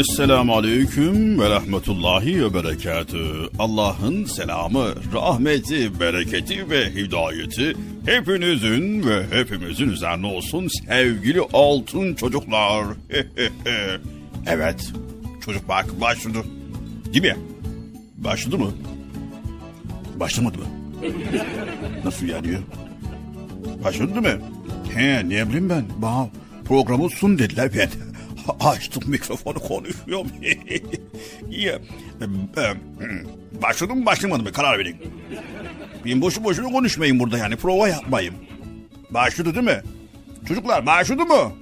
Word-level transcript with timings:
Esselamu 0.00 0.54
Aleyküm 0.54 1.40
ve 1.40 1.50
Rahmetullahi 1.50 2.44
ve 2.44 2.54
Berekatü. 2.54 3.48
Allah'ın 3.58 4.24
selamı, 4.24 4.94
rahmeti, 5.14 6.00
bereketi 6.00 6.70
ve 6.70 6.94
hidayeti 6.94 7.76
hepinizin 8.06 9.08
ve 9.08 9.26
hepimizin 9.30 9.88
üzerine 9.88 10.26
olsun 10.26 10.68
sevgili 10.68 11.40
altın 11.52 12.14
çocuklar. 12.14 12.86
evet, 14.46 14.92
çocuk 15.44 15.68
bak 15.68 16.00
başladı. 16.00 16.38
Değil 17.12 17.24
mi? 17.24 17.36
Başladı 18.16 18.58
mı? 18.58 18.70
Başlamadı 20.16 20.58
mı? 20.58 20.64
Nasıl 22.04 22.26
yani? 22.26 22.58
Başladı 23.84 24.20
mı? 24.20 24.32
He, 24.94 25.28
ne 25.28 25.48
bileyim 25.48 25.70
ben. 25.70 25.84
Bana 25.98 26.28
programı 26.68 27.10
sun 27.10 27.38
dediler 27.38 27.70
ben 27.74 28.09
açtım 28.60 29.02
mikrofonu 29.06 29.58
konuşuyorum. 29.58 30.30
İyi. 31.50 31.72
Başladım 33.62 34.06
mı 34.06 34.42
mı 34.42 34.52
karar 34.52 34.78
verin. 34.78 34.96
Ben 36.04 36.20
boşu 36.20 36.44
boşuna 36.44 36.68
konuşmayın 36.68 37.20
burada 37.20 37.38
yani 37.38 37.56
prova 37.56 37.88
yapmayın. 37.88 38.34
Başladı 39.10 39.54
değil 39.54 39.66
mi? 39.66 39.82
Çocuklar 40.48 40.86
başladı 40.86 41.22
mı? 41.22 41.52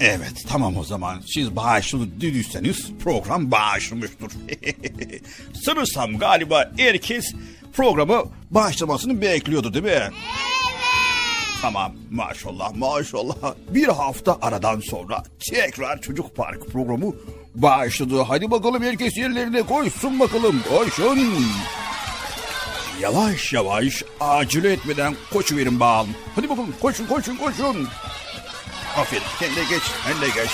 Evet. 0.00 0.20
Evet 0.20 0.44
tamam 0.48 0.76
o 0.76 0.84
zaman 0.84 1.22
siz 1.26 1.56
başladı 1.56 2.08
dediyseniz 2.20 2.90
program 3.02 3.50
başlamıştır. 3.50 4.32
Sanırsam 5.64 6.18
galiba 6.18 6.72
herkes 6.76 7.34
programı 7.72 8.24
başlamasını 8.50 9.20
bekliyordu 9.20 9.74
değil 9.74 9.84
mi? 9.84 9.90
Evet. 9.90 10.12
Tamam 11.62 11.92
maşallah 12.10 12.74
maşallah. 12.74 13.54
Bir 13.68 13.88
hafta 13.88 14.38
aradan 14.42 14.80
sonra 14.80 15.22
tekrar 15.50 16.00
Çocuk 16.00 16.36
Park 16.36 16.66
programı 16.72 17.12
başladı. 17.54 18.22
Hadi 18.28 18.50
bakalım 18.50 18.82
herkes 18.82 19.16
yerlerine 19.16 19.62
koysun 19.62 20.20
bakalım. 20.20 20.62
Koşun. 20.68 21.18
Yavaş 23.00 23.52
yavaş 23.52 24.02
acele 24.20 24.72
etmeden 24.72 25.14
koşuverin 25.32 25.80
bağım. 25.80 26.08
Hadi 26.34 26.48
bakalım 26.48 26.74
koşun 26.82 27.06
koşun 27.06 27.36
koşun. 27.36 27.88
Aferin 28.96 29.22
sen 29.38 29.48
de 29.56 29.60
geç 29.70 29.82
sen 30.06 30.20
de 30.20 30.26
geç. 30.26 30.50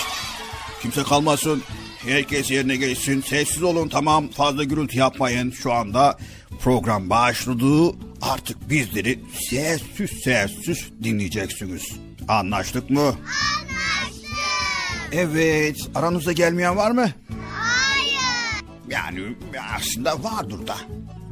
Kimse 0.82 1.02
kalmasın. 1.02 1.62
Herkes 1.98 2.50
yerine 2.50 2.76
geçsin. 2.76 3.20
Sessiz 3.20 3.62
olun 3.62 3.88
tamam 3.88 4.28
fazla 4.28 4.64
gürültü 4.64 4.98
yapmayın. 4.98 5.50
Şu 5.50 5.72
anda 5.72 6.18
program 6.60 7.10
başladı. 7.10 7.96
Artık 8.22 8.70
bizleri 8.70 9.20
sessiz 9.50 10.10
sessiz 10.10 10.88
dinleyeceksiniz. 11.02 11.82
Anlaştık 12.28 12.90
mı? 12.90 13.00
Anlaştık. 13.00 14.30
Evet 15.12 15.76
aranızda 15.94 16.32
gelmeyen 16.32 16.76
var 16.76 16.90
mı? 16.90 17.10
Hayır. 17.52 18.56
Yani 18.90 19.36
aslında 19.76 20.22
vardır 20.22 20.66
da. 20.66 20.76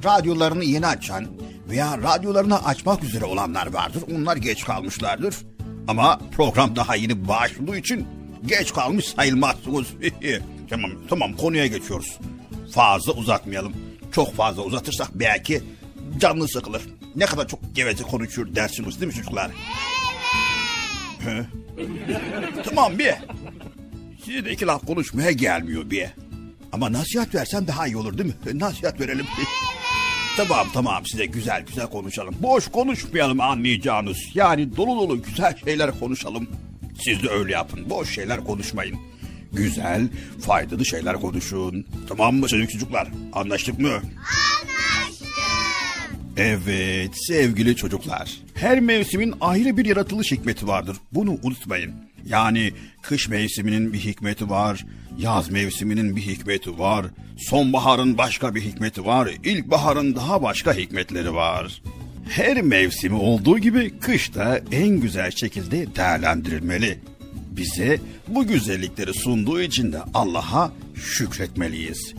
Radyolarını 0.05 0.65
yeni 0.65 0.87
açan 0.87 1.27
veya 1.69 1.99
radyolarını 1.99 2.65
açmak 2.65 3.05
üzere 3.05 3.25
olanlar 3.25 3.67
vardır. 3.67 4.03
Onlar 4.17 4.37
geç 4.37 4.65
kalmışlardır. 4.65 5.35
Ama 5.89 6.21
program 6.37 6.77
daha 6.77 6.97
yeni 6.97 7.29
başladığı 7.29 7.77
için 7.77 8.07
geç 8.47 8.73
kalmış 8.73 9.05
sayılmazsınız. 9.05 9.87
tamam 10.71 10.91
tamam 11.09 11.33
konuya 11.33 11.67
geçiyoruz. 11.67 12.19
Fazla 12.75 13.13
uzatmayalım. 13.13 13.73
Çok 14.15 14.35
fazla 14.35 14.63
uzatırsak 14.63 15.09
belki 15.15 15.63
canlı 16.19 16.49
sıkılır. 16.49 16.83
Ne 17.17 17.27
kadar 17.27 17.49
çok 17.49 17.61
geveze 17.75 18.03
konuşuyor 18.03 18.55
dersiniz 18.55 19.01
değil 19.01 19.13
mi 19.13 19.17
çocuklar? 19.17 19.51
Evet. 21.29 21.47
tamam 22.65 22.99
bir. 22.99 23.15
Size 24.25 24.45
de 24.45 24.53
iki 24.53 24.67
laf 24.67 24.87
konuşmaya 24.87 25.31
gelmiyor 25.31 25.91
bir. 25.91 26.07
Ama 26.73 26.93
nasihat 26.93 27.35
versen 27.35 27.67
daha 27.67 27.87
iyi 27.87 27.97
olur 27.97 28.19
değil 28.19 28.35
mi? 28.45 28.61
Nasihat 28.61 29.01
verelim. 29.01 29.27
tamam 30.37 30.67
tamam 30.75 31.07
size 31.07 31.27
güzel 31.27 31.65
güzel 31.67 31.87
konuşalım. 31.87 32.35
Boş 32.41 32.69
konuşmayalım 32.69 33.41
anlayacağınız. 33.41 34.19
Yani 34.35 34.77
dolu 34.77 35.01
dolu 35.01 35.23
güzel 35.23 35.57
şeyler 35.65 35.99
konuşalım. 36.01 36.49
Siz 37.05 37.23
de 37.23 37.29
öyle 37.29 37.53
yapın. 37.53 37.91
Boş 37.91 38.15
şeyler 38.15 38.45
konuşmayın. 38.45 38.99
Güzel, 39.57 40.09
faydalı 40.41 40.87
şeyler 40.87 41.17
konuşun. 41.21 41.87
Tamam 42.09 42.37
mı 42.37 42.49
çocuk 42.49 42.71
çocuklar? 42.71 43.09
Anlaştık 43.33 43.79
mı? 43.79 44.01
Evet 46.37 47.11
sevgili 47.15 47.77
çocuklar. 47.77 48.31
Her 48.55 48.81
mevsimin 48.81 49.35
ayrı 49.41 49.77
bir 49.77 49.85
yaratılış 49.85 50.33
hikmeti 50.33 50.69
vardır. 50.69 50.97
Bunu 51.13 51.39
unutmayın. 51.43 51.93
Yani 52.27 52.73
kış 53.03 53.29
mevsiminin 53.29 53.93
bir 53.93 53.99
hikmeti 53.99 54.51
var, 54.51 54.87
yaz 55.19 55.51
mevsiminin 55.51 56.17
bir 56.17 56.21
hikmeti 56.23 56.79
var, 56.79 57.07
sonbaharın 57.39 58.19
başka 58.19 58.55
bir 58.55 58.61
hikmeti 58.61 59.07
var, 59.07 59.31
ilkbaharın 59.45 60.17
daha 60.17 60.43
başka 60.43 60.75
hikmetleri 60.75 61.35
var. 61.35 61.83
Her 62.29 62.63
mevsimi 62.63 63.17
olduğu 63.17 63.59
gibi 63.59 63.99
kış 63.99 64.35
da 64.35 64.61
en 64.73 64.89
güzel 64.89 65.31
şekilde 65.31 65.97
değerlendirilmeli. 65.97 66.99
Bize 67.57 68.01
bu 68.29 68.47
güzellikleri 68.47 69.15
sunduğu 69.15 69.61
için 69.61 69.93
de 69.93 69.99
Allah'a 70.15 70.73
şükretmeliyiz. 70.95 72.15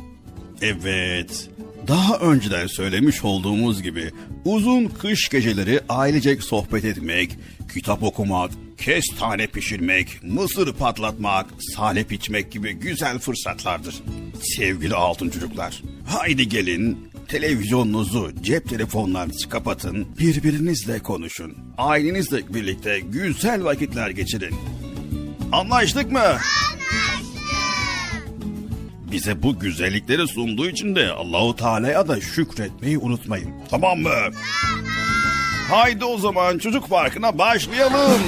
Evet, 0.62 1.50
daha 1.88 2.18
önceden 2.18 2.68
söylemiş 2.68 3.24
olduğumuz 3.24 3.82
gibi 3.84 4.12
uzun 4.46 4.86
kış 4.86 5.30
geceleri 5.30 5.80
ailecek 5.90 6.44
sohbet 6.44 6.86
etmek, 6.86 7.38
kitap 7.74 8.04
okumak, 8.04 8.52
kestane 8.78 9.48
pişirmek, 9.48 10.20
mısır 10.24 10.74
patlatmak, 10.74 11.46
salep 11.76 12.12
içmek 12.12 12.52
gibi 12.52 12.74
güzel 12.74 13.20
fırsatlardır. 13.20 13.96
Sevgili 14.42 14.96
altın 14.96 15.30
çocuklar, 15.30 15.82
haydi 16.08 16.50
gelin 16.50 16.98
televizyonunuzu, 17.28 18.32
cep 18.42 18.70
telefonlarınızı 18.70 19.50
kapatın, 19.50 20.08
birbirinizle 20.20 21.00
konuşun. 21.00 21.58
Ailenizle 21.78 22.54
birlikte 22.54 23.00
güzel 23.00 23.64
vakitler 23.64 24.10
geçirin. 24.10 24.56
Anlaştık 25.56 26.12
mı? 26.12 26.38
Bize 29.12 29.44
bu 29.44 29.60
güzellikleri 29.60 30.28
sunduğu 30.28 30.70
için 30.70 30.96
de 30.96 31.12
Allahu 31.12 31.56
Teala'ya 31.56 32.08
da 32.08 32.22
şükretmeyi 32.22 32.98
unutmayın. 32.98 33.52
Tamam 33.70 34.00
mı? 34.00 34.10
Haydi 35.70 36.06
o 36.06 36.18
zaman 36.18 36.58
çocuk 36.58 36.90
parkına 36.90 37.38
başlayalım. 37.38 38.22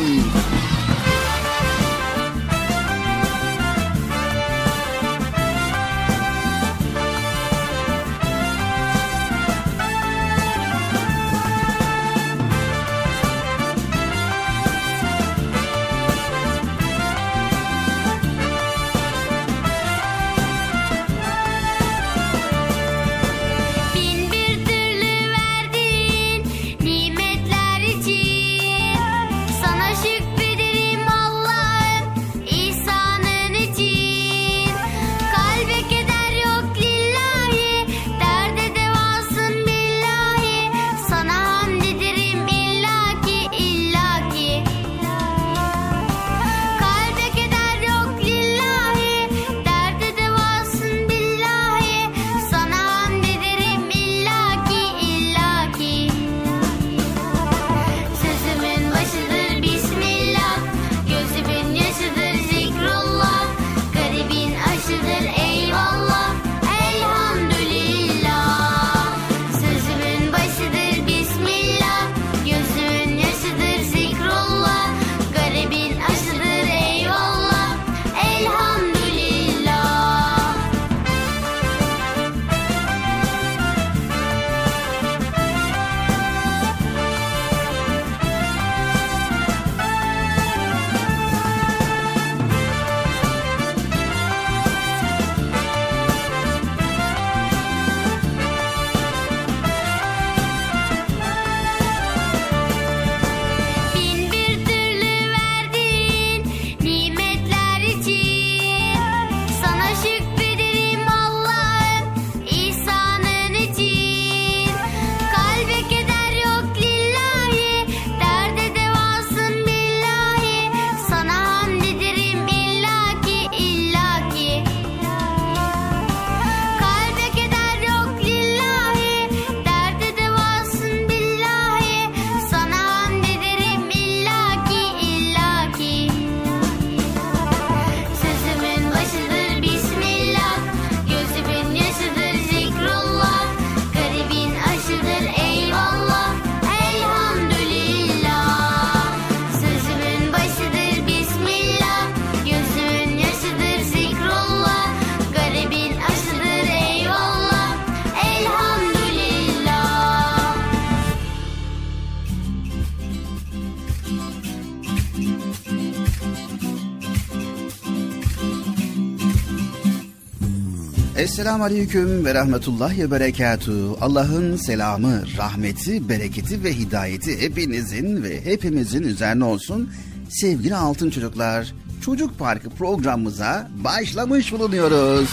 Esselamu 171.37 171.63
Aleyküm 171.63 172.25
ve 172.25 172.33
Rahmetullahi 172.33 173.03
ve 173.03 173.11
Berekatuhu. 173.11 173.97
Allah'ın 174.01 174.55
selamı, 174.55 175.23
rahmeti, 175.37 176.09
bereketi 176.09 176.63
ve 176.63 176.73
hidayeti 176.73 177.41
hepinizin 177.41 178.23
ve 178.23 178.45
hepimizin 178.45 179.03
üzerine 179.03 179.43
olsun. 179.43 179.93
Sevgili 180.29 180.75
altın 180.75 181.09
çocuklar, 181.09 181.73
Çocuk 182.05 182.39
Parkı 182.39 182.69
programımıza 182.69 183.69
başlamış 183.75 184.51
bulunuyoruz. 184.51 185.29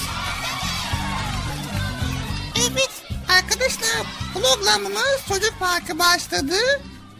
Evet 2.70 3.02
arkadaşlar 3.28 4.06
programımız 4.34 5.20
Çocuk 5.28 5.54
Parkı 5.60 5.98
başladı 5.98 6.56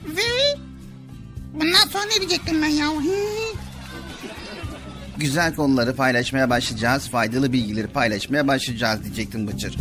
ve 0.07 0.59
bundan 1.53 1.88
sonra 1.93 2.05
ne 2.05 2.21
diyecektim 2.21 2.62
ben 2.62 2.69
ya? 2.69 2.91
Güzel 5.16 5.54
konuları 5.54 5.97
paylaşmaya 5.97 6.50
başlayacağız, 6.50 7.09
faydalı 7.09 7.52
bilgileri 7.52 7.87
paylaşmaya 7.87 8.49
başlayacağız 8.49 9.04
diyecektim 9.04 9.47
Bıcır. 9.49 9.76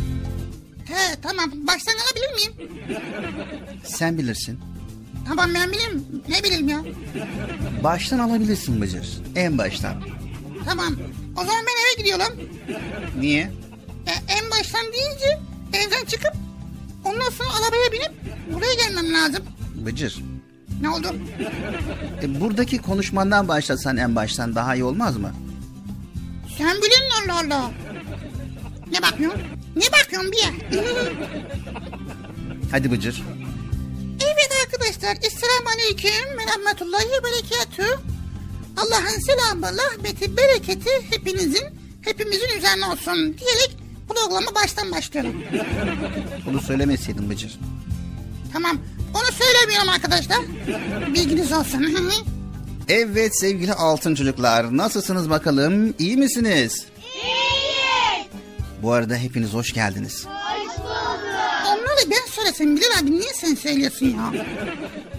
He 0.85 1.21
tamam 1.21 1.51
baştan 1.67 1.93
alabilir 1.93 2.33
miyim? 2.35 2.71
Sen 3.85 4.17
bilirsin. 4.17 4.59
Tamam 5.27 5.49
ben 5.55 5.71
bileyim. 5.71 6.05
Ne 6.29 6.43
bileyim 6.43 6.69
ya? 6.69 6.83
Baştan 7.83 8.19
alabilirsin 8.19 8.81
Bıcır. 8.81 9.07
En 9.35 9.57
baştan. 9.57 9.95
Tamam. 10.65 10.95
O 11.37 11.39
zaman 11.45 11.65
ben 11.67 11.73
eve 11.83 12.01
gidiyorum. 12.03 12.49
Niye? 13.19 13.51
Ya 14.07 14.13
en 14.27 14.51
baştan 14.51 14.81
deyince 14.93 15.39
evden 15.73 16.05
çıkıp 16.05 16.33
ondan 17.05 17.29
sonra 17.29 17.49
arabaya 17.49 17.91
binip 17.91 18.11
buraya 18.53 18.73
gelmem 18.73 19.13
lazım. 19.13 19.43
Bıcır. 19.85 20.21
Ne 20.83 20.89
oldu? 20.89 21.15
E, 22.21 22.39
buradaki 22.41 22.77
konuşmandan 22.77 23.47
başlasan 23.47 23.97
en 23.97 24.15
baştan 24.15 24.55
daha 24.55 24.75
iyi 24.75 24.83
olmaz 24.83 25.17
mı? 25.17 25.31
Sen 26.57 26.77
bilin 26.77 27.29
Allah 27.31 27.39
Allah. 27.39 27.71
Ne 28.91 29.01
bakıyorsun? 29.01 29.41
Ne 29.75 29.83
bakıyorsun 29.91 30.31
bir 30.31 30.37
yer? 30.37 30.83
Hadi 32.71 32.91
Bıcır. 32.91 33.23
evet 34.19 34.51
arkadaşlar. 34.65 35.15
Esselamu 35.15 35.69
Aleyküm 35.75 36.37
ve 36.37 36.43
Rahmetullahi 36.51 37.05
ve 37.05 37.23
Berekatü. 37.23 37.99
Allah'ın 38.77 39.19
selamı, 39.19 39.77
rahmeti, 39.77 40.37
bereketi 40.37 40.89
hepinizin, 41.09 41.63
hepimizin 42.01 42.57
üzerine 42.57 42.85
olsun 42.85 43.15
diyerek 43.17 43.77
programa 44.09 44.55
baştan 44.55 44.91
başlıyorum. 44.91 45.43
Bunu 46.45 46.61
söylemeseydin 46.61 47.29
Bıcır. 47.29 47.59
Tamam. 48.53 48.77
Onu 49.13 49.31
söylemiyorum 49.43 49.89
arkadaşlar. 49.89 50.37
Bilginiz 51.13 51.51
olsun. 51.51 51.87
Evet 52.89 53.39
sevgili 53.39 53.73
altın 53.73 54.15
çocuklar 54.15 54.77
nasılsınız 54.77 55.29
bakalım 55.29 55.93
iyi 55.99 56.17
misiniz? 56.17 56.85
İyiyiz. 57.13 58.27
Bu 58.81 58.91
arada 58.93 59.15
hepiniz 59.15 59.53
hoş 59.53 59.73
geldiniz. 59.73 60.25
Hoş 60.25 60.77
bulduk. 60.77 60.89
Onları 61.67 62.11
ben 62.11 62.31
söylesem 62.31 62.75
Bilal 62.77 62.99
abi 63.03 63.11
niye 63.11 63.33
sen 63.33 63.55
söylüyorsun 63.55 64.05
ya? 64.05 64.33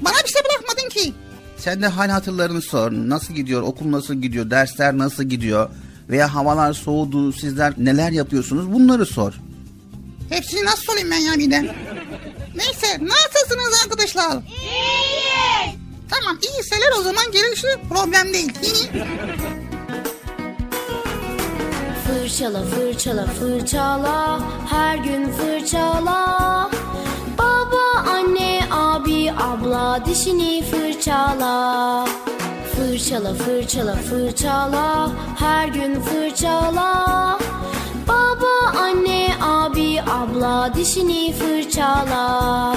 Bana 0.00 0.14
bir 0.24 0.28
şey 0.32 0.42
bırakmadın 0.44 0.88
ki. 0.88 1.12
Sen 1.58 1.82
de 1.82 1.86
hal 1.86 2.08
hatırlarını 2.08 2.62
sor. 2.62 2.92
Nasıl 2.92 3.34
gidiyor, 3.34 3.62
okul 3.62 3.92
nasıl 3.92 4.14
gidiyor, 4.14 4.50
dersler 4.50 4.98
nasıl 4.98 5.24
gidiyor? 5.24 5.70
Veya 6.08 6.34
havalar 6.34 6.72
soğudu, 6.72 7.32
sizler 7.32 7.74
neler 7.78 8.10
yapıyorsunuz 8.10 8.72
bunları 8.72 9.06
sor. 9.06 9.32
Hepsini 10.30 10.64
nasıl 10.64 10.82
sorayım 10.82 11.10
ben 11.10 11.16
ya 11.18 11.38
bir 11.38 11.50
de? 11.50 11.74
Neyse 12.54 12.98
nasılsınız 13.00 13.80
arkadaşlar? 13.84 14.30
İyiyiz. 14.30 15.74
Tamam 16.10 16.38
iyiyseler 16.42 16.92
o 16.98 17.02
zaman 17.02 17.32
gelişi 17.32 17.66
problem 17.88 18.34
değil. 18.34 18.90
Fırçala 22.06 22.62
fırçala 22.64 23.26
fırçala 23.26 24.40
her 24.70 24.96
gün 24.96 25.32
fırçala 25.32 26.70
Baba 27.38 28.10
anne 28.10 28.60
abi 28.70 29.32
abla 29.32 30.04
dişini 30.06 30.64
fırçala 30.70 32.04
Fırçala 32.76 33.34
fırçala 33.34 33.94
fırçala 33.96 35.10
her 35.38 35.68
gün 35.68 36.00
fırçala 36.00 37.38
Baba 38.08 38.78
anne 38.78 39.28
abi 39.40 40.00
abla 40.02 40.74
dişini 40.74 41.32
fırçala. 41.32 42.74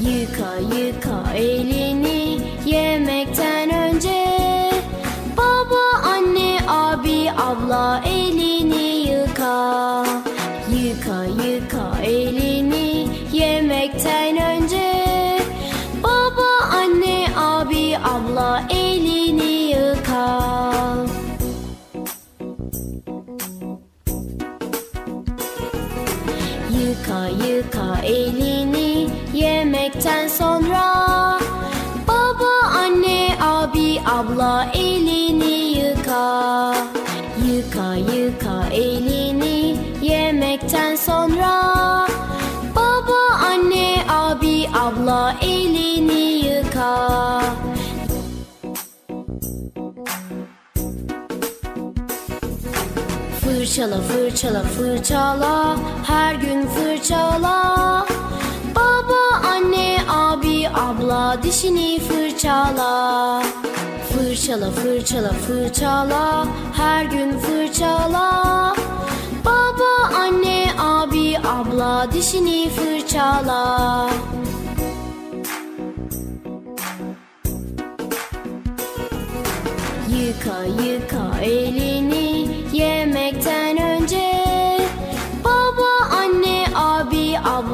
Yıka 0.00 0.76
yıka 0.76 1.32
elini 1.36 2.40
yemekten 2.66 3.70
önce. 3.70 4.24
Baba, 5.36 6.08
anne, 6.08 6.58
abi, 6.68 7.30
abla 7.30 8.02
elini 8.06 8.23
Fırçala 54.44 54.62
fırçala 54.62 55.76
her 56.06 56.34
gün 56.34 56.66
fırçala. 56.66 58.06
Baba 58.76 59.46
anne 59.48 59.98
abi 60.08 60.68
abla 60.68 61.42
dişini 61.42 62.00
fırçala. 62.00 63.42
Fırçala 64.12 64.70
fırçala 64.70 65.32
fırçala 65.32 66.46
her 66.76 67.04
gün 67.04 67.38
fırçala. 67.38 68.74
Baba 69.44 70.14
anne 70.18 70.66
abi 70.78 71.38
abla 71.38 72.06
dişini 72.12 72.68
fırçala. 72.70 74.10
Yıka 80.08 80.82
yıka 80.82 81.40
elini 81.42 82.48
yemekten 82.72 83.73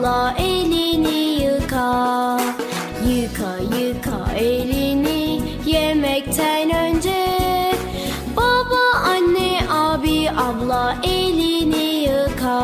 abla 0.00 0.34
elini 0.38 1.44
yıka 1.44 2.40
Yıka 3.06 3.52
yıka 3.76 4.32
elini. 4.32 5.40
Yemekten 5.66 6.70
önce 6.70 7.26
Baba, 8.36 8.84
anne, 9.04 9.60
abi, 9.70 10.30
abla 10.30 10.96
elini 11.04 12.08
yıka. 12.08 12.60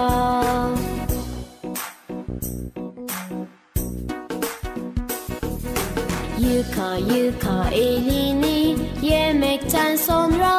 Yıka 6.38 6.90
yıka 7.14 7.71
elini. 7.73 8.76
Yemekten 9.02 9.97
sonra 9.97 10.55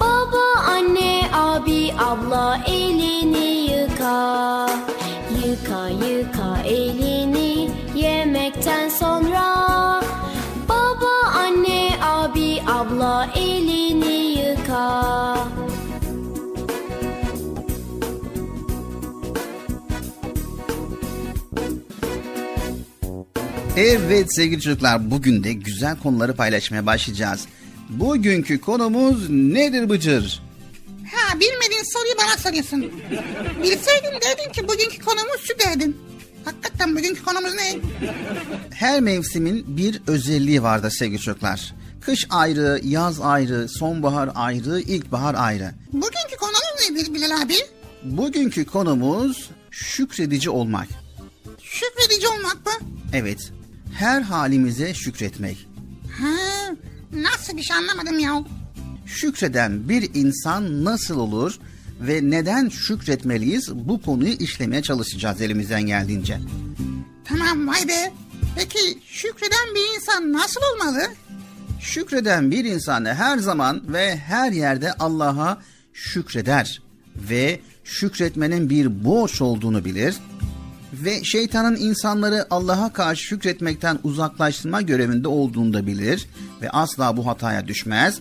Baba, 0.00 0.46
anne, 0.74 1.22
abi, 1.34 1.92
abla 1.98 2.60
elini 2.66 2.79
sonra 9.20 10.00
Baba, 10.68 11.14
anne, 11.34 11.90
abi, 12.02 12.62
abla 12.66 13.30
elini 13.36 14.40
yıka 14.40 15.36
Evet 23.76 24.34
sevgili 24.34 24.60
çocuklar 24.60 25.10
bugün 25.10 25.44
de 25.44 25.52
güzel 25.52 25.96
konuları 26.02 26.34
paylaşmaya 26.34 26.86
başlayacağız. 26.86 27.46
Bugünkü 27.88 28.60
konumuz 28.60 29.30
nedir 29.30 29.88
Bıcır? 29.88 30.42
Ha 31.14 31.40
bilmediğin 31.40 31.92
soruyu 31.92 32.14
bana 32.18 32.38
soruyorsun. 32.38 32.92
Bilseydin 33.62 34.20
derdin 34.20 34.52
ki 34.52 34.68
bugünkü 34.68 35.04
konumuz 35.04 35.40
şu 35.44 35.58
derdin. 35.58 36.09
Hakikaten 36.44 36.96
bugünkü 36.96 37.22
konumuz 37.24 37.54
ne? 37.54 37.78
Her 38.70 39.00
mevsimin 39.00 39.76
bir 39.76 40.02
özelliği 40.06 40.62
vardır 40.62 40.90
sevgili 40.90 41.20
çocuklar. 41.20 41.74
Kış 42.00 42.26
ayrı, 42.30 42.80
yaz 42.84 43.20
ayrı, 43.20 43.68
sonbahar 43.68 44.30
ayrı, 44.34 44.80
ilkbahar 44.80 45.34
ayrı. 45.34 45.74
Bugünkü 45.92 46.36
konumuz 46.40 46.90
nedir 46.90 47.14
Bilal 47.14 47.42
abi? 47.42 47.54
Bugünkü 48.04 48.64
konumuz 48.64 49.50
şükredici 49.70 50.50
olmak. 50.50 50.88
Şükredici 51.62 52.28
olmak 52.28 52.66
mı? 52.66 52.72
Evet, 53.12 53.52
her 53.94 54.22
halimize 54.22 54.94
şükretmek. 54.94 55.68
Ha, 56.20 56.30
nasıl 57.12 57.56
bir 57.56 57.62
şey 57.62 57.76
anlamadım 57.76 58.18
ya. 58.18 58.44
Şükreden 59.06 59.88
bir 59.88 60.10
insan 60.14 60.84
nasıl 60.84 61.18
olur 61.18 61.58
ve 62.00 62.20
neden 62.22 62.68
şükretmeliyiz 62.68 63.74
bu 63.74 64.02
konuyu 64.02 64.32
işlemeye 64.32 64.82
çalışacağız 64.82 65.40
elimizden 65.40 65.82
geldiğince. 65.82 66.38
Tamam 67.24 67.68
vay 67.68 67.88
be. 67.88 68.12
Peki 68.56 68.98
şükreden 69.06 69.74
bir 69.74 69.96
insan 69.96 70.32
nasıl 70.32 70.60
olmalı? 70.74 71.02
Şükreden 71.80 72.50
bir 72.50 72.64
insan 72.64 73.04
her 73.04 73.38
zaman 73.38 73.82
ve 73.92 74.16
her 74.16 74.52
yerde 74.52 74.92
Allah'a 74.92 75.58
şükreder 75.92 76.82
ve 77.16 77.60
şükretmenin 77.84 78.70
bir 78.70 79.04
borç 79.04 79.40
olduğunu 79.40 79.84
bilir 79.84 80.14
ve 80.92 81.24
şeytanın 81.24 81.76
insanları 81.76 82.46
Allah'a 82.50 82.92
karşı 82.92 83.22
şükretmekten 83.22 83.98
uzaklaştırma 84.04 84.82
görevinde 84.82 85.28
olduğunu 85.28 85.72
da 85.72 85.86
bilir 85.86 86.26
ve 86.62 86.70
asla 86.70 87.16
bu 87.16 87.26
hataya 87.26 87.68
düşmez. 87.68 88.20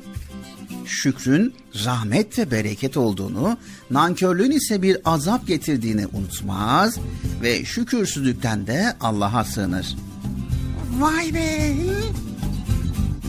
Şükrün 0.89 1.55
rahmet 1.85 2.37
ve 2.39 2.51
bereket 2.51 2.97
olduğunu, 2.97 3.57
nankörlüğün 3.91 4.51
ise 4.51 4.81
bir 4.81 4.97
azap 5.05 5.47
getirdiğini 5.47 6.07
unutmaz 6.07 6.97
ve 7.41 7.65
şükürsüzlükten 7.65 8.67
de 8.67 8.95
Allah'a 9.01 9.43
sığınır. 9.43 9.95
Vay 10.99 11.33
be. 11.33 11.75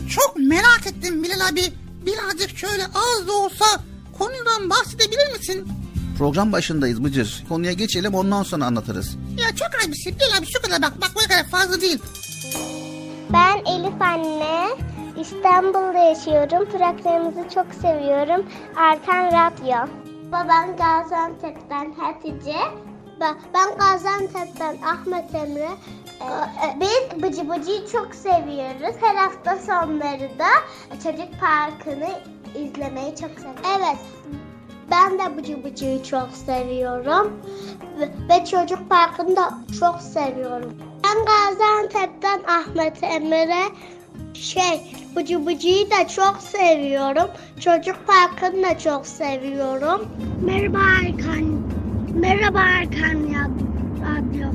Çok 0.09 0.37
merak 0.37 0.87
ettim 0.87 1.23
Bilal 1.23 1.47
abi. 1.51 1.61
Birazcık 2.05 2.57
şöyle 2.57 2.85
az 2.85 3.27
da 3.27 3.31
olsa 3.31 3.65
konudan 4.17 4.69
bahsedebilir 4.69 5.37
misin? 5.39 5.67
Program 6.17 6.51
başındayız 6.51 7.03
Bıcır. 7.03 7.43
Konuya 7.49 7.73
geçelim 7.73 8.13
ondan 8.13 8.43
sonra 8.43 8.65
anlatırız. 8.65 9.17
Ya 9.37 9.55
çok 9.55 9.69
abisi 9.87 10.15
Bilal 10.19 10.37
abi 10.37 10.45
şu 10.45 10.61
kadar 10.61 10.81
bak. 10.81 11.01
Bak 11.01 11.11
bu 11.15 11.19
kadar 11.19 11.49
fazla 11.49 11.81
değil. 11.81 11.99
Ben 13.33 13.57
Elif 13.73 14.01
anne. 14.01 14.90
İstanbul'da 15.19 15.97
yaşıyorum. 15.97 16.65
Programınızı 16.65 17.49
çok 17.53 17.65
seviyorum. 17.81 18.45
Arkan 18.75 19.25
Radyo. 19.25 19.77
Babam 20.31 20.77
Gaziantep'ten 20.77 21.91
Hatice. 21.91 22.55
Ben, 23.19 23.77
Gaziantep'ten 23.79 24.77
Ahmet 24.85 25.35
Emre. 25.35 25.69
Ee, 26.21 26.79
Biz 26.79 27.23
Bıcı 27.23 27.49
Bıcı'yı 27.49 27.87
çok 27.87 28.15
seviyoruz. 28.15 28.95
Her 29.01 29.15
hafta 29.15 29.57
sonları 29.57 30.29
da 30.39 30.49
çocuk 31.03 31.39
parkını 31.39 32.09
izlemeyi 32.55 33.15
çok 33.15 33.29
seviyorum. 33.29 33.61
Evet. 33.77 33.97
Ben 34.91 35.19
de 35.19 35.37
Bıcı 35.37 35.63
Bıcı'yı 35.63 36.03
çok 36.03 36.29
seviyorum. 36.45 37.41
Ve 38.29 38.45
çocuk 38.45 38.89
parkını 38.89 39.35
da 39.35 39.53
çok 39.79 40.01
seviyorum. 40.01 40.77
Ben 41.03 41.25
Gaziantep'ten 41.25 42.41
Ahmet 42.43 43.03
Emre. 43.03 43.63
Şey, 44.33 44.93
Bıcı 45.15 45.45
Bıcı'yı 45.45 45.91
da 45.91 46.07
çok 46.07 46.37
seviyorum. 46.41 47.27
Çocuk 47.59 47.95
parkını 48.07 48.63
da 48.63 48.77
çok 48.77 49.07
seviyorum. 49.07 50.07
Merhaba 50.45 50.79
Erkan. 51.05 51.61
Merhaba 52.15 52.61
Erkan 52.61 53.27
ya 53.33 53.49
radyo. 54.01 54.47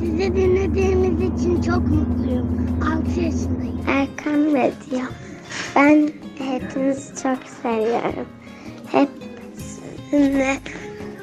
Sizi 0.00 0.36
dinlediğimiz 0.36 1.40
için 1.40 1.60
çok 1.62 1.80
mutluyum. 1.80 2.78
6 3.08 3.20
yaşındayım. 3.20 3.80
Erkan 3.88 4.38
Medya. 4.38 5.04
Ben 5.76 6.10
hepinizi 6.38 7.22
çok 7.22 7.38
seviyorum. 7.62 8.26
Hep 8.92 9.08
sizinle 10.10 10.56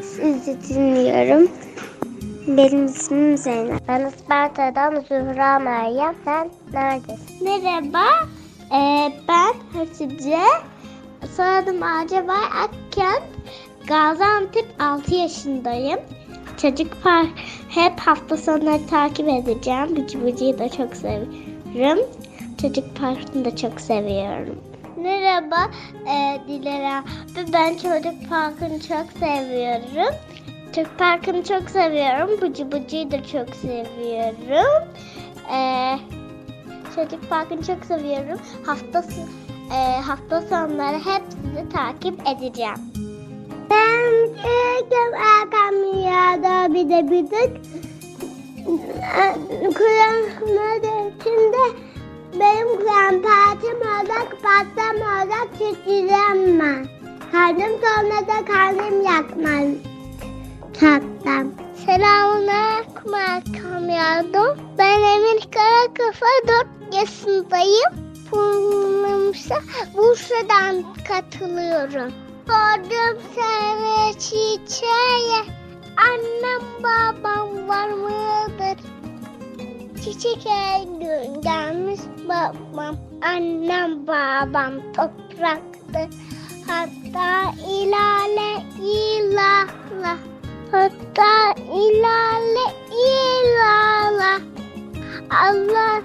sizi 0.01 0.57
dinliyorum. 0.69 1.47
Benim 2.47 2.85
ismim 2.85 3.37
Zeynep. 3.37 3.87
Ben 3.87 4.05
Isparta'dan 4.05 4.95
Zühra 4.95 5.59
Meryem. 5.59 6.15
Sen 6.25 6.49
neredesin? 6.73 7.43
Merhaba. 7.43 8.03
Ee, 8.71 9.11
ben 9.27 9.79
Hatice. 9.79 10.39
Soyadım 11.35 11.83
Acaba 11.83 12.33
Akkent. 12.33 13.23
Gaziantep 13.87 14.65
6 14.79 15.15
yaşındayım. 15.15 15.99
Çocuk 16.61 17.03
park 17.03 17.29
hep 17.69 17.99
hafta 17.99 18.37
sonları 18.37 18.87
takip 18.87 19.27
edeceğim. 19.27 19.95
Bıcı 19.95 20.25
Bıcı'yı 20.25 20.59
da 20.59 20.69
çok 20.69 20.95
seviyorum. 20.95 22.05
Çocuk 22.61 22.95
parkını 22.95 23.45
da 23.45 23.55
çok 23.55 23.81
seviyorum. 23.81 24.63
Merhaba 24.97 25.71
e, 26.09 26.39
Dilara. 26.47 27.03
Ben 27.53 27.71
çocuk 27.73 28.29
parkını 28.29 28.79
çok 28.79 29.05
seviyorum. 29.19 30.15
Çocuk 30.75 30.99
parkını 30.99 31.43
çok 31.43 31.69
seviyorum. 31.69 32.41
Bıcı 32.41 32.71
Bıcı'yı 32.71 33.11
da 33.11 33.23
çok 33.23 33.55
seviyorum. 33.55 34.83
Ee, 35.53 35.97
çocuk 36.95 37.29
parkını 37.29 37.63
çok 37.63 37.85
seviyorum. 37.85 38.39
Hafta 38.65 39.03
e, 39.71 40.01
hafta 40.01 40.41
sonları 40.41 40.97
hep 40.97 41.23
sizi 41.29 41.69
takip 41.69 42.27
edeceğim. 42.27 42.75
Ben 43.69 44.13
çocuk 44.33 45.13
Erkan 45.13 45.75
de 46.89 47.11
bir 47.11 47.31
de 47.31 47.59
Kur'an'ın 49.73 51.11
içinde 51.11 51.85
benim 52.39 52.67
Kur'an 52.77 53.21
partim 53.21 53.77
olacak, 53.77 54.37
patlama 54.43 55.23
olacak, 55.23 55.47
çekeceğim 55.59 56.59
ben. 56.59 56.87
Karnım 57.31 57.79
sonra 57.81 58.27
da 58.27 58.45
karnım 58.45 59.05
yakmaz. 59.05 59.67
Tatlam. 60.73 61.64
Selamun 61.85 62.47
aleyküm 62.47 63.13
Erkam 63.13 63.89
yardım. 63.89 64.57
Ben 64.77 64.99
Emir 64.99 65.47
Karakafa 65.51 66.25
4 66.47 66.93
yaşındayım. 66.93 68.15
Programımıza 68.31 69.55
Bursa'dan 69.97 70.83
katılıyorum. 71.07 72.13
Gördüm 72.47 73.21
seni 73.35 74.19
çiçeğe. 74.19 75.41
Annem 75.97 76.61
babam 76.83 77.67
var 77.67 77.89
mıdır? 77.89 78.83
Çiçek 80.03 80.43
gelmiş 81.43 81.99
babam. 82.29 82.95
Annem 83.21 84.07
babam 84.07 84.73
topraktır. 84.93 86.17
Hatta 86.67 87.51
ilale 87.69 88.63
ilala. 88.81 90.17
Hatta 90.71 91.55
ilale 91.75 92.67
ilala. 93.07 94.33
Allah 95.29 96.01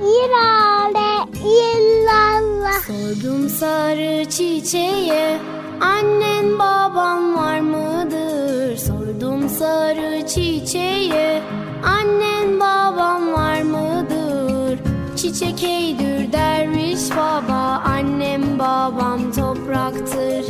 ilale 0.00 1.12
ilala. 1.44 2.72
Sordum 2.86 3.48
sarı 3.48 4.30
çiçeğe 4.30 5.38
Annen 5.80 6.58
baban 6.58 7.36
var 7.36 7.60
mıdır? 7.60 8.76
Sordum 8.76 9.48
sarı 9.48 10.26
çiçeğe 10.26 11.42
Annen 11.84 12.60
baban 12.60 13.32
var 13.32 13.62
mıdır? 13.62 14.78
Çiçek 15.16 15.64
eydür 15.64 16.32
derviş 16.32 17.10
baba 17.10 17.82
Annem 17.86 18.58
babam 18.58 19.32
topraktır 19.32 20.44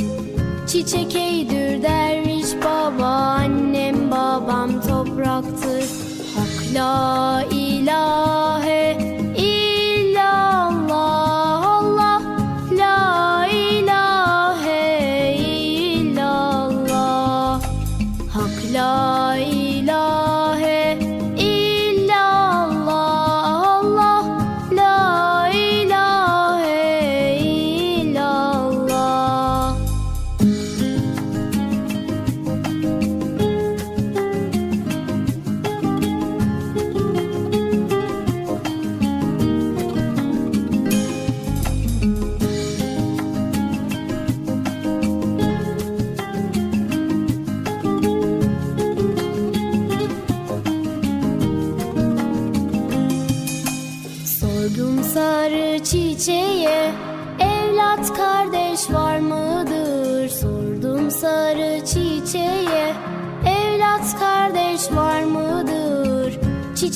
Çiçek 0.67 1.17
eydür 1.17 1.83
derviş 1.83 2.26
baba 2.67 3.37
Annem 3.43 4.11
babam 4.11 4.81
topraktır. 4.81 5.85
Hak 6.35 6.75
la 6.75 7.45
ilahe 7.51 9.06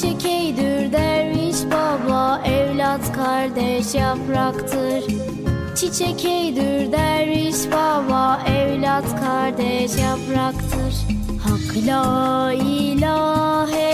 Çiçek 0.01 0.25
eydür 0.25 0.93
derviş 0.93 1.57
baba 1.67 2.43
Evlat 2.45 3.13
kardeş 3.13 3.95
yapraktır. 3.95 5.05
Çiçek 5.77 6.25
eydür 6.25 6.93
derviş 6.93 7.57
baba 7.73 8.41
Evlat 8.47 9.21
kardeş 9.21 9.91
yapraktır. 9.99 10.95
Hak 11.43 11.87
la 11.87 12.53
ilahe 12.53 13.90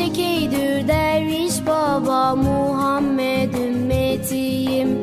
Çiçek 0.00 0.18
eydür 0.18 0.88
derviş 0.88 1.66
baba 1.66 2.34
Muhammed 2.36 3.54
ümmetiyim. 3.54 5.02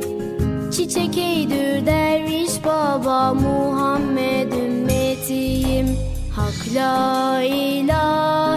Çiçek 0.72 1.18
eydür 1.18 1.86
derviş 1.86 2.66
baba 2.66 3.34
Muhammed 3.34 4.52
ümmetiyim. 4.52 5.88
Hak 6.36 6.76
la 6.76 7.42
ilahe 7.44 8.57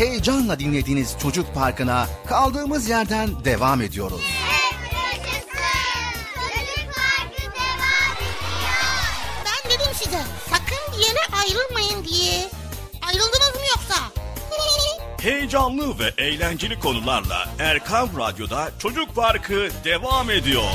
Heyecanla 0.00 0.58
dinlediğiniz 0.58 1.16
Çocuk 1.22 1.54
Parkı'na 1.54 2.06
kaldığımız 2.26 2.88
yerden 2.88 3.44
devam 3.44 3.82
ediyoruz. 3.82 4.20
Çocuk 6.34 6.94
Parkı 6.94 7.42
devam 7.42 8.16
ediyor. 8.16 8.72
Ben 9.44 9.70
dedim 9.70 9.92
size 9.94 10.18
sakın 10.50 10.98
bir 10.98 11.04
yere 11.06 11.18
ayrılmayın 11.42 12.04
diye. 12.04 12.48
Ayrıldınız 13.08 13.54
mı 13.54 13.60
yoksa? 13.70 13.94
Heyecanlı 15.22 15.98
ve 15.98 16.22
eğlenceli 16.24 16.80
konularla 16.80 17.48
Erkan 17.58 18.08
Radyo'da 18.18 18.70
Çocuk 18.78 19.14
Parkı 19.14 19.68
devam 19.84 20.30
ediyor. 20.30 20.70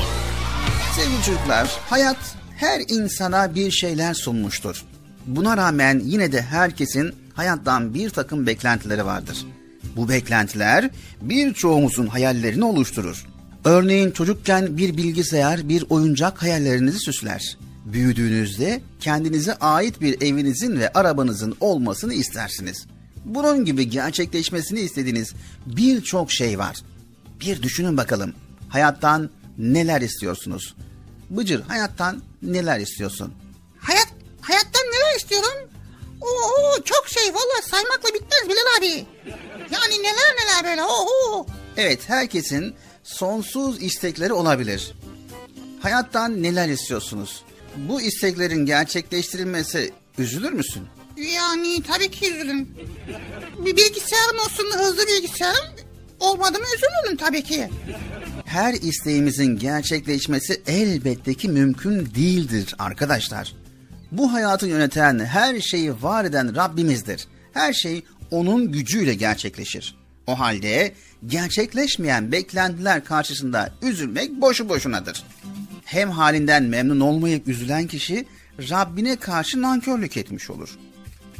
Sevgili 0.96 1.22
çocuklar, 1.22 1.68
hayat 1.90 2.36
her 2.56 2.80
insana 2.88 3.54
bir 3.54 3.70
şeyler 3.70 4.14
sunmuştur. 4.14 4.84
Buna 5.26 5.56
rağmen 5.56 6.02
yine 6.04 6.32
de 6.32 6.42
herkesin 6.42 7.25
hayattan 7.36 7.94
bir 7.94 8.10
takım 8.10 8.46
beklentileri 8.46 9.06
vardır. 9.06 9.46
Bu 9.96 10.08
beklentiler 10.08 10.90
birçoğumuzun 11.22 12.06
hayallerini 12.06 12.64
oluşturur. 12.64 13.26
Örneğin 13.64 14.10
çocukken 14.10 14.76
bir 14.76 14.96
bilgisayar, 14.96 15.68
bir 15.68 15.84
oyuncak 15.90 16.42
hayallerinizi 16.42 16.98
süsler. 16.98 17.58
Büyüdüğünüzde 17.84 18.80
kendinize 19.00 19.54
ait 19.54 20.00
bir 20.00 20.22
evinizin 20.22 20.80
ve 20.80 20.92
arabanızın 20.92 21.56
olmasını 21.60 22.14
istersiniz. 22.14 22.86
Bunun 23.24 23.64
gibi 23.64 23.90
gerçekleşmesini 23.90 24.80
istediğiniz 24.80 25.32
birçok 25.66 26.32
şey 26.32 26.58
var. 26.58 26.76
Bir 27.40 27.62
düşünün 27.62 27.96
bakalım. 27.96 28.32
Hayattan 28.68 29.30
neler 29.58 30.00
istiyorsunuz? 30.00 30.74
Bıcır 31.30 31.62
hayattan 31.62 32.22
neler 32.42 32.80
istiyorsun? 32.80 33.32
Hayat, 33.78 34.08
hayattan 34.40 34.82
neler 34.82 35.16
istiyorum? 35.16 35.70
Oo 36.26 36.82
çok 36.84 37.08
şey 37.08 37.34
valla 37.34 37.62
saymakla 37.70 38.08
bitmez 38.14 38.48
Bilal 38.48 38.78
abi. 38.78 39.06
Yani 39.70 40.02
neler 40.02 40.36
neler 40.40 40.64
böyle 40.64 40.82
oo. 40.84 41.46
Evet 41.76 42.00
herkesin 42.08 42.74
sonsuz 43.04 43.82
istekleri 43.82 44.32
olabilir. 44.32 44.92
Hayattan 45.82 46.42
neler 46.42 46.68
istiyorsunuz? 46.68 47.42
Bu 47.76 48.00
isteklerin 48.00 48.66
gerçekleştirilmesi 48.66 49.92
üzülür 50.18 50.52
müsün? 50.52 50.82
Yani 51.16 51.82
tabii 51.82 52.10
ki 52.10 52.32
üzülürüm. 52.32 52.68
Bir 53.58 53.76
bilgisayarım 53.76 54.38
olsun 54.38 54.70
hızlı 54.78 55.06
bilgisayarım. 55.06 55.64
Olmadı 56.20 56.58
mı 56.58 56.64
üzülürüm 56.76 57.16
tabii 57.16 57.42
ki. 57.42 57.70
Her 58.44 58.74
isteğimizin 58.74 59.58
gerçekleşmesi 59.58 60.62
elbette 60.66 61.34
ki 61.34 61.48
mümkün 61.48 62.14
değildir 62.14 62.74
arkadaşlar. 62.78 63.54
Bu 64.12 64.32
hayatı 64.32 64.66
yöneten, 64.66 65.18
her 65.24 65.60
şeyi 65.60 66.02
var 66.02 66.24
eden 66.24 66.56
Rabbimizdir. 66.56 67.26
Her 67.52 67.72
şey 67.72 68.04
onun 68.30 68.72
gücüyle 68.72 69.14
gerçekleşir. 69.14 69.96
O 70.26 70.38
halde 70.38 70.94
gerçekleşmeyen 71.26 72.32
beklentiler 72.32 73.04
karşısında 73.04 73.70
üzülmek 73.82 74.40
boşu 74.40 74.68
boşunadır. 74.68 75.24
Hem 75.84 76.10
halinden 76.10 76.62
memnun 76.62 77.00
olmayıp 77.00 77.48
üzülen 77.48 77.86
kişi 77.86 78.26
Rabbine 78.70 79.16
karşı 79.16 79.62
nankörlük 79.62 80.16
etmiş 80.16 80.50
olur. 80.50 80.68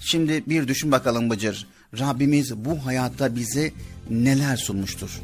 Şimdi 0.00 0.44
bir 0.46 0.68
düşün 0.68 0.92
bakalım 0.92 1.30
Bıcır. 1.30 1.66
Rabbimiz 1.98 2.56
bu 2.56 2.86
hayatta 2.86 3.36
bize 3.36 3.72
neler 4.10 4.56
sunmuştur? 4.56 5.20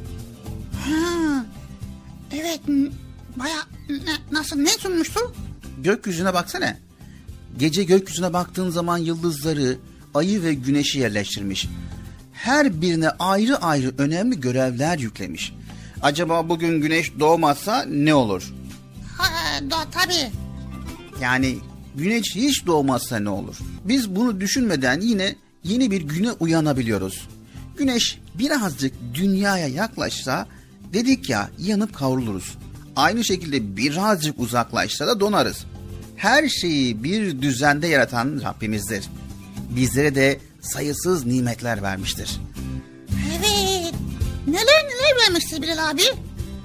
Ha, 0.85 1.45
evet 2.33 2.61
baya 3.37 3.57
ne- 3.91 4.39
nasıl 4.39 4.57
ne 4.57 4.69
sunmuştu? 4.71 5.35
Gökyüzüne 5.79 6.35
baksana. 6.35 6.77
Gece 7.59 7.85
gökyüzüne 7.85 8.33
baktığın 8.33 8.71
zaman 8.71 8.99
yıldızları, 8.99 9.79
ayı 10.15 10.43
ve 10.43 10.55
güneşi 10.55 10.99
yerleştirmiş. 10.99 11.69
Her 12.33 12.81
birine 12.81 13.11
ayrı 13.11 13.57
ayrı 13.57 13.95
önemli 13.99 14.41
görevler 14.41 14.99
yüklemiş. 14.99 15.53
Acaba 16.03 16.49
bugün 16.49 16.81
güneş 16.81 17.13
doğmazsa 17.21 17.85
ne 17.85 18.15
olur? 18.15 18.53
Ha, 19.19 19.31
da, 19.71 19.77
tabii. 19.91 20.31
Yani 21.21 21.59
güneş 21.95 22.35
hiç 22.35 22.67
doğmazsa 22.67 23.19
ne 23.19 23.29
olur? 23.29 23.57
Biz 23.85 24.17
bunu 24.17 24.41
düşünmeden 24.41 25.01
yine 25.01 25.35
yeni 25.65 25.91
bir 25.91 26.03
güne 26.03 26.33
uyanabiliyoruz. 26.33 27.29
Güneş 27.77 28.19
birazcık 28.35 28.95
dünyaya 29.15 29.67
yaklaşsa 29.67 30.47
dedik 30.93 31.31
ya 31.31 31.51
yanıp 31.59 31.95
kavruluruz. 31.95 32.59
Aynı 32.97 33.25
şekilde 33.25 33.77
birazcık 33.77 34.41
uzaklaşsa 34.41 35.07
da 35.07 35.21
donarız. 35.21 35.65
Her 36.23 36.49
şeyi 36.49 37.05
bir 37.05 37.43
düzende 37.43 37.87
yaratan 37.87 38.41
Rabbimizdir. 38.45 39.05
Bizlere 39.71 40.15
de 40.15 40.41
sayısız 40.61 41.27
nimetler 41.27 41.83
vermiştir. 41.83 42.41
Evet. 43.39 43.95
Neler 44.47 44.85
neler 44.85 45.27
vermişti 45.27 45.63
Bilal 45.63 45.91
abi? 45.91 46.03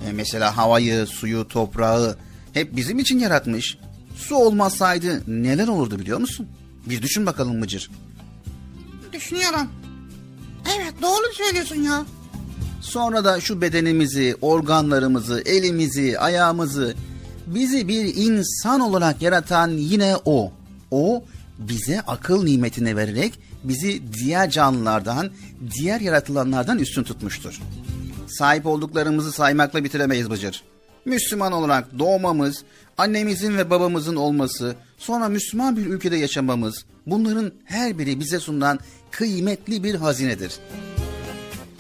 E, 0.07 0.11
mesela 0.13 0.57
havayı, 0.57 1.05
suyu, 1.05 1.47
toprağı 1.47 2.17
hep 2.53 2.75
bizim 2.75 2.99
için 2.99 3.19
yaratmış. 3.19 3.77
Su 4.15 4.35
olmasaydı 4.35 5.23
neler 5.27 5.67
olurdu 5.67 5.99
biliyor 5.99 6.19
musun? 6.19 6.47
Bir 6.85 7.01
düşün 7.01 7.25
bakalım 7.25 7.59
Mıcır. 7.59 7.91
Düşünüyorum. 9.13 9.67
Evet 10.75 10.93
doğru 11.01 11.33
söylüyorsun 11.33 11.75
ya. 11.75 12.05
Sonra 12.81 13.25
da 13.25 13.41
şu 13.41 13.61
bedenimizi, 13.61 14.35
organlarımızı, 14.41 15.41
elimizi, 15.45 16.19
ayağımızı, 16.19 16.95
bizi 17.47 17.87
bir 17.87 18.15
insan 18.15 18.79
olarak 18.79 19.21
yaratan 19.21 19.71
yine 19.71 20.15
O. 20.25 20.51
O 20.91 21.23
bize 21.59 22.01
akıl 22.01 22.43
nimetini 22.43 22.95
vererek 22.95 23.39
bizi 23.63 24.01
diğer 24.13 24.49
canlılardan, 24.49 25.29
diğer 25.73 26.01
yaratılanlardan 26.01 26.79
üstün 26.79 27.03
tutmuştur. 27.03 27.61
Sahip 28.27 28.65
olduklarımızı 28.65 29.31
saymakla 29.31 29.83
bitiremeyiz 29.83 30.29
Bıcır. 30.29 30.63
Müslüman 31.05 31.51
olarak 31.51 31.99
doğmamız, 31.99 32.63
annemizin 32.97 33.57
ve 33.57 33.69
babamızın 33.69 34.15
olması, 34.15 34.75
sonra 34.97 35.29
Müslüman 35.29 35.77
bir 35.77 35.85
ülkede 35.85 36.17
yaşamamız, 36.17 36.85
bunların 37.05 37.51
her 37.65 37.99
biri 37.99 38.19
bize 38.19 38.39
sunulan 38.39 38.79
kıymetli 39.11 39.83
bir 39.83 39.95
hazinedir. 39.95 40.53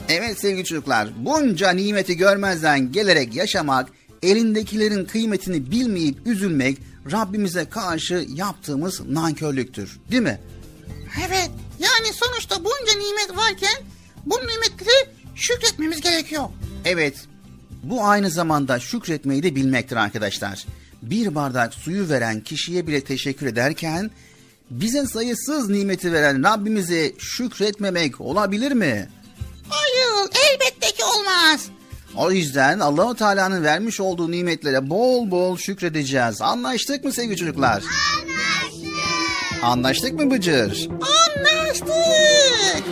Evet 0.09 0.39
sevgili 0.39 0.65
çocuklar, 0.65 1.07
bunca 1.25 1.69
nimeti 1.69 2.17
görmezden 2.17 2.91
gelerek 2.91 3.35
yaşamak, 3.35 3.89
elindekilerin 4.23 5.05
kıymetini 5.05 5.71
bilmeyip 5.71 6.27
üzülmek 6.27 6.77
Rabbimize 7.11 7.69
karşı 7.69 8.25
yaptığımız 8.29 9.01
nankörlüktür. 9.05 9.99
Değil 10.11 10.21
mi? 10.21 10.39
Evet. 11.27 11.51
Yani 11.79 12.13
sonuçta 12.13 12.55
bunca 12.59 12.93
nimet 12.99 13.37
varken 13.37 13.83
bu 14.25 14.35
nimetleri 14.35 15.09
şükretmemiz 15.35 16.01
gerekiyor. 16.01 16.43
Evet, 16.85 17.15
bu 17.83 18.05
aynı 18.05 18.29
zamanda 18.29 18.79
şükretmeyi 18.79 19.43
de 19.43 19.55
bilmektir 19.55 19.95
arkadaşlar. 19.95 20.65
Bir 21.01 21.35
bardak 21.35 21.73
suyu 21.73 22.09
veren 22.09 22.41
kişiye 22.41 22.87
bile 22.87 23.03
teşekkür 23.03 23.45
ederken 23.45 24.11
bize 24.69 25.05
sayısız 25.05 25.69
nimeti 25.69 26.13
veren 26.13 26.43
Rabbimize 26.43 27.13
şükretmemek 27.19 28.21
olabilir 28.21 28.71
mi? 28.71 29.09
Hayır 29.69 30.29
elbette 30.51 30.87
ki 30.87 31.03
olmaz. 31.03 31.69
O 32.17 32.31
yüzden 32.31 32.79
Allahu 32.79 33.15
Teala'nın 33.15 33.63
vermiş 33.63 33.99
olduğu 33.99 34.31
nimetlere 34.31 34.89
bol 34.89 35.31
bol 35.31 35.57
şükredeceğiz. 35.57 36.41
Anlaştık 36.41 37.03
mı 37.03 37.11
sevgili 37.11 37.37
çocuklar? 37.37 37.83
Anlaştık. 37.83 39.63
Anlaştık 39.63 40.13
mı 40.13 40.31
Bıcır? 40.31 40.89
Anlaştık. 40.89 42.83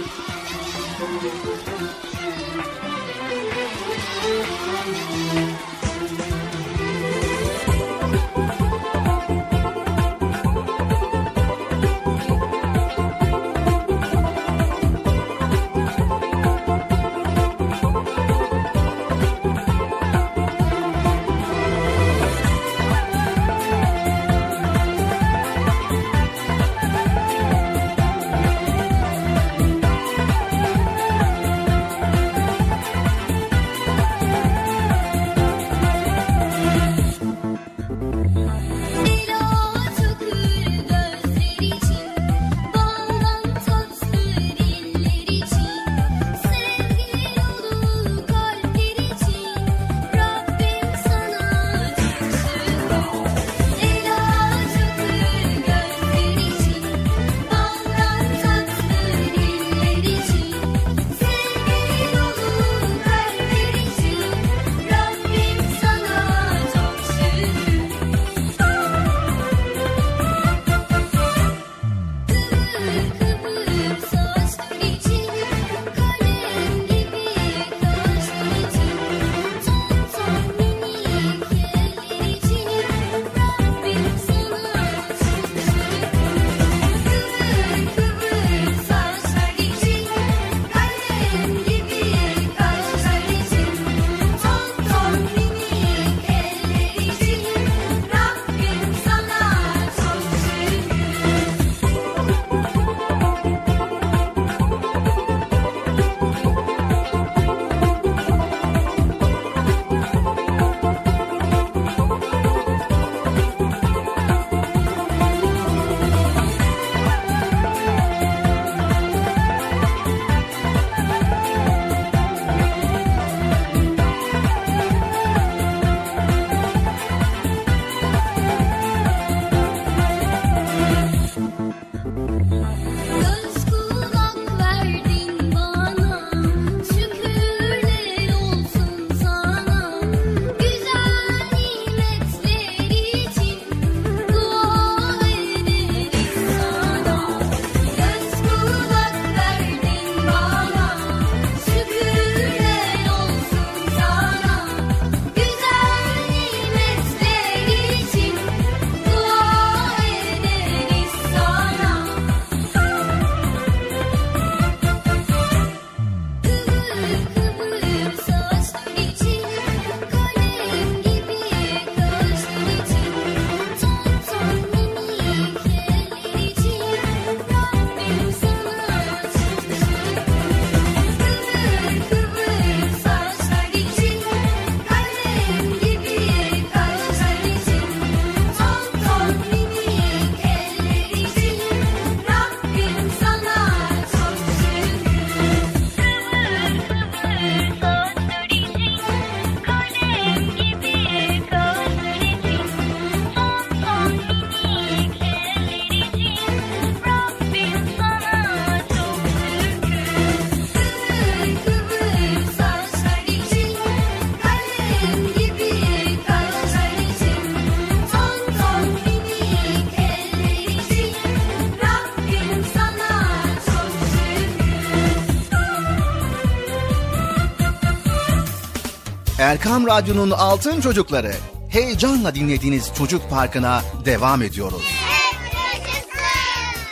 Erkam 229.46 229.88
Radyo'nun 229.88 230.32
Altın 230.32 230.82
Çocukları. 230.82 231.32
Heyecanla 231.70 232.36
dinlediğiniz 232.36 232.91
Çocuk 232.98 233.30
Parkı'na 233.30 233.82
devam 234.06 234.41
ediyoruz. 234.41 234.82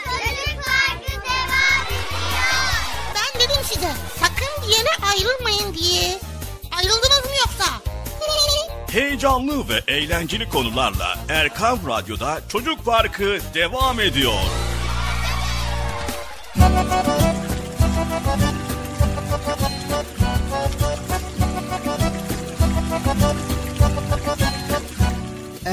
Çocuk 0.04 0.64
Parkı 0.64 1.12
devam 1.12 1.86
ediyor. 1.86 2.30
Ben 3.14 3.40
dedim 3.40 3.62
size 3.64 3.90
sakın 4.20 4.62
bir 4.62 4.76
yere 4.76 4.88
ayrılmayın 5.12 5.74
diye. 5.74 6.18
Ayrıldınız 6.76 7.24
mı 7.24 7.36
yoksa? 7.40 7.64
Heyecanlı 8.92 9.68
ve 9.68 9.92
eğlenceli 9.92 10.48
konularla 10.48 11.18
Erkan 11.28 11.78
Radyo'da 11.88 12.40
Çocuk 12.48 12.84
Parkı 12.84 13.38
devam 13.54 14.00
ediyor. 14.00 14.40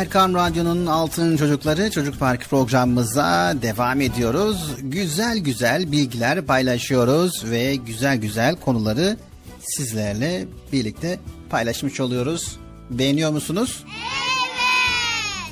Erkam 0.02 0.34
Radyo'nun 0.34 0.86
Altın 0.86 1.38
Çocukları 1.38 1.92
Çocuk 1.92 2.20
Parkı 2.20 2.50
programımıza 2.50 3.54
devam 3.62 4.02
ediyoruz. 4.02 4.76
Güzel 4.82 5.38
güzel 5.38 5.92
bilgiler 5.92 6.42
paylaşıyoruz 6.42 7.44
ve 7.46 7.76
güzel 7.76 8.18
güzel 8.18 8.56
konuları 8.56 9.18
sizlerle 9.60 10.46
birlikte 10.74 11.20
paylaşmış 11.50 12.00
oluyoruz. 12.00 12.58
Beğeniyor 12.90 13.32
musunuz? 13.32 13.84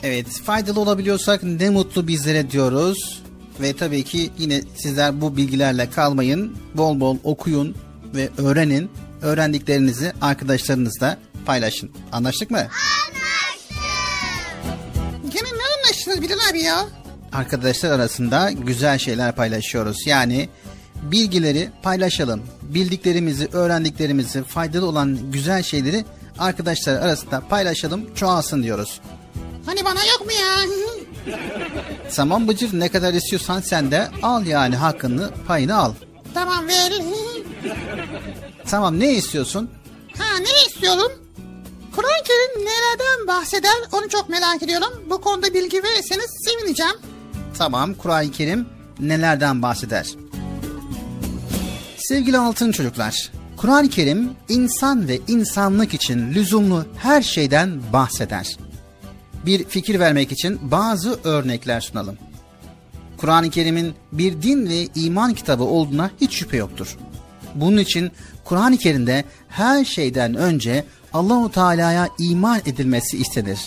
Evet. 0.04 0.26
Evet, 0.26 0.42
faydalı 0.46 0.80
olabiliyorsak 0.80 1.44
ne 1.44 1.70
mutlu 1.70 2.08
bizlere 2.08 2.52
diyoruz. 2.52 3.24
Ve 3.62 3.74
tabii 3.74 4.04
ki 4.04 4.30
yine 4.38 4.62
sizler 4.76 5.22
bu 5.22 5.38
bilgilerle 5.38 5.90
kalmayın. 5.90 6.58
Bol 6.74 7.00
bol 7.00 7.18
okuyun 7.24 7.76
ve 8.16 8.30
öğrenin. 8.38 8.92
Öğrendiklerinizi 9.22 10.14
arkadaşlarınızla 10.22 11.18
paylaşın. 11.46 11.92
Anlaştık 12.12 12.52
mı? 12.52 12.58
Gene 12.58 12.99
anlaştınız 16.10 16.22
Bilal 16.22 16.50
abi 16.50 16.62
ya? 16.62 16.86
arkadaşlar 17.34 17.92
arasında 17.92 18.52
güzel 18.52 18.98
şeyler 18.98 19.36
paylaşıyoruz. 19.36 20.08
Yani 20.08 20.50
bilgileri 21.02 21.70
paylaşalım. 21.84 22.42
Bildiklerimizi, 22.62 23.50
öğrendiklerimizi, 23.54 24.44
faydalı 24.44 24.86
olan 24.86 25.32
güzel 25.32 25.64
şeyleri 25.64 26.06
arkadaşlar 26.40 26.96
arasında 26.96 27.42
paylaşalım, 27.50 28.14
çoğalsın 28.16 28.64
diyoruz. 28.64 29.02
Hani 29.66 29.86
bana 29.86 30.06
yok 30.06 30.26
mu 30.26 30.32
ya? 30.32 30.58
Tamam 32.16 32.48
Bıcır 32.48 32.80
ne 32.80 32.90
kadar 32.90 33.14
istiyorsan 33.14 33.62
sen 33.62 33.92
de 33.92 34.08
al 34.24 34.46
yani 34.46 34.76
hakkını, 34.76 35.30
payını 35.48 35.78
al. 35.78 35.94
tamam 36.34 36.68
ver. 36.68 36.94
Tamam 38.66 39.00
ne 39.00 39.14
istiyorsun? 39.14 39.70
ha 40.18 40.38
ne 40.40 40.68
istiyorum? 40.68 41.12
Kur'an-ı 41.96 42.24
Kerim 42.24 42.66
nelerden 42.66 43.28
bahseder 43.28 43.76
onu 43.92 44.10
çok 44.10 44.30
merak 44.30 44.64
ediyorum. 44.64 45.04
Bu 45.10 45.22
konuda 45.22 45.54
bilgi 45.54 45.84
verirseniz 45.84 46.26
sevineceğim. 46.46 46.96
Tamam 47.58 47.94
Kur'an-ı 47.94 48.32
Kerim 48.32 48.68
nelerden 49.00 49.62
bahseder? 49.62 50.08
Sevgili 51.98 52.38
altın 52.38 52.72
çocuklar, 52.72 53.32
Kur'an-ı 53.58 53.90
Kerim 53.90 54.30
insan 54.50 55.08
ve 55.08 55.20
insanlık 55.28 55.94
için 55.94 56.34
lüzumlu 56.34 56.86
her 56.98 57.22
şeyden 57.22 57.82
bahseder. 57.94 58.58
Bir 59.46 59.64
fikir 59.64 60.00
vermek 60.00 60.32
için 60.32 60.60
bazı 60.72 61.20
örnekler 61.24 61.82
sunalım. 61.82 62.18
Kur'an-ı 63.18 63.50
Kerim'in 63.50 63.94
bir 64.12 64.42
din 64.42 64.70
ve 64.70 64.88
iman 64.96 65.34
kitabı 65.34 65.64
olduğuna 65.64 66.12
hiç 66.22 66.34
şüphe 66.34 66.58
yoktur. 66.58 66.98
Bunun 67.56 67.78
için 67.78 68.12
Kur'an-ı 68.44 68.78
Kerim'de 68.78 69.24
her 69.50 69.86
şeyden 69.86 70.36
önce 70.36 70.86
Allahu 71.14 71.52
Teala'ya 71.52 72.10
iman 72.20 72.62
edilmesi 72.66 73.18
istenir. 73.18 73.60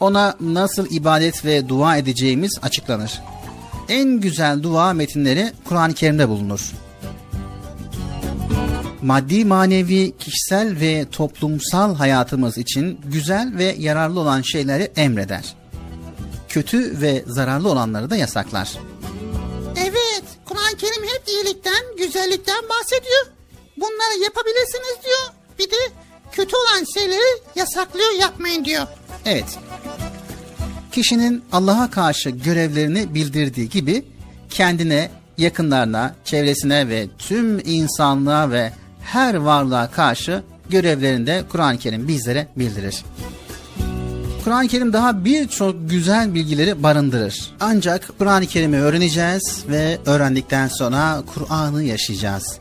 Ona 0.00 0.36
nasıl 0.40 0.86
ibadet 0.90 1.44
ve 1.44 1.68
dua 1.68 1.96
edeceğimiz 1.96 2.58
açıklanır. 2.62 3.20
En 3.88 4.20
güzel 4.20 4.62
dua 4.62 4.92
metinleri 4.92 5.52
Kur'an-ı 5.64 5.94
Kerim'de 5.94 6.28
bulunur. 6.28 6.72
Maddi, 9.02 9.44
manevi, 9.44 10.16
kişisel 10.18 10.80
ve 10.80 11.06
toplumsal 11.12 11.94
hayatımız 11.94 12.58
için 12.58 13.00
güzel 13.04 13.58
ve 13.58 13.76
yararlı 13.78 14.20
olan 14.20 14.42
şeyleri 14.42 14.92
emreder. 14.96 15.54
Kötü 16.48 17.00
ve 17.00 17.24
zararlı 17.26 17.68
olanları 17.68 18.10
da 18.10 18.16
yasaklar. 18.16 18.72
Evet 19.76 20.24
Kur'an-ı 20.44 20.76
Kerim 20.76 21.02
hep 21.02 21.28
iyilikten, 21.28 21.96
güzellikten 21.98 22.62
bahsediyor. 22.68 23.26
Bunları 23.76 24.22
yapabilirsiniz 24.22 25.04
diyor. 25.04 25.32
Bir 25.58 25.70
de 25.70 25.76
kötü 26.32 26.56
olan 26.56 26.84
şeyleri 26.94 27.42
yasaklıyor 27.56 28.10
yapmayın 28.20 28.64
diyor. 28.64 28.86
Evet. 29.24 29.58
Kişinin 30.92 31.44
Allah'a 31.52 31.90
karşı 31.90 32.30
görevlerini 32.30 33.14
bildirdiği 33.14 33.68
gibi 33.68 34.04
kendine, 34.50 35.10
yakınlarına, 35.38 36.14
çevresine 36.24 36.88
ve 36.88 37.06
tüm 37.18 37.58
insanlığa 37.58 38.50
ve 38.50 38.72
her 39.02 39.34
varlığa 39.34 39.90
karşı 39.90 40.42
görevlerini 40.70 41.26
de 41.26 41.44
Kur'an-ı 41.52 41.78
Kerim 41.78 42.08
bizlere 42.08 42.48
bildirir. 42.56 43.04
Kur'an-ı 44.44 44.68
Kerim 44.68 44.92
daha 44.92 45.24
birçok 45.24 45.90
güzel 45.90 46.34
bilgileri 46.34 46.82
barındırır. 46.82 47.50
Ancak 47.60 48.18
Kur'an-ı 48.18 48.46
Kerim'i 48.46 48.80
öğreneceğiz 48.80 49.64
ve 49.68 49.98
öğrendikten 50.06 50.68
sonra 50.68 51.22
Kur'an'ı 51.34 51.82
yaşayacağız. 51.82 52.58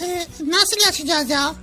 Ee, 0.00 0.26
nasıl 0.46 0.76
yaşayacağız 0.86 1.30
ya? 1.30 1.54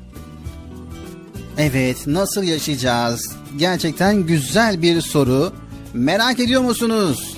Evet, 1.62 2.08
nasıl 2.08 2.44
yaşayacağız? 2.44 3.32
Gerçekten 3.58 4.16
güzel 4.16 4.82
bir 4.82 5.02
soru. 5.02 5.54
Merak 5.94 6.40
ediyor 6.40 6.62
musunuz? 6.62 7.38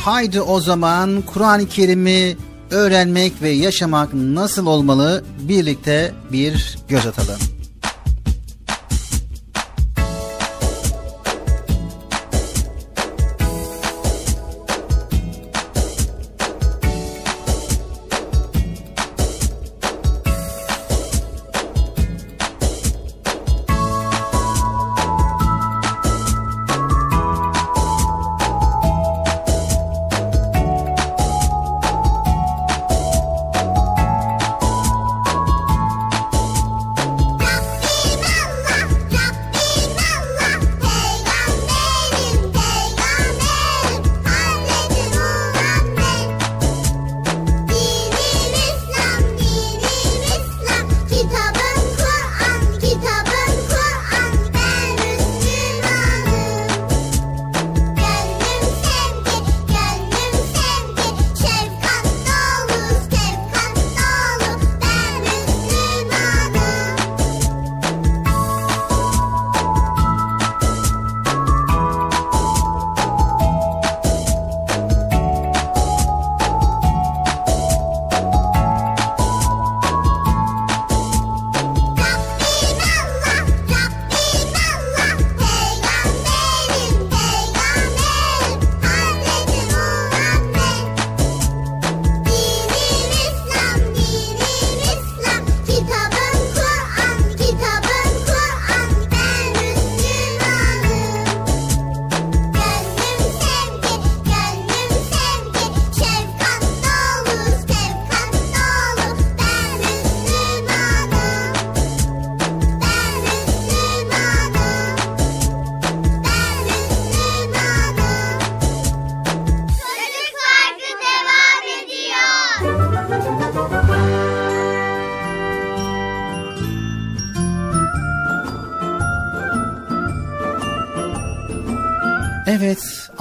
Haydi 0.00 0.40
o 0.40 0.60
zaman 0.60 1.22
Kur'an-ı 1.22 1.68
Kerim'i 1.68 2.36
öğrenmek 2.70 3.42
ve 3.42 3.50
yaşamak 3.50 4.14
nasıl 4.14 4.66
olmalı? 4.66 5.24
Birlikte 5.40 6.14
bir 6.32 6.78
göz 6.88 7.06
atalım. 7.06 7.51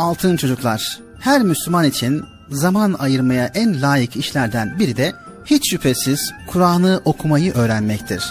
Altın 0.01 0.37
çocuklar. 0.37 0.99
Her 1.19 1.41
Müslüman 1.41 1.85
için 1.85 2.23
zaman 2.49 2.95
ayırmaya 2.99 3.45
en 3.45 3.81
layık 3.81 4.15
işlerden 4.15 4.79
biri 4.79 4.97
de 4.97 5.13
hiç 5.45 5.71
şüphesiz 5.71 6.31
Kur'an'ı 6.47 7.01
okumayı 7.05 7.53
öğrenmektir. 7.53 8.23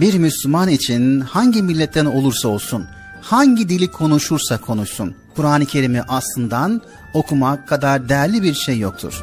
Bir 0.00 0.18
Müslüman 0.18 0.68
için 0.68 1.20
hangi 1.20 1.62
milletten 1.62 2.04
olursa 2.06 2.48
olsun, 2.48 2.86
hangi 3.20 3.68
dili 3.68 3.90
konuşursa 3.90 4.58
konuşsun, 4.58 5.14
Kur'an-ı 5.36 5.66
Kerim'i 5.66 6.02
aslından 6.02 6.82
okumak 7.14 7.68
kadar 7.68 8.08
değerli 8.08 8.42
bir 8.42 8.54
şey 8.54 8.78
yoktur. 8.78 9.22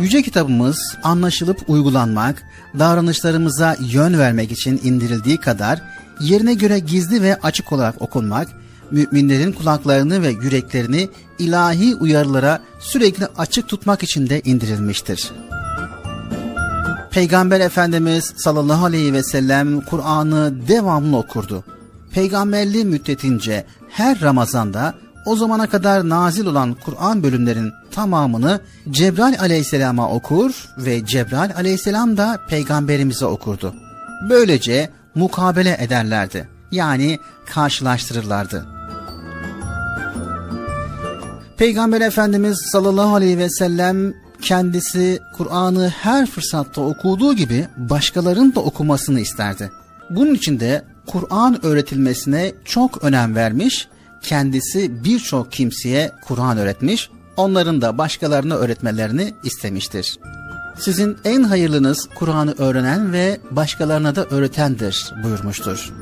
Yüce 0.00 0.22
kitabımız 0.22 0.96
anlaşılıp 1.02 1.58
uygulanmak, 1.68 2.42
davranışlarımıza 2.78 3.76
yön 3.80 4.18
vermek 4.18 4.52
için 4.52 4.80
indirildiği 4.84 5.36
kadar 5.36 5.82
yerine 6.20 6.54
göre 6.54 6.78
gizli 6.78 7.22
ve 7.22 7.36
açık 7.42 7.72
olarak 7.72 8.02
okunmak, 8.02 8.48
müminlerin 8.92 9.52
kulaklarını 9.52 10.22
ve 10.22 10.28
yüreklerini 10.28 11.08
ilahi 11.38 11.94
uyarılara 11.94 12.60
sürekli 12.80 13.26
açık 13.26 13.68
tutmak 13.68 14.02
için 14.02 14.28
de 14.28 14.40
indirilmiştir. 14.40 15.32
Peygamber 17.10 17.60
Efendimiz 17.60 18.32
sallallahu 18.36 18.84
aleyhi 18.84 19.12
ve 19.12 19.22
sellem 19.22 19.80
Kur'an'ı 19.80 20.68
devamlı 20.68 21.16
okurdu. 21.16 21.64
Peygamberliği 22.12 22.84
müddetince 22.84 23.66
her 23.88 24.20
Ramazan'da 24.20 24.94
o 25.26 25.36
zamana 25.36 25.66
kadar 25.66 26.08
nazil 26.08 26.46
olan 26.46 26.76
Kur'an 26.84 27.22
bölümlerin 27.22 27.72
tamamını 27.90 28.60
Cebrail 28.90 29.40
aleyhisselama 29.40 30.10
okur 30.10 30.68
ve 30.78 31.06
Cebrail 31.06 31.56
aleyhisselam 31.56 32.16
da 32.16 32.38
peygamberimize 32.48 33.26
okurdu. 33.26 33.74
Böylece 34.28 34.90
mukabele 35.14 35.76
ederlerdi. 35.80 36.48
Yani 36.70 37.18
karşılaştırırlardı. 37.46 38.66
Peygamber 41.62 42.00
Efendimiz 42.00 42.58
sallallahu 42.72 43.14
aleyhi 43.14 43.38
ve 43.38 43.50
sellem 43.50 44.14
kendisi 44.40 45.18
Kur'an'ı 45.36 45.88
her 45.88 46.26
fırsatta 46.26 46.80
okuduğu 46.80 47.34
gibi 47.34 47.66
başkalarının 47.76 48.54
da 48.54 48.60
okumasını 48.60 49.20
isterdi. 49.20 49.70
Bunun 50.10 50.34
için 50.34 50.60
de 50.60 50.84
Kur'an 51.06 51.66
öğretilmesine 51.66 52.52
çok 52.64 53.04
önem 53.04 53.34
vermiş, 53.34 53.88
kendisi 54.22 55.04
birçok 55.04 55.52
kimseye 55.52 56.12
Kur'an 56.26 56.58
öğretmiş, 56.58 57.10
onların 57.36 57.82
da 57.82 57.98
başkalarına 57.98 58.54
öğretmelerini 58.54 59.34
istemiştir. 59.44 60.18
Sizin 60.78 61.16
en 61.24 61.42
hayırlınız 61.42 62.08
Kur'an'ı 62.14 62.54
öğrenen 62.58 63.12
ve 63.12 63.40
başkalarına 63.50 64.16
da 64.16 64.24
öğretendir 64.24 65.12
buyurmuştur. 65.24 65.92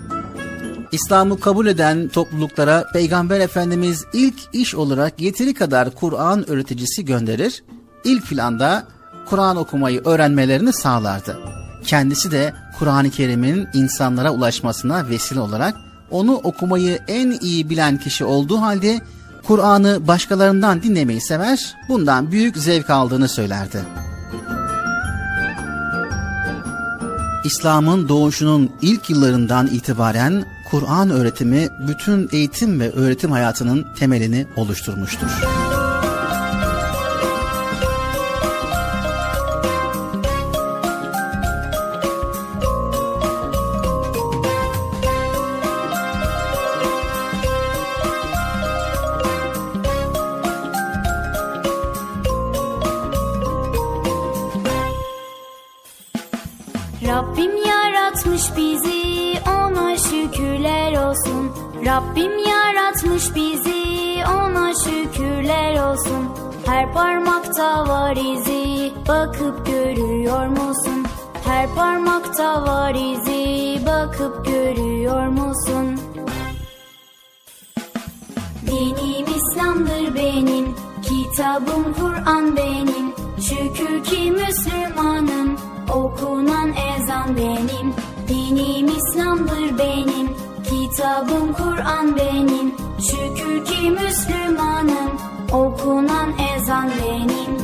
İslam'ı 0.92 1.40
kabul 1.40 1.66
eden 1.66 2.08
topluluklara 2.08 2.86
Peygamber 2.92 3.40
Efendimiz 3.40 4.04
ilk 4.12 4.34
iş 4.52 4.74
olarak 4.74 5.20
yeteri 5.20 5.54
kadar 5.54 5.90
Kur'an 5.90 6.50
öğreticisi 6.50 7.04
gönderir, 7.04 7.62
ilk 8.04 8.26
planda 8.26 8.84
Kur'an 9.26 9.56
okumayı 9.56 10.02
öğrenmelerini 10.04 10.72
sağlardı. 10.72 11.38
Kendisi 11.84 12.30
de 12.30 12.54
Kur'an-ı 12.78 13.10
Kerim'in 13.10 13.68
insanlara 13.74 14.30
ulaşmasına 14.30 15.08
vesile 15.08 15.40
olarak 15.40 15.74
onu 16.10 16.34
okumayı 16.34 16.98
en 17.08 17.30
iyi 17.30 17.70
bilen 17.70 17.98
kişi 17.98 18.24
olduğu 18.24 18.60
halde 18.60 19.00
Kur'an'ı 19.46 20.06
başkalarından 20.06 20.82
dinlemeyi 20.82 21.20
sever, 21.20 21.76
bundan 21.88 22.32
büyük 22.32 22.56
zevk 22.56 22.90
aldığını 22.90 23.28
söylerdi. 23.28 23.82
İslam'ın 27.44 28.08
doğuşunun 28.08 28.70
ilk 28.82 29.10
yıllarından 29.10 29.66
itibaren 29.66 30.44
Kur'an 30.70 31.10
öğretimi 31.10 31.68
bütün 31.88 32.28
eğitim 32.32 32.80
ve 32.80 32.90
öğretim 32.92 33.30
hayatının 33.30 33.86
temelini 33.98 34.46
oluşturmuştur. 34.56 35.28
Her 66.80 66.92
parmakta 66.92 67.88
var 67.88 68.16
izi 68.16 68.92
bakıp 69.08 69.66
görüyor 69.66 70.46
musun? 70.46 71.06
Her 71.44 71.74
parmakta 71.74 72.62
var 72.62 72.94
izi 72.94 73.86
bakıp 73.86 74.44
görüyor 74.44 75.26
musun? 75.26 76.00
Dinim 78.66 79.26
İslam'dır 79.36 80.14
benim, 80.14 80.74
kitabım 81.02 81.94
Kur'an 82.00 82.56
benim. 82.56 83.14
Şükür 83.40 84.04
ki 84.04 84.32
Müslümanım, 84.32 85.56
okunan 85.94 86.72
ezan 86.72 87.36
benim. 87.36 87.94
Dinim 88.28 88.86
İslam'dır 88.86 89.78
benim, 89.78 90.30
kitabım 90.64 91.52
Kur'an 91.52 92.16
benim. 92.16 92.74
Şükür 93.00 93.64
ki 93.64 93.90
Müslümanım, 93.90 95.10
okunan 95.52 96.34
ezan 96.56 96.90
benim. 96.90 97.60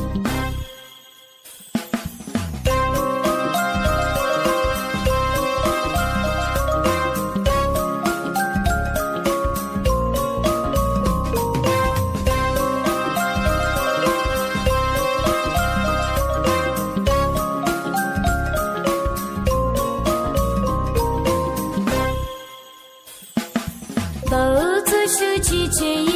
Dağı 24.30 24.84
taşı 24.84 25.42
çiçeği, 25.42 26.15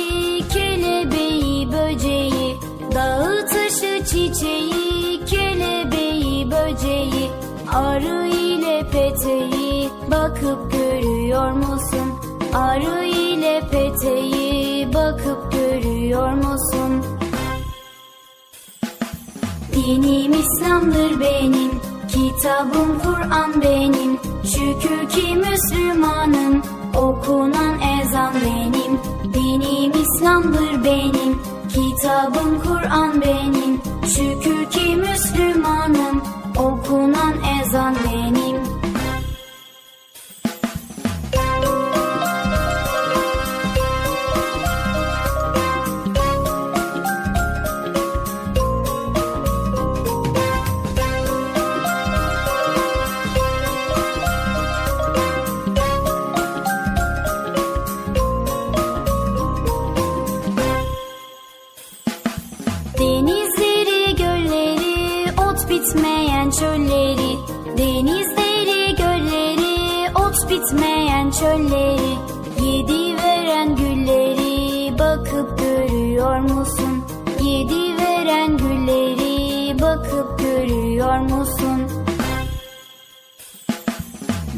bakıp 10.50 10.72
görüyor 10.72 11.50
musun? 11.50 12.12
Arı 12.54 13.04
ile 13.04 13.60
peteği 13.70 14.94
bakıp 14.94 15.52
görüyor 15.52 16.32
musun? 16.32 17.04
Dinim 19.72 20.32
İslam'dır 20.32 21.20
benim, 21.20 21.70
kitabım 22.08 22.98
Kur'an 23.04 23.62
benim. 23.62 24.18
Şükür 24.44 25.08
ki 25.08 25.36
Müslümanım, 25.36 26.62
okunan 26.96 27.74
ezan 28.00 28.34
benim. 28.34 29.00
Dinim 29.34 29.92
İslam'dır 30.02 30.84
benim, 30.84 31.42
kitabım 31.68 32.60
Kur'an 32.62 33.20
benim. 33.20 33.80
Şükür 34.06 34.70
ki 34.70 34.96
Müslümanım, 34.96 36.22
okunan 36.56 37.34
ezan 37.62 37.94
benim. 38.12 38.69
Çölleri 71.40 72.18
Yedi 72.62 73.16
veren 73.16 73.76
gülleri 73.76 74.98
bakıp 74.98 75.58
görüyor 75.58 76.38
musun? 76.38 77.04
Yedi 77.42 77.96
veren 77.98 78.56
gülleri 78.56 79.80
bakıp 79.80 80.38
görüyor 80.38 81.18
musun? 81.18 81.80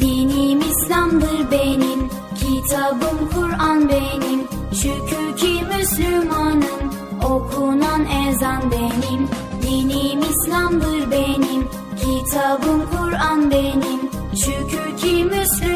Dinim 0.01 0.61
İslam'dır 0.61 1.51
benim, 1.51 2.11
kitabım 2.41 3.31
Kur'an 3.35 3.89
benim. 3.89 4.43
Şükür 4.75 5.37
ki 5.37 5.65
Müslümanım 5.77 6.93
Okunan 7.25 8.07
ezan 8.29 8.63
benim 8.71 9.29
Dinim 9.63 10.21
İslam'dır 10.21 11.11
benim 11.11 11.69
Kitabım 11.97 12.83
Kur'an 12.91 13.51
benim 13.51 14.01
Şükür 14.35 14.97
ki 14.97 15.25
Müslümanım 15.25 15.72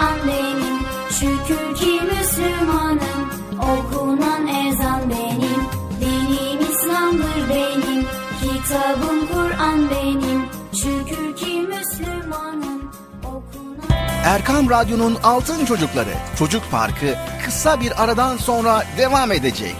Kur'an 0.00 0.18
benim 0.26 0.80
Şükür 1.10 1.76
ki 1.76 2.00
Müslümanım 2.04 3.30
Okunan 3.58 4.46
ezan 4.46 5.10
benim 5.10 5.62
Dinim 6.00 6.70
İslam'dır 6.70 7.48
benim 7.50 8.06
Kitabım 8.40 9.26
Kur'an 9.26 9.90
benim 9.90 10.44
Şükür 10.72 11.36
ki 11.36 11.66
Müslümanım 11.68 12.92
Okunan 13.24 14.00
Erkam 14.24 14.70
Radyo'nun 14.70 15.18
Altın 15.22 15.64
Çocukları 15.64 16.14
Çocuk 16.38 16.70
Parkı 16.70 17.14
kısa 17.44 17.80
bir 17.80 18.04
aradan 18.04 18.36
sonra 18.36 18.84
devam 18.98 19.32
edecek. 19.32 19.76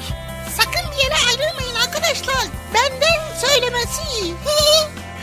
Sakın 0.56 0.90
bir 0.92 1.04
yere 1.04 1.14
ayrılmayın 1.28 1.74
arkadaşlar. 1.86 2.44
Benden 2.74 3.36
söylemesi. 3.46 4.34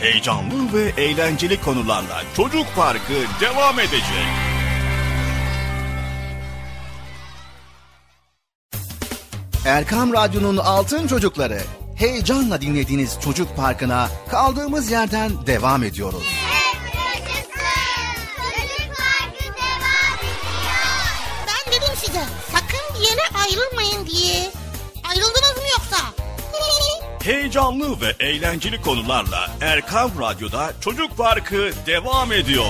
Heyecanlı 0.00 0.72
ve 0.72 1.02
eğlenceli 1.02 1.62
konularla 1.62 2.22
Çocuk 2.36 2.66
Parkı 2.76 3.14
devam 3.40 3.78
edecek. 3.80 4.47
Erkam 9.68 10.12
Radyo'nun 10.12 10.56
Altın 10.56 11.06
Çocukları 11.06 11.60
heyecanla 11.94 12.60
dinlediğiniz 12.60 13.18
Çocuk 13.24 13.56
Parkı'na 13.56 14.08
kaldığımız 14.30 14.90
yerden 14.90 15.30
devam 15.46 15.82
ediyoruz. 15.82 16.22
Çocuk 16.22 16.38
Parkı 18.96 19.44
devam 19.44 19.56
ediyor. 20.18 20.24
Ben 21.46 21.72
dedim 21.72 21.94
size 21.96 22.22
sakın 22.52 22.94
bir 22.94 23.00
yere 23.08 23.22
ayrılmayın 23.44 24.06
diye. 24.06 24.50
Ayrıldınız 25.10 25.56
mı 25.56 25.62
yoksa? 25.72 25.96
Heyecanlı 27.22 28.00
ve 28.00 28.14
eğlenceli 28.20 28.82
konularla 28.82 29.50
Erkan 29.60 30.10
Radyo'da 30.20 30.72
Çocuk 30.80 31.16
Parkı 31.16 31.70
devam 31.86 32.32
ediyor. 32.32 32.66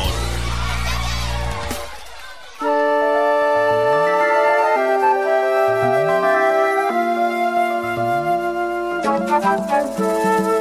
Ben 10.09 10.58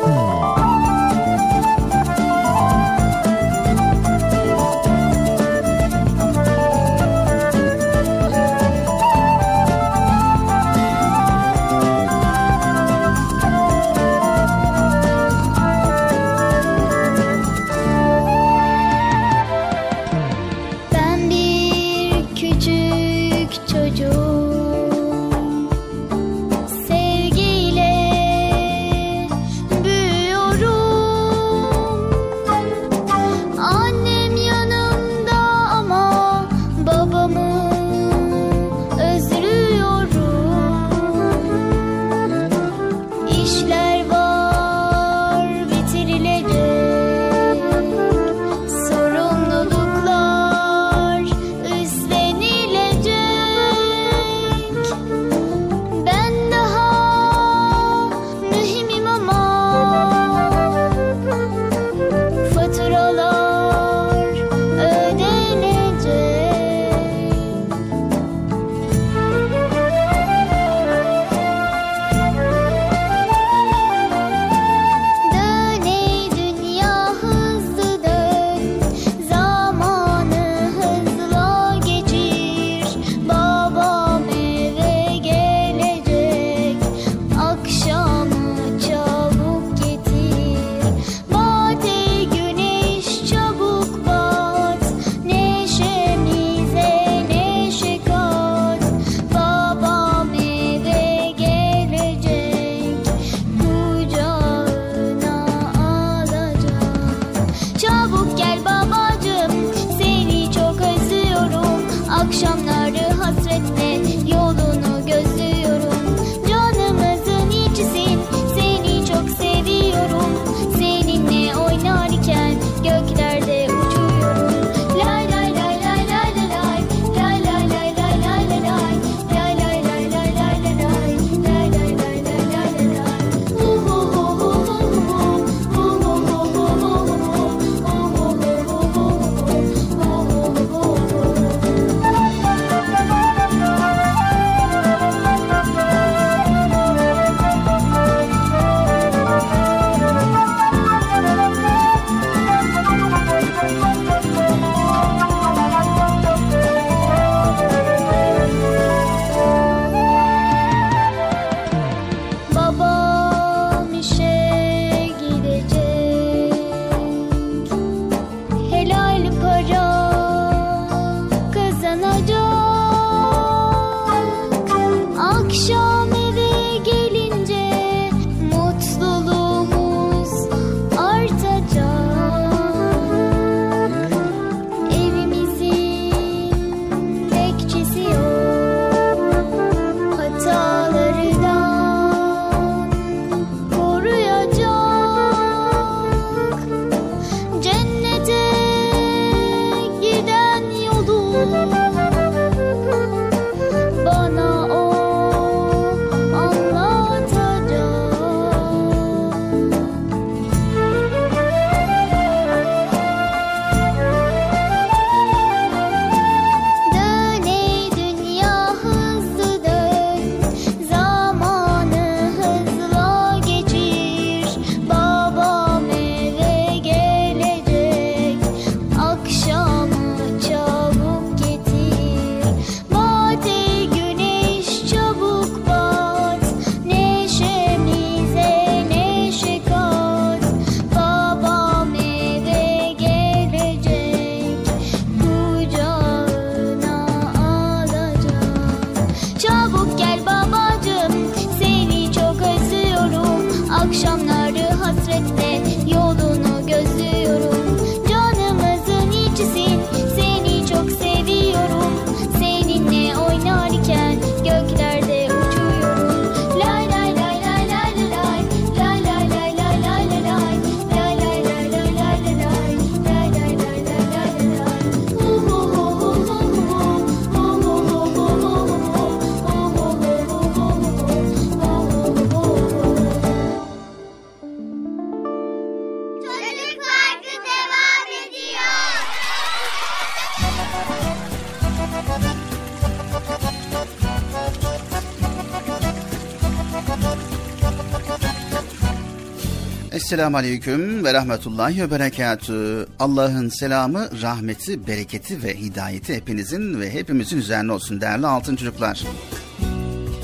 Esselamu 300.07 300.37
Aleyküm 300.37 301.05
ve 301.05 301.13
Rahmetullahi 301.13 301.81
ve 301.81 301.91
Berekatü. 301.91 302.87
Allah'ın 302.99 303.49
selamı, 303.49 304.21
rahmeti, 304.21 304.87
bereketi 304.87 305.43
ve 305.43 305.59
hidayeti 305.59 306.15
hepinizin 306.15 306.81
ve 306.81 306.93
hepimizin 306.93 307.37
üzerine 307.37 307.71
olsun 307.71 308.01
değerli 308.01 308.27
altın 308.27 308.55
çocuklar. 308.55 309.03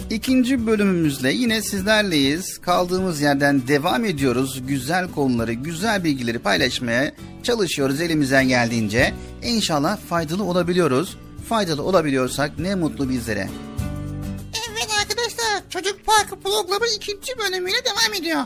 İkinci 0.10 0.68
bölümümüzle 0.68 1.32
yine 1.32 1.62
sizlerleyiz. 1.62 2.62
Kaldığımız 2.62 3.22
yerden 3.22 3.68
devam 3.68 4.06
ediyoruz. 4.06 4.62
Güzel 4.68 5.12
konuları, 5.12 5.54
güzel 5.54 6.04
bilgileri 6.04 6.40
paylaşmaya 6.40 7.12
çalışıyoruz 7.44 8.02
elimizden 8.02 8.48
geldiğince. 8.48 9.14
İnşallah 9.44 9.98
faydalı 10.10 10.44
olabiliyoruz. 10.44 11.18
Faydalı 11.50 11.84
olabiliyorsak 11.84 12.60
ne 12.60 12.76
mutlu 12.76 13.10
bizlere. 13.10 13.50
Evet 14.70 14.90
arkadaşlar 15.02 15.70
Çocuk 15.70 16.06
Parkı 16.06 16.40
programı 16.40 16.86
ikinci 16.98 17.38
bölümüyle 17.38 17.78
devam 17.86 18.22
ediyor. 18.22 18.44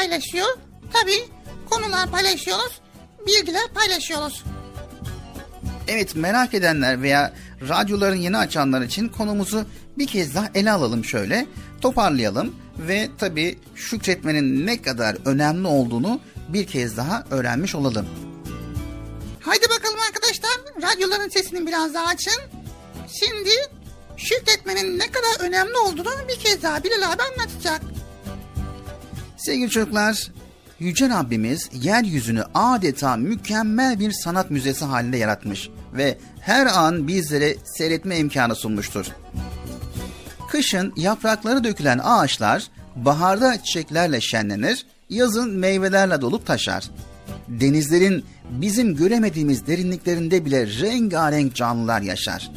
Paylaşıyor. 0.00 0.48
Tabi 0.92 1.12
konular 1.70 2.10
paylaşıyoruz, 2.10 2.80
bilgiler 3.26 3.68
paylaşıyoruz. 3.74 4.44
Evet 5.88 6.16
merak 6.16 6.54
edenler 6.54 7.02
veya 7.02 7.32
radyoların 7.68 8.16
yeni 8.16 8.36
açanlar 8.36 8.82
için 8.82 9.08
konumuzu 9.08 9.66
bir 9.98 10.06
kez 10.06 10.34
daha 10.34 10.50
ele 10.54 10.72
alalım 10.72 11.04
şöyle. 11.04 11.46
Toparlayalım 11.80 12.56
ve 12.78 13.08
tabii 13.18 13.58
şükretmenin 13.74 14.66
ne 14.66 14.82
kadar 14.82 15.16
önemli 15.24 15.66
olduğunu 15.66 16.20
bir 16.48 16.66
kez 16.66 16.96
daha 16.96 17.24
öğrenmiş 17.30 17.74
olalım. 17.74 18.08
Haydi 19.40 19.66
bakalım 19.70 20.00
arkadaşlar 20.08 20.50
radyoların 20.82 21.28
sesini 21.28 21.66
biraz 21.66 21.94
daha 21.94 22.06
açın. 22.06 22.42
Şimdi 23.20 23.50
şükretmenin 24.16 24.98
ne 24.98 25.10
kadar 25.10 25.46
önemli 25.46 25.76
olduğunu 25.76 26.28
bir 26.28 26.38
kez 26.38 26.62
daha 26.62 26.84
Bilal 26.84 27.12
abi 27.12 27.22
anlatacak. 27.22 27.89
Sevgili 29.40 29.70
çocuklar, 29.70 30.30
Yüce 30.80 31.08
Rabbimiz 31.08 31.68
yeryüzünü 31.72 32.44
adeta 32.54 33.16
mükemmel 33.16 34.00
bir 34.00 34.12
sanat 34.12 34.50
müzesi 34.50 34.84
halinde 34.84 35.16
yaratmış 35.16 35.68
ve 35.94 36.18
her 36.40 36.66
an 36.66 37.08
bizlere 37.08 37.56
seyretme 37.64 38.18
imkanı 38.18 38.54
sunmuştur. 38.54 39.06
Kışın 40.50 40.92
yaprakları 40.96 41.64
dökülen 41.64 42.00
ağaçlar 42.02 42.66
baharda 42.96 43.62
çiçeklerle 43.62 44.20
şenlenir, 44.20 44.86
yazın 45.10 45.50
meyvelerle 45.50 46.20
dolup 46.20 46.46
taşar. 46.46 46.90
Denizlerin 47.48 48.24
bizim 48.50 48.96
göremediğimiz 48.96 49.66
derinliklerinde 49.66 50.44
bile 50.44 50.66
rengarenk 50.66 51.54
canlılar 51.54 52.00
yaşar. 52.00 52.50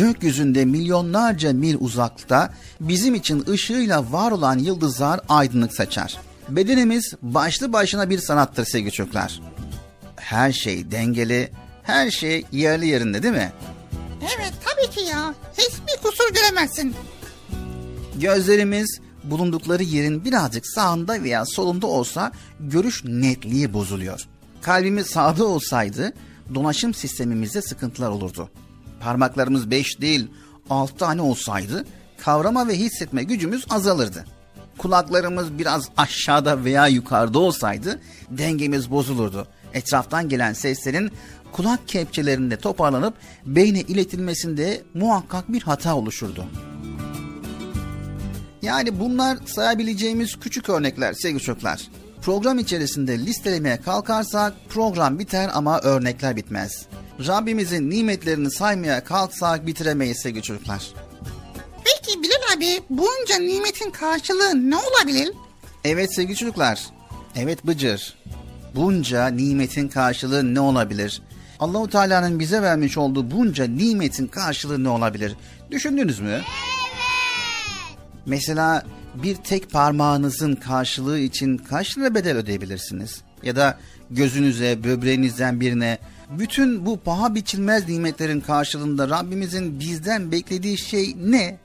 Gökyüzünde 0.00 0.64
milyonlarca 0.64 1.52
mil 1.52 1.76
uzaklıkta 1.80 2.54
bizim 2.80 3.14
için 3.14 3.44
ışığıyla 3.48 4.12
var 4.12 4.32
olan 4.32 4.58
yıldızlar 4.58 5.20
aydınlık 5.28 5.74
saçar. 5.74 6.16
Bedenimiz 6.48 7.14
başlı 7.22 7.72
başına 7.72 8.10
bir 8.10 8.18
sanattır 8.18 8.64
sevgili 8.64 8.92
çocuklar. 8.92 9.40
Her 10.16 10.52
şey 10.52 10.90
dengeli, 10.90 11.50
her 11.82 12.10
şey 12.10 12.44
yerli 12.52 12.86
yerinde 12.86 13.22
değil 13.22 13.34
mi? 13.34 13.52
Evet 14.20 14.52
tabii 14.64 14.90
ki 14.90 15.00
ya. 15.00 15.34
Hiçbir 15.58 16.02
kusur 16.02 16.34
göremezsin. 16.34 16.94
Gözlerimiz 18.16 19.00
bulundukları 19.24 19.82
yerin 19.82 20.24
birazcık 20.24 20.66
sağında 20.66 21.22
veya 21.22 21.46
solunda 21.46 21.86
olsa 21.86 22.32
görüş 22.60 23.04
netliği 23.04 23.72
bozuluyor. 23.72 24.26
Kalbimiz 24.62 25.06
sağda 25.06 25.44
olsaydı 25.44 26.12
dolaşım 26.54 26.94
sistemimizde 26.94 27.62
sıkıntılar 27.62 28.10
olurdu. 28.10 28.50
Parmaklarımız 29.00 29.70
beş 29.70 30.00
değil 30.00 30.28
altı 30.70 30.94
tane 30.94 31.22
olsaydı 31.22 31.84
kavrama 32.18 32.68
ve 32.68 32.78
hissetme 32.78 33.22
gücümüz 33.22 33.66
azalırdı. 33.70 34.24
Kulaklarımız 34.78 35.58
biraz 35.58 35.88
aşağıda 35.96 36.64
veya 36.64 36.86
yukarıda 36.86 37.38
olsaydı 37.38 38.00
dengemiz 38.30 38.90
bozulurdu. 38.90 39.46
Etraftan 39.74 40.28
gelen 40.28 40.52
seslerin 40.52 41.10
kulak 41.52 41.88
kepçelerinde 41.88 42.56
toparlanıp 42.56 43.14
beyne 43.46 43.80
iletilmesinde 43.80 44.82
muhakkak 44.94 45.52
bir 45.52 45.62
hata 45.62 45.96
oluşurdu. 45.96 46.46
Yani 48.62 49.00
bunlar 49.00 49.38
sayabileceğimiz 49.46 50.40
küçük 50.40 50.68
örnekler 50.68 51.12
sevgili 51.12 51.42
çocuklar. 51.42 51.80
Program 52.22 52.58
içerisinde 52.58 53.18
listelemeye 53.18 53.76
kalkarsak 53.80 54.54
program 54.68 55.18
biter 55.18 55.50
ama 55.54 55.80
örnekler 55.80 56.36
bitmez. 56.36 56.86
Rabbimizin 57.26 57.90
nimetlerini 57.90 58.50
saymaya 58.50 59.04
kalksak 59.04 59.66
bitiremeyiz 59.66 60.18
sevgili 60.22 60.42
çocuklar. 60.42 60.88
Peki 61.84 62.22
Bilal 62.22 62.56
abi 62.56 62.80
bunca 62.90 63.38
nimetin 63.38 63.90
karşılığı 63.90 64.70
ne 64.70 64.76
olabilir? 64.76 65.32
Evet 65.84 66.14
sevgili 66.14 66.36
çocuklar. 66.36 66.80
Evet 67.36 67.66
Bıcır. 67.66 68.14
Bunca 68.74 69.26
nimetin 69.26 69.88
karşılığı 69.88 70.54
ne 70.54 70.60
olabilir? 70.60 71.22
Allahu 71.60 71.90
Teala'nın 71.90 72.38
bize 72.38 72.62
vermiş 72.62 72.98
olduğu 72.98 73.30
bunca 73.30 73.66
nimetin 73.66 74.26
karşılığı 74.26 74.84
ne 74.84 74.88
olabilir? 74.88 75.36
Düşündünüz 75.70 76.20
mü? 76.20 76.40
Mesela 78.26 78.84
bir 79.14 79.36
tek 79.36 79.70
parmağınızın 79.70 80.54
karşılığı 80.54 81.18
için 81.18 81.58
kaç 81.58 81.98
lira 81.98 82.14
bedel 82.14 82.36
ödeyebilirsiniz? 82.36 83.20
Ya 83.42 83.56
da 83.56 83.78
gözünüze, 84.10 84.84
böbreğinizden 84.84 85.60
birine 85.60 85.98
bütün 86.38 86.86
bu 86.86 87.00
paha 87.00 87.34
biçilmez 87.34 87.88
nimetlerin 87.88 88.40
karşılığında 88.40 89.08
Rabbimizin 89.08 89.80
bizden 89.80 90.32
beklediği 90.32 90.78
şey 90.78 91.16
ne? 91.18 91.58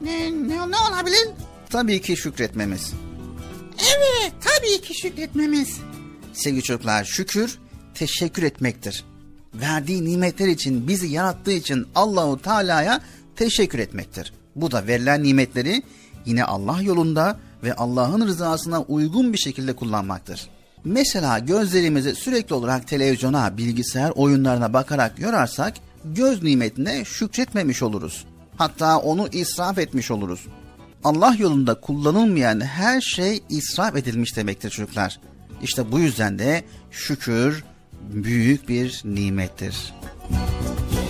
Ne, 0.00 0.32
ne, 0.32 0.70
ne 0.70 0.76
olabilir? 0.90 1.28
Tabii 1.70 2.00
ki 2.00 2.16
şükretmemiz. 2.16 2.92
Evet 3.78 4.32
tabii 4.40 4.80
ki 4.80 4.94
şükretmemiz. 5.00 5.78
Sevgili 6.32 6.62
çocuklar 6.62 7.04
şükür 7.04 7.58
teşekkür 7.94 8.42
etmektir. 8.42 9.04
Verdiği 9.54 10.04
nimetler 10.04 10.48
için 10.48 10.88
bizi 10.88 11.06
yarattığı 11.06 11.52
için 11.52 11.86
Allahu 11.94 12.42
Teala'ya 12.42 13.00
teşekkür 13.36 13.78
etmektir. 13.78 14.32
Bu 14.56 14.70
da 14.70 14.86
verilen 14.86 15.22
nimetleri 15.22 15.82
yine 16.26 16.44
Allah 16.44 16.82
yolunda 16.82 17.40
ve 17.62 17.74
Allah'ın 17.74 18.26
rızasına 18.26 18.82
uygun 18.82 19.32
bir 19.32 19.38
şekilde 19.38 19.76
kullanmaktır. 19.76 20.48
Mesela 20.84 21.38
gözlerimizi 21.38 22.14
sürekli 22.14 22.54
olarak 22.54 22.88
televizyona, 22.88 23.56
bilgisayar 23.56 24.10
oyunlarına 24.10 24.72
bakarak 24.72 25.18
yorarsak 25.18 25.74
göz 26.04 26.42
nimetine 26.42 27.04
şükretmemiş 27.04 27.82
oluruz. 27.82 28.24
Hatta 28.56 28.98
onu 28.98 29.28
israf 29.32 29.78
etmiş 29.78 30.10
oluruz. 30.10 30.46
Allah 31.04 31.36
yolunda 31.38 31.74
kullanılmayan 31.74 32.60
her 32.60 33.00
şey 33.00 33.42
israf 33.48 33.96
edilmiş 33.96 34.36
demektir 34.36 34.70
çocuklar. 34.70 35.20
İşte 35.62 35.92
bu 35.92 36.00
yüzden 36.00 36.38
de 36.38 36.64
şükür 36.90 37.64
büyük 38.12 38.68
bir 38.68 39.02
nimettir. 39.04 39.94
Bahçelerde 40.30 41.03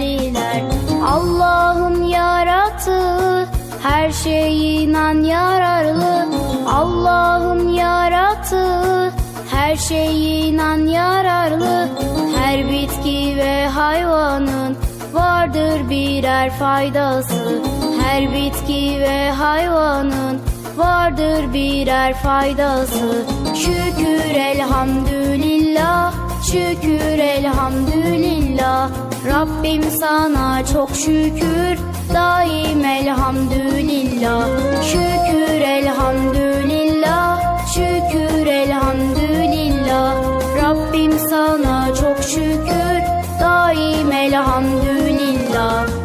değerliler. 0.00 0.62
Allah'ın 1.06 2.02
yarattığı 2.02 3.48
her 3.82 4.10
şey 4.10 4.82
inan 4.82 5.22
yararlı. 5.22 6.28
Allah'ın 6.68 7.68
yarattığı 7.68 9.12
her 9.50 9.76
şey 9.76 10.48
inan 10.48 10.86
yararlı. 10.86 11.88
Her 12.36 12.68
bitki 12.68 13.36
ve 13.36 13.68
hayvanın 13.68 14.76
vardır 15.12 15.90
birer 15.90 16.50
faydası. 16.50 17.62
Her 18.02 18.32
bitki 18.32 19.00
ve 19.00 19.30
hayvanın 19.30 20.40
vardır 20.76 21.52
birer 21.54 22.14
faydası. 22.14 23.24
Şükür 23.54 24.34
elhamdülillah, 24.34 26.14
şükür 26.42 27.18
elhamdülillah. 27.18 29.03
Rabbim 29.26 29.82
sana 29.82 30.66
çok 30.66 30.90
şükür, 30.90 31.78
daim 32.14 32.84
elhamdülillah. 32.84 34.48
Şükür 34.82 35.60
elhamdülillah, 35.60 37.40
şükür 37.74 38.46
elhamdülillah. 38.46 40.14
Rabbim 40.62 41.18
sana 41.18 41.94
çok 41.94 42.24
şükür, 42.24 43.00
daim 43.40 44.12
elhamdülillah. 44.12 46.03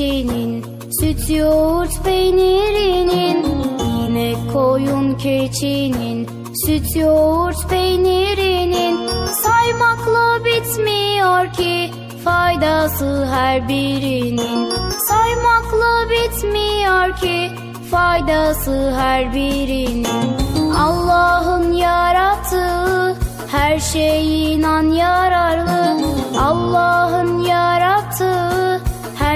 Keçinin 0.00 0.64
süt 1.00 1.30
yoğurt 1.30 2.04
peynirinin 2.04 3.44
İnek 4.08 4.36
koyun 4.52 5.14
keçinin 5.14 6.28
süt 6.66 6.96
yoğurt 6.96 7.68
peynirinin. 7.70 8.96
Saymakla 9.42 10.44
bitmiyor 10.44 11.52
ki 11.52 11.90
faydası 12.24 13.26
her 13.26 13.68
birinin. 13.68 14.70
Saymakla 15.08 16.10
bitmiyor 16.10 17.16
ki 17.16 17.50
faydası 17.90 18.94
her 18.96 19.34
birinin. 19.34 20.06
Allah'ın 20.78 21.72
yarattığı 21.72 23.16
her 23.50 23.78
şey 23.78 24.54
inan 24.54 24.92
yararlı. 24.92 26.00
Allah'ın 26.38 27.38
yarattığı 27.38 28.69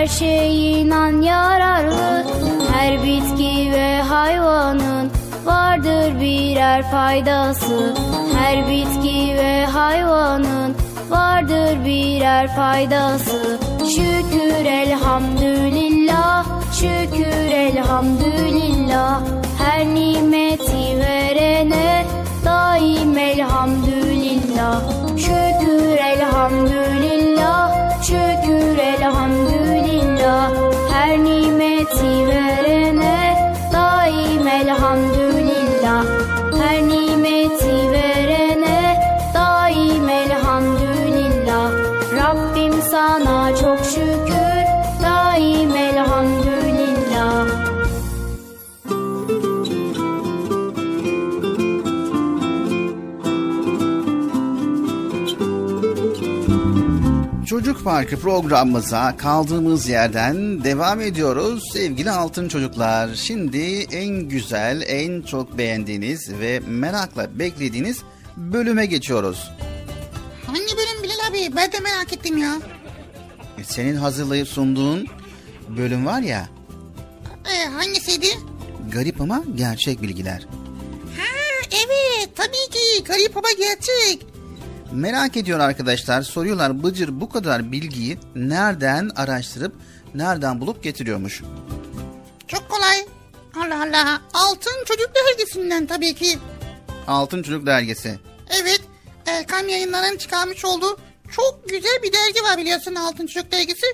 her 0.05 0.09
şey 0.09 0.81
inan 0.81 1.23
yararlı. 1.23 2.25
Her 2.73 3.03
bitki 3.03 3.73
ve 3.73 4.03
hayvanın 4.03 5.11
vardır 5.45 6.21
birer 6.21 6.91
faydası. 6.91 7.95
Her 8.39 8.69
bitki 8.69 9.35
ve 9.39 9.67
hayvanın 9.67 10.75
vardır 11.11 11.85
birer 11.85 12.57
faydası. 12.57 13.59
Şükür 13.79 14.65
elhamdülillah, 14.65 16.47
şükür 16.73 17.55
elhamdülillah. 17.55 19.21
Her 19.59 19.87
nimeti 19.87 20.99
verene 20.99 22.05
daim 22.45 23.19
elhamdülillah. 23.19 24.81
Şükür 25.17 25.99
elhamdülillah, 25.99 28.03
şükür 28.03 28.34
nimeti 31.85 32.24
Parkı 57.85 58.17
programımıza 58.21 59.17
kaldığımız 59.17 59.89
yerden 59.89 60.65
devam 60.65 61.01
ediyoruz 61.01 61.65
sevgili 61.73 62.11
altın 62.11 62.49
çocuklar. 62.49 63.15
Şimdi 63.15 63.59
en 63.93 64.09
güzel, 64.09 64.83
en 64.87 65.23
çok 65.23 65.59
beğendiğiniz 65.59 66.33
ve 66.41 66.61
merakla 66.67 67.39
beklediğiniz 67.39 68.03
bölüme 68.37 68.87
geçiyoruz. 68.87 69.51
Hangi 70.47 70.77
bölüm 70.77 71.03
Bilal 71.03 71.31
abi? 71.31 71.57
Ben 71.57 71.73
de 71.73 71.81
merak 71.81 72.13
ettim 72.13 72.39
ya. 72.39 72.55
E, 73.59 73.65
Senin 73.65 73.97
hazırlayıp 73.97 74.49
sunduğun 74.49 75.07
bölüm 75.69 76.07
var 76.07 76.21
ya, 76.21 76.49
Ee, 77.53 77.69
hangisiydi? 77.69 78.27
garip 78.93 79.21
ama 79.21 79.45
gerçek 79.55 80.03
bilgiler. 80.03 80.47
Ha 81.19 81.25
evet 81.71 82.29
tabii 82.37 82.71
ki 82.73 83.05
garip 83.05 83.37
ama 83.37 83.49
gerçek. 83.59 84.27
Merak 84.95 85.37
ediyor 85.37 85.61
arkadaşlar, 85.61 86.23
soruyorlar 86.23 86.83
Bıcır 86.83 87.21
bu 87.21 87.29
kadar 87.29 87.73
bilgiyi 87.73 88.19
nereden 88.35 89.11
araştırıp 89.17 89.75
nereden 90.15 90.61
bulup 90.61 90.83
getiriyormuş? 90.83 91.43
Çok 92.49 92.69
kolay. 92.69 93.07
Allah 93.57 93.83
Allah. 93.83 94.23
Altın 94.35 94.85
Çocuk 94.85 95.11
Dergisi'nden 95.15 95.87
tabii 95.87 96.15
ki. 96.15 96.39
Altın 97.07 97.43
Çocuk 97.43 97.67
Dergisi. 97.67 98.19
Evet. 98.63 98.81
Erkam 99.27 99.69
yayınlarının 99.69 100.17
çıkarmış 100.17 100.65
olduğu 100.65 100.99
çok 101.31 101.69
güzel 101.69 102.03
bir 102.03 102.13
dergi 102.13 102.43
var 102.43 102.59
biliyorsun 102.59 102.95
Altın 102.95 103.27
Çocuk 103.27 103.53
Dergisi. 103.53 103.87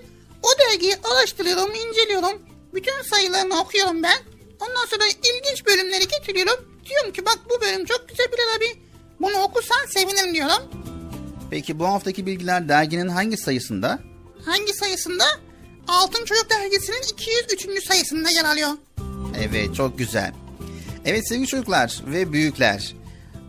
O 0.42 0.48
dergiyi 0.58 0.96
araştırıyorum, 1.12 1.74
inceliyorum. 1.74 2.42
Bütün 2.74 3.02
sayılarını 3.10 3.60
okuyorum 3.60 4.02
ben. 4.02 4.18
Ondan 4.60 4.86
sonra 4.90 5.04
ilginç 5.06 5.66
bölümleri 5.66 6.08
getiriyorum. 6.08 6.80
Diyorum 6.88 7.12
ki 7.12 7.26
bak 7.26 7.38
bu 7.50 7.60
bölüm 7.60 7.84
çok 7.84 8.08
güzel 8.08 8.26
Bilal 8.26 8.56
abi. 8.56 8.80
Bunu 9.20 9.42
okursan 9.42 9.86
sevinirim 9.86 10.34
diyorum. 10.34 10.89
Peki 11.50 11.78
bu 11.78 11.86
haftaki 11.86 12.26
bilgiler 12.26 12.68
derginin 12.68 13.08
hangi 13.08 13.36
sayısında? 13.36 13.98
Hangi 14.44 14.72
sayısında? 14.72 15.24
Altın 15.88 16.24
Çocuk 16.24 16.50
Dergisi'nin 16.50 17.02
203. 17.12 17.84
sayısında 17.84 18.30
yer 18.30 18.44
alıyor. 18.44 18.68
Evet 19.44 19.74
çok 19.74 19.98
güzel. 19.98 20.32
Evet 21.04 21.28
sevgili 21.28 21.46
çocuklar 21.46 22.02
ve 22.06 22.32
büyükler. 22.32 22.94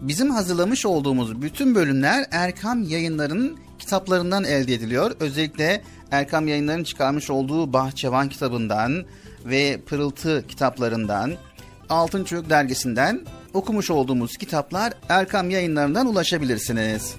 Bizim 0.01 0.29
hazırlamış 0.31 0.85
olduğumuz 0.85 1.41
bütün 1.41 1.75
bölümler 1.75 2.25
Erkam 2.31 2.83
yayınlarının 2.83 3.59
kitaplarından 3.79 4.43
elde 4.43 4.73
ediliyor. 4.73 5.11
Özellikle 5.19 5.83
Erkam 6.11 6.47
yayınlarının 6.47 6.83
çıkarmış 6.83 7.29
olduğu 7.29 7.73
Bahçevan 7.73 8.29
kitabından 8.29 9.05
ve 9.45 9.81
Pırıltı 9.85 10.45
kitaplarından, 10.47 11.33
Altın 11.89 12.23
Çocuk 12.23 12.49
dergisinden 12.49 13.25
okumuş 13.53 13.89
olduğumuz 13.89 14.37
kitaplar 14.37 14.93
Erkam 15.09 15.49
yayınlarından 15.49 16.07
ulaşabilirsiniz. 16.07 17.15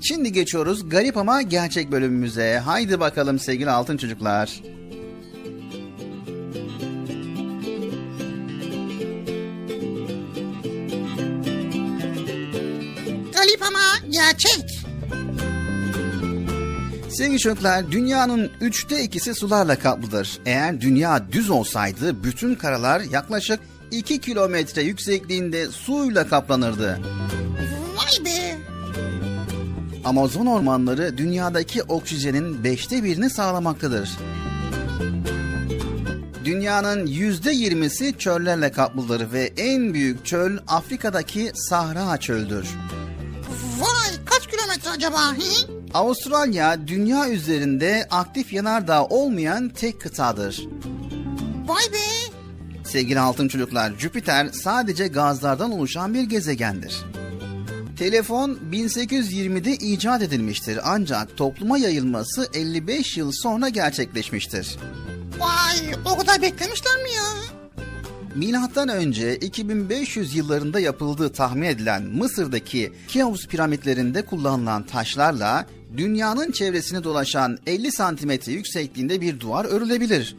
Şimdi 0.00 0.32
geçiyoruz 0.32 0.88
garip 0.88 1.16
ama 1.16 1.42
gerçek 1.42 1.92
bölümümüze. 1.92 2.58
Haydi 2.58 3.00
bakalım 3.00 3.38
sevgili 3.38 3.70
altın 3.70 3.96
çocuklar. 3.96 4.60
Garip 13.34 13.62
ama 13.62 14.08
gerçek. 14.10 14.80
Sevgili 17.10 17.38
çocuklar, 17.38 17.90
dünyanın 17.92 18.50
üçte 18.60 19.02
ikisi 19.02 19.34
sularla 19.34 19.78
kaplıdır. 19.78 20.38
Eğer 20.46 20.80
dünya 20.80 21.32
düz 21.32 21.50
olsaydı 21.50 22.24
bütün 22.24 22.54
karalar 22.54 23.00
yaklaşık 23.00 23.60
2 23.90 24.20
kilometre 24.20 24.82
yüksekliğinde 24.82 25.66
suyla 25.66 26.28
kaplanırdı. 26.28 27.00
Vay 27.96 28.24
be. 28.24 28.67
Amazon 30.08 30.46
ormanları 30.46 31.18
dünyadaki 31.18 31.82
oksijenin 31.82 32.64
beşte 32.64 33.04
birini 33.04 33.30
sağlamaktadır. 33.30 34.10
Dünyanın 36.44 37.06
yüzde 37.06 37.52
yirmisi 37.52 38.18
çöllerle 38.18 38.72
kaplıdır 38.72 39.32
ve 39.32 39.52
en 39.56 39.94
büyük 39.94 40.26
çöl 40.26 40.58
Afrika'daki 40.68 41.52
Sahra 41.54 42.16
çöldür. 42.16 42.68
Vay 43.78 44.24
kaç 44.24 44.46
kilometre 44.46 44.90
acaba? 44.90 45.32
Hı? 45.32 45.72
Avustralya 45.94 46.88
dünya 46.88 47.28
üzerinde 47.28 48.06
aktif 48.10 48.52
yanardağ 48.52 49.04
olmayan 49.04 49.68
tek 49.68 50.00
kıtadır. 50.00 50.68
Vay 51.66 51.92
be. 51.92 52.34
Sevgili 52.84 53.20
altın 53.20 53.48
çocuklar, 53.48 53.92
Jüpiter 53.98 54.48
sadece 54.52 55.08
gazlardan 55.08 55.72
oluşan 55.72 56.14
bir 56.14 56.22
gezegendir. 56.22 57.04
Telefon 57.98 58.58
1820'de 58.72 59.72
icat 59.72 60.22
edilmiştir 60.22 60.78
ancak 60.84 61.36
topluma 61.36 61.78
yayılması 61.78 62.48
55 62.54 63.16
yıl 63.16 63.32
sonra 63.32 63.68
gerçekleşmiştir. 63.68 64.76
Vay 65.38 65.94
o 66.04 66.18
kadar 66.18 66.42
beklemişler 66.42 66.96
mi 67.02 67.08
ya? 67.16 67.58
Milattan 68.34 68.88
önce 68.88 69.36
2500 69.36 70.34
yıllarında 70.34 70.80
yapıldığı 70.80 71.32
tahmin 71.32 71.66
edilen 71.66 72.02
Mısır'daki 72.02 72.92
Keops 73.08 73.46
piramitlerinde 73.46 74.24
kullanılan 74.24 74.86
taşlarla 74.86 75.66
dünyanın 75.96 76.52
çevresini 76.52 77.04
dolaşan 77.04 77.58
50 77.66 77.92
santimetre 77.92 78.52
yüksekliğinde 78.52 79.20
bir 79.20 79.40
duvar 79.40 79.64
örülebilir. 79.64 80.36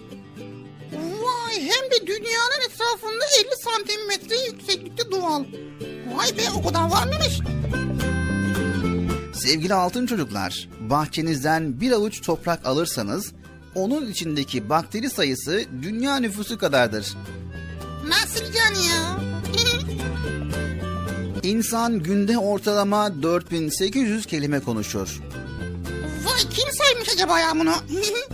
Etrafında 2.89 3.25
50 3.39 3.47
santimetre 3.63 4.35
yükseklikte 4.45 5.11
duvar. 5.11 5.41
Vay 6.15 6.37
be 6.37 6.41
o 6.55 6.63
kadar 6.63 6.89
var 6.89 7.07
mıymış? 7.07 7.39
Sevgili 9.33 9.73
altın 9.73 10.05
çocuklar, 10.05 10.69
bahçenizden 10.79 11.81
bir 11.81 11.91
avuç 11.91 12.21
toprak 12.21 12.65
alırsanız 12.65 13.33
onun 13.75 14.11
içindeki 14.11 14.69
bakteri 14.69 15.09
sayısı 15.09 15.65
dünya 15.81 16.17
nüfusu 16.17 16.57
kadardır. 16.57 17.17
Nasıl 18.07 18.43
yani 18.43 18.85
ya? 18.85 19.19
İnsan 21.43 21.99
günde 21.99 22.37
ortalama 22.37 23.23
4800 23.23 24.25
kelime 24.25 24.59
konuşur. 24.59 25.19
Vay 26.23 26.39
kim 26.49 26.67
saymış 26.73 27.09
acaba 27.13 27.39
ya 27.39 27.51
bunu? 27.55 27.73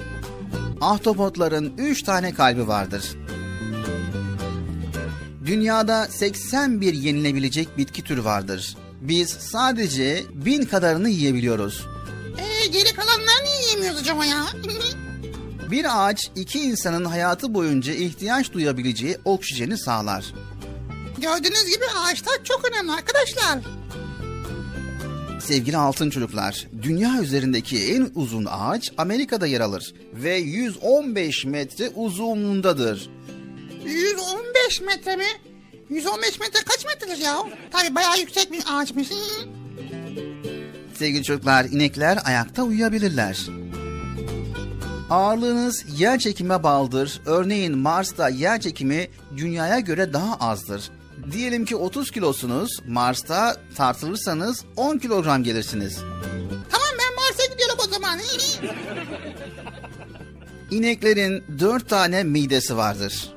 Ahtapotların 0.82 1.74
3 1.78 2.04
tane 2.04 2.34
kalbi 2.34 2.68
vardır. 2.68 3.25
Dünyada 5.46 6.08
81 6.08 6.94
yenilebilecek 6.94 7.78
bitki 7.78 8.04
türü 8.04 8.24
vardır. 8.24 8.78
Biz 9.02 9.30
sadece 9.30 10.24
bin 10.34 10.66
kadarını 10.66 11.10
yiyebiliyoruz. 11.10 11.86
Eee 12.38 12.68
geri 12.68 12.94
kalanlar 12.96 13.44
niye 13.44 13.62
yiyemiyoruz 13.66 14.00
acaba 14.00 14.26
ya? 14.26 14.46
Bir 15.72 15.86
ağaç 16.08 16.32
iki 16.36 16.60
insanın 16.60 17.06
hayatı 17.06 17.54
boyunca 17.54 17.94
ihtiyaç 17.94 18.54
duyabileceği 18.54 19.18
oksijeni 19.26 19.78
sağlar. 19.78 20.26
Gördüğünüz 21.22 21.66
gibi 21.66 21.86
ağaçlar 21.98 22.44
çok 22.44 22.70
önemli 22.72 22.92
arkadaşlar. 22.92 23.60
Sevgili 25.42 25.78
altın 25.78 26.10
çocuklar, 26.10 26.68
dünya 26.82 27.22
üzerindeki 27.22 27.94
en 27.94 28.12
uzun 28.16 28.48
ağaç 28.50 28.92
Amerika'da 28.98 29.48
yer 29.48 29.62
alır 29.62 29.94
ve 30.14 30.36
115 30.36 31.46
metre 31.46 31.90
uzunluğundadır. 31.90 33.10
115 33.86 34.82
metre 34.82 35.16
mi? 35.16 35.26
115 35.90 36.40
metre 36.40 36.60
kaç 36.66 36.86
metredir 36.86 37.18
ya? 37.18 37.38
Tabii 37.72 37.96
bayağı 37.96 38.20
yüksek 38.20 38.52
bir 38.52 38.64
ağaçmış. 38.70 39.08
Sevgili 40.98 41.24
çocuklar, 41.24 41.66
inekler 41.66 42.20
ayakta 42.26 42.64
uyuyabilirler. 42.64 43.38
Ağırlığınız 45.10 45.86
yer 46.00 46.20
çekime 46.20 46.64
bağlıdır. 46.64 47.22
Örneğin 47.26 47.78
Mars'ta 47.78 48.30
yer 48.30 48.62
çekimi 48.62 49.08
dünyaya 49.38 49.80
göre 49.80 50.14
daha 50.14 50.36
azdır. 50.36 50.92
Diyelim 51.32 51.66
ki 51.66 51.76
30 51.76 52.12
kilosunuz, 52.12 52.72
Mars'ta 52.88 53.58
tartılırsanız 53.76 54.66
10 54.76 54.98
kilogram 54.98 55.44
gelirsiniz. 55.44 55.96
Tamam 56.72 56.90
ben 57.00 57.16
Mars'a 57.16 57.54
gidiyorum 57.54 57.78
o 57.88 57.94
zaman. 57.94 58.20
İneklerin 60.72 61.44
4 61.60 61.90
tane 61.90 62.24
midesi 62.24 62.78
vardır. 62.78 63.35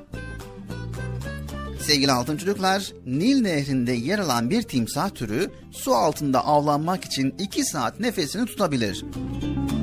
Sevgili 1.89 2.13
altın 2.13 2.37
çocuklar, 2.37 2.93
Nil 3.07 3.43
nehrinde 3.43 3.93
yer 3.93 4.19
alan 4.19 4.51
bir 4.51 4.63
timsah 4.63 5.11
türü 5.11 5.51
su 5.71 5.95
altında 5.95 6.47
avlanmak 6.47 7.05
için 7.05 7.35
2 7.39 7.65
saat 7.65 8.01
nefesini 8.01 8.47
tutabilir. 8.47 9.05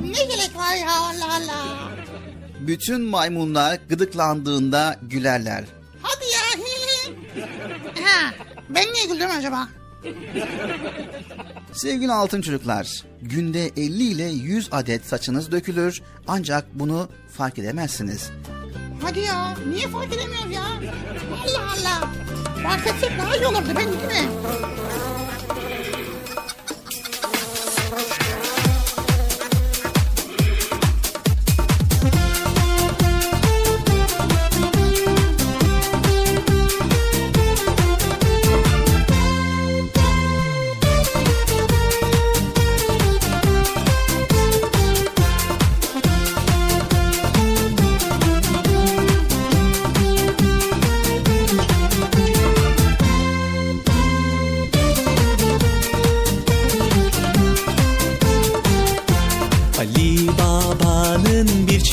ne 0.02 0.24
gerek 0.24 0.56
var 0.56 0.76
ya 0.76 0.92
Allah 0.92 1.34
Allah. 1.34 1.90
Bütün 2.60 3.00
maymunlar 3.00 3.80
gıdıklandığında 3.88 4.96
gülerler. 5.02 5.64
Hadi 6.02 6.24
ya. 6.24 6.40
ha, 8.04 8.34
ben 8.68 8.84
niye 8.92 9.06
güldüm 9.06 9.30
acaba? 9.38 9.68
Sevgili 11.72 12.12
altın 12.12 12.40
çocuklar, 12.40 13.02
günde 13.22 13.66
50 13.66 14.02
ile 14.02 14.24
100 14.24 14.68
adet 14.72 15.06
saçınız 15.06 15.52
dökülür 15.52 16.02
ancak 16.26 16.66
bunu 16.74 17.08
fark 17.36 17.58
edemezsiniz. 17.58 18.30
Hadi 19.02 19.20
ya 19.20 19.54
niye 19.72 19.88
fark 19.88 20.12
edemiyoruz 20.12 20.52
ya? 20.52 20.62
Allah 21.44 21.64
Allah. 21.72 21.98
Fark 22.62 22.86
etsek 22.86 23.18
daha 23.18 23.36
iyi 23.36 23.46
olurdu 23.46 23.68
ben 23.68 23.92
değil 23.92 24.04
mi? 24.04 24.28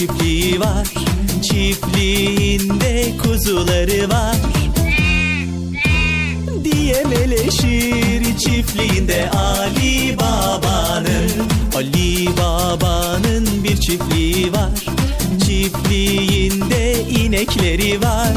Çiftliği 0.04 0.60
var. 0.60 0.88
Çiftliğinde 1.41 3.18
kuzuları 3.24 4.10
var. 4.10 4.36
Diye 6.64 7.04
meleşir 7.04 8.38
çiftliğinde 8.38 9.30
Ali 9.30 10.18
Baba'nın. 10.18 11.32
Ali 11.76 12.28
Baba'nın 12.38 13.64
bir 13.64 13.78
çiftliği 13.78 14.54
var. 14.54 14.70
Çiftliğinde 15.45 17.01
inekleri 17.10 18.01
var. 18.01 18.34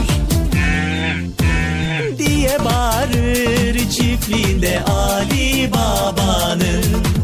Diye 2.19 2.59
bağırır 2.65 3.91
çiftliğinde 3.91 4.83
Ali 4.85 5.71
Baba'nın 5.73 7.16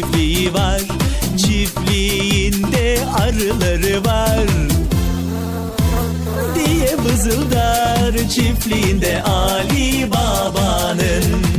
çiftliği 0.00 0.54
var 0.54 0.80
Çiftliğinde 1.36 2.98
arıları 3.18 4.04
var. 4.04 4.46
Diye 6.54 6.96
vızıldar 6.98 8.28
çiftliğinde 8.28 9.22
Ali 9.22 10.10
Baba'nın 10.10 11.49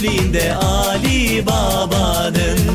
çiftliğinde 0.00 0.54
Ali 0.54 1.46
Baba'nın 1.46 2.69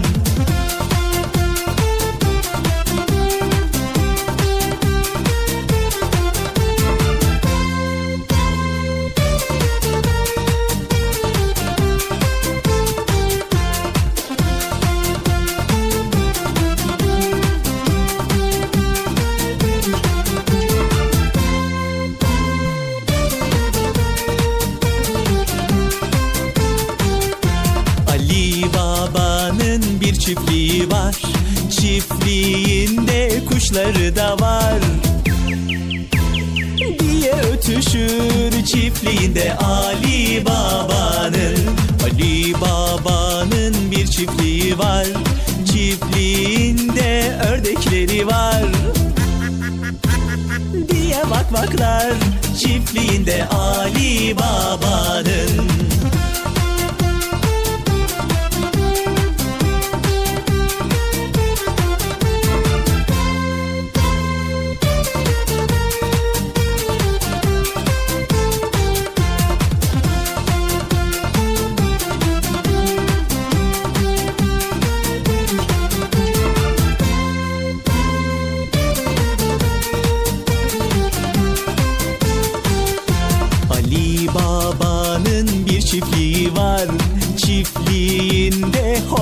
Diye 37.65 37.77
ötüşür 37.77 38.65
çiftliğinde 38.65 39.57
Ali 39.57 40.45
Baba'nın. 40.45 41.57
Ali 42.03 42.53
Baba'nın 42.61 43.91
bir 43.91 44.07
çiftliği 44.07 44.77
var. 44.77 45.05
Çiftliğinde 45.65 47.37
ördekleri 47.49 48.27
var. 48.27 48.63
Diye 50.89 51.21
vakvaklar 51.29 52.13
çiftliğinde 52.59 53.45
Ali 53.45 54.35
Baba'nın 54.37 55.94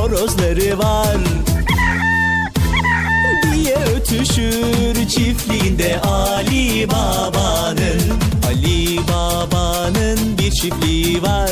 horozları 0.03 0.79
var 0.79 1.17
Diye 3.53 3.75
ötüşür 3.75 5.07
çiftliğinde 5.09 5.99
Ali 6.01 6.87
Baba'nın. 6.89 8.01
Ali 8.47 8.97
Baba'nın 8.97 10.37
bir 10.37 10.51
çiftliği 10.51 11.23
var 11.23 11.51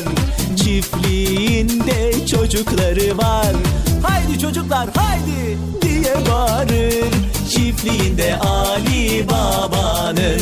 Çiftliğinde 0.64 2.26
çocukları 2.28 3.18
var. 3.18 3.56
Haydi 4.04 4.40
çocuklar 4.40 4.90
haydi 4.96 5.58
diye 5.82 6.16
bağırır 6.32 7.14
Çiftliğinde 7.50 8.36
Ali 8.40 9.26
Baba'nın. 9.30 10.42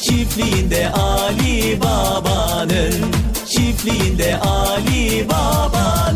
Çiftliğinde 0.00 0.90
Ali 0.90 1.80
Baba'nın 1.80 2.94
Çiftliğinde 3.48 4.40
Ali 4.40 5.28
Baba'nın 5.28 6.15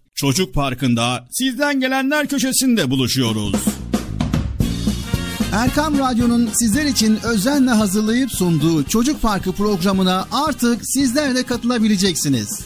Çocuk 0.21 0.53
Parkı'nda 0.53 1.27
sizden 1.31 1.79
gelenler 1.79 2.27
köşesinde 2.27 2.89
buluşuyoruz. 2.89 3.55
Erkam 5.53 5.99
Radyo'nun 5.99 6.49
sizler 6.53 6.85
için 6.85 7.19
özenle 7.23 7.71
hazırlayıp 7.71 8.31
sunduğu 8.31 8.83
Çocuk 8.83 9.21
Parkı 9.21 9.51
programına 9.51 10.27
artık 10.31 10.81
sizler 10.83 11.35
de 11.35 11.43
katılabileceksiniz. 11.43 12.47
Nasıl 12.49 12.65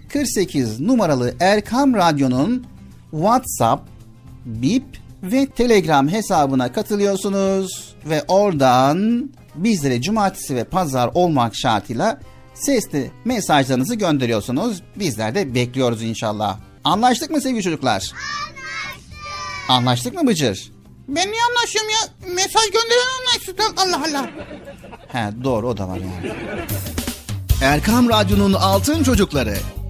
48 0.13 0.79
numaralı 0.79 1.35
Erkam 1.39 1.93
Radyo'nun 1.93 2.67
WhatsApp, 3.11 3.83
Bip 4.45 4.83
ve 5.23 5.45
Telegram 5.45 6.07
hesabına 6.07 6.71
katılıyorsunuz 6.71 7.95
ve 8.05 8.23
oradan 8.27 9.29
bizlere 9.55 10.01
cumartesi 10.01 10.55
ve 10.55 10.63
pazar 10.63 11.09
olmak 11.13 11.55
şartıyla 11.55 12.19
sesli 12.53 13.11
mesajlarınızı 13.25 13.95
gönderiyorsunuz. 13.95 14.81
Bizler 14.95 15.35
de 15.35 15.55
bekliyoruz 15.55 16.03
inşallah. 16.03 16.59
Anlaştık 16.83 17.31
mı 17.31 17.41
sevgili 17.41 17.63
çocuklar? 17.63 17.93
Anlaştık. 17.93 19.69
Anlaştık 19.69 20.13
mı 20.13 20.27
Bıcır? 20.27 20.71
Ben 21.07 21.31
niye 21.31 21.41
anlaşıyorum 21.49 21.89
ya? 21.89 22.33
Mesaj 22.33 22.63
gönderen 22.65 23.07
anlaşsın. 23.19 23.75
Allah 23.77 24.03
Allah. 24.09 24.29
He 25.07 25.43
doğru 25.43 25.67
o 25.67 25.77
da 25.77 25.87
var 25.87 25.97
yani. 25.97 26.33
Erkam 27.61 28.09
Radyo'nun 28.09 28.53
Altın 28.53 29.03
Çocukları. 29.03 29.57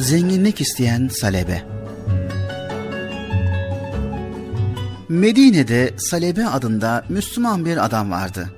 Zenginlik 0.00 0.60
isteyen 0.60 1.08
Salebe 1.08 1.62
Medine'de 5.08 5.94
Salebe 5.96 6.46
adında 6.46 7.04
Müslüman 7.08 7.64
bir 7.64 7.84
adam 7.84 8.10
vardı. 8.10 8.50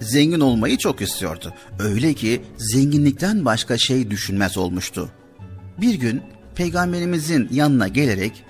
Zengin 0.00 0.40
olmayı 0.40 0.78
çok 0.78 1.02
istiyordu. 1.02 1.54
Öyle 1.78 2.14
ki 2.14 2.42
zenginlikten 2.56 3.44
başka 3.44 3.78
şey 3.78 4.10
düşünmez 4.10 4.58
olmuştu. 4.58 5.10
Bir 5.80 5.94
gün 5.94 6.22
peygamberimizin 6.54 7.48
yanına 7.52 7.88
gelerek 7.88 8.44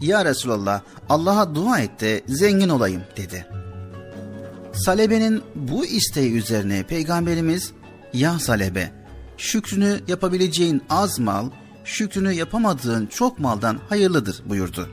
''Ya 0.00 0.24
Resulallah 0.24 0.80
Allah'a 1.08 1.54
dua 1.54 1.78
et 1.78 2.00
de 2.00 2.22
zengin 2.26 2.68
olayım.'' 2.68 3.04
dedi. 3.16 3.46
Salebe'nin 4.72 5.42
bu 5.54 5.86
isteği 5.86 6.32
üzerine 6.32 6.82
peygamberimiz 6.82 7.72
''Ya 8.12 8.38
Salebe 8.38 8.92
şükrünü 9.36 10.00
yapabileceğin 10.08 10.82
az 10.90 11.18
mal, 11.18 11.50
şükrünü 11.84 12.32
yapamadığın 12.32 13.06
çok 13.06 13.38
maldan 13.38 13.80
hayırlıdır.'' 13.88 14.42
buyurdu. 14.46 14.88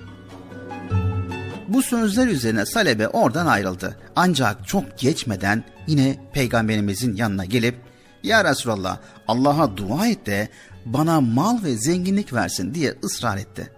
Bu 1.70 1.84
sözler 1.84 2.28
üzerine 2.28 2.66
Salebe 2.66 3.08
oradan 3.08 3.48
ayrıldı. 3.48 3.98
Ancak 4.16 4.68
çok 4.68 4.98
geçmeden 4.98 5.64
yine 5.88 6.20
peygamberimizin 6.34 7.16
yanına 7.16 7.46
gelip 7.46 7.76
''Ya 8.24 8.46
Resulallah 8.46 8.98
Allah'a 9.28 9.78
dua 9.78 10.08
et 10.08 10.26
de 10.26 10.50
bana 10.86 11.22
mal 11.22 11.64
ve 11.64 11.78
zenginlik 11.78 12.34
versin.'' 12.34 12.74
diye 12.74 12.96
ısrar 13.04 13.38
etti. 13.38 13.72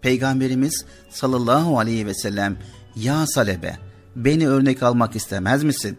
Peygamberimiz 0.00 0.84
sallallahu 1.10 1.78
aleyhi 1.78 2.06
ve 2.06 2.14
sellem 2.14 2.56
''Ya 2.96 3.26
Salebe 3.26 3.76
beni 4.16 4.48
örnek 4.48 4.82
almak 4.82 5.16
istemez 5.16 5.64
misin? 5.64 5.98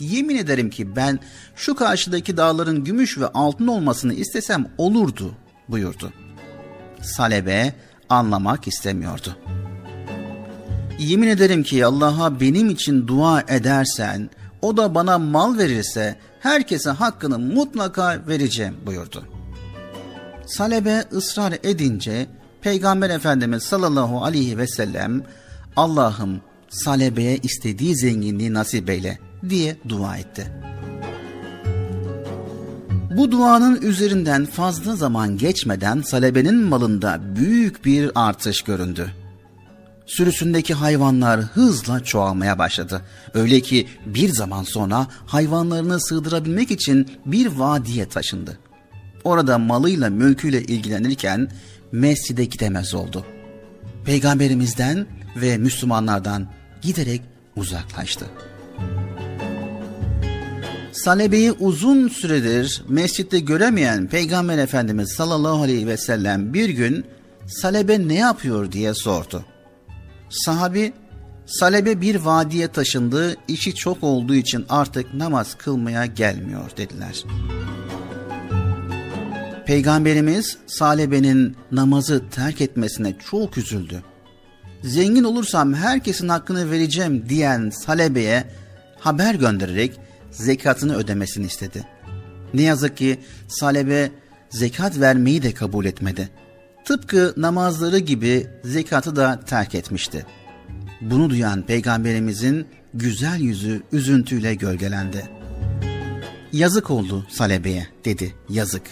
Yemin 0.00 0.36
ederim 0.36 0.70
ki 0.70 0.96
ben 0.96 1.20
şu 1.56 1.74
karşıdaki 1.74 2.36
dağların 2.36 2.84
gümüş 2.84 3.18
ve 3.18 3.26
altın 3.26 3.66
olmasını 3.66 4.14
istesem 4.14 4.66
olurdu.'' 4.78 5.42
Buyurdu. 5.72 6.12
Salebe 7.02 7.74
anlamak 8.08 8.68
istemiyordu. 8.68 9.36
Yemin 10.98 11.28
ederim 11.28 11.62
ki 11.62 11.86
Allah'a 11.86 12.40
benim 12.40 12.70
için 12.70 13.08
dua 13.08 13.40
edersen, 13.40 14.30
o 14.62 14.76
da 14.76 14.94
bana 14.94 15.18
mal 15.18 15.58
verirse 15.58 16.16
herkese 16.40 16.90
hakkını 16.90 17.38
mutlaka 17.38 18.22
vereceğim 18.28 18.76
buyurdu. 18.86 19.24
Salebe 20.46 21.04
ısrar 21.12 21.54
edince 21.62 22.26
Peygamber 22.60 23.10
Efendimiz 23.10 23.62
sallallahu 23.62 24.24
aleyhi 24.24 24.58
ve 24.58 24.66
sellem 24.66 25.22
Allah'ım 25.76 26.40
Salebe'ye 26.68 27.36
istediği 27.36 27.96
zenginliği 27.96 28.54
nasip 28.54 28.90
eyle 28.90 29.18
diye 29.48 29.76
dua 29.88 30.16
etti. 30.16 30.71
Bu 33.16 33.32
duanın 33.32 33.82
üzerinden 33.82 34.46
fazla 34.46 34.96
zaman 34.96 35.38
geçmeden 35.38 36.02
Salebe'nin 36.02 36.64
malında 36.64 37.20
büyük 37.36 37.84
bir 37.84 38.10
artış 38.14 38.62
göründü 38.62 39.12
sürüsündeki 40.06 40.74
hayvanlar 40.74 41.40
hızla 41.40 42.04
çoğalmaya 42.04 42.58
başladı. 42.58 43.02
Öyle 43.34 43.60
ki 43.60 43.88
bir 44.06 44.28
zaman 44.28 44.62
sonra 44.62 45.06
hayvanlarını 45.26 46.00
sığdırabilmek 46.00 46.70
için 46.70 47.08
bir 47.26 47.46
vadiye 47.46 48.08
taşındı. 48.08 48.58
Orada 49.24 49.58
malıyla 49.58 50.10
mülküyle 50.10 50.62
ilgilenirken 50.62 51.48
mescide 51.92 52.44
gidemez 52.44 52.94
oldu. 52.94 53.26
Peygamberimizden 54.04 55.06
ve 55.36 55.58
Müslümanlardan 55.58 56.46
giderek 56.82 57.22
uzaklaştı. 57.56 58.26
Salebe'yi 60.92 61.52
uzun 61.52 62.08
süredir 62.08 62.82
mescitte 62.88 63.40
göremeyen 63.40 64.06
Peygamber 64.06 64.58
Efendimiz 64.58 65.12
sallallahu 65.12 65.62
aleyhi 65.62 65.86
ve 65.86 65.96
sellem 65.96 66.54
bir 66.54 66.68
gün 66.68 67.04
Salebe 67.46 68.08
ne 68.08 68.14
yapıyor 68.14 68.72
diye 68.72 68.94
sordu. 68.94 69.44
Sahabi 70.30 70.92
Salebe 71.46 72.00
bir 72.00 72.16
vadiye 72.16 72.68
taşındı, 72.68 73.36
işi 73.48 73.74
çok 73.74 74.04
olduğu 74.04 74.34
için 74.34 74.66
artık 74.68 75.14
namaz 75.14 75.54
kılmaya 75.58 76.06
gelmiyor 76.06 76.70
dediler. 76.76 77.24
Peygamberimiz 79.66 80.58
Salebe'nin 80.66 81.56
namazı 81.72 82.22
terk 82.30 82.60
etmesine 82.60 83.14
çok 83.30 83.58
üzüldü. 83.58 84.02
Zengin 84.82 85.24
olursam 85.24 85.74
herkesin 85.74 86.28
hakkını 86.28 86.70
vereceğim 86.70 87.24
diyen 87.28 87.70
Salebe'ye 87.70 88.44
haber 89.00 89.34
göndererek 89.34 90.00
zekatını 90.32 90.96
ödemesini 90.96 91.46
istedi. 91.46 91.86
Ne 92.54 92.62
yazık 92.62 92.96
ki 92.96 93.18
Salebe 93.48 94.10
zekat 94.50 95.00
vermeyi 95.00 95.42
de 95.42 95.52
kabul 95.52 95.84
etmedi. 95.84 96.28
Tıpkı 96.84 97.34
namazları 97.36 97.98
gibi 97.98 98.46
zekatı 98.64 99.16
da 99.16 99.40
terk 99.46 99.74
etmişti. 99.74 100.26
Bunu 101.00 101.30
duyan 101.30 101.62
peygamberimizin 101.62 102.66
güzel 102.94 103.40
yüzü 103.40 103.82
üzüntüyle 103.92 104.54
gölgelendi. 104.54 105.28
Yazık 106.52 106.90
oldu 106.90 107.26
Salebe'ye 107.30 107.86
dedi 108.04 108.34
yazık. 108.48 108.82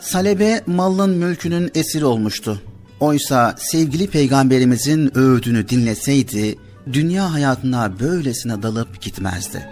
Salebe 0.00 0.62
malın 0.66 1.10
mülkünün 1.10 1.70
esiri 1.74 2.04
olmuştu. 2.04 2.62
Oysa 3.00 3.54
sevgili 3.58 4.06
peygamberimizin 4.06 5.18
öğüdünü 5.18 5.68
dinleseydi 5.68 6.58
dünya 6.92 7.32
hayatına 7.32 8.00
böylesine 8.00 8.62
dalıp 8.62 9.00
gitmezdi. 9.00 9.68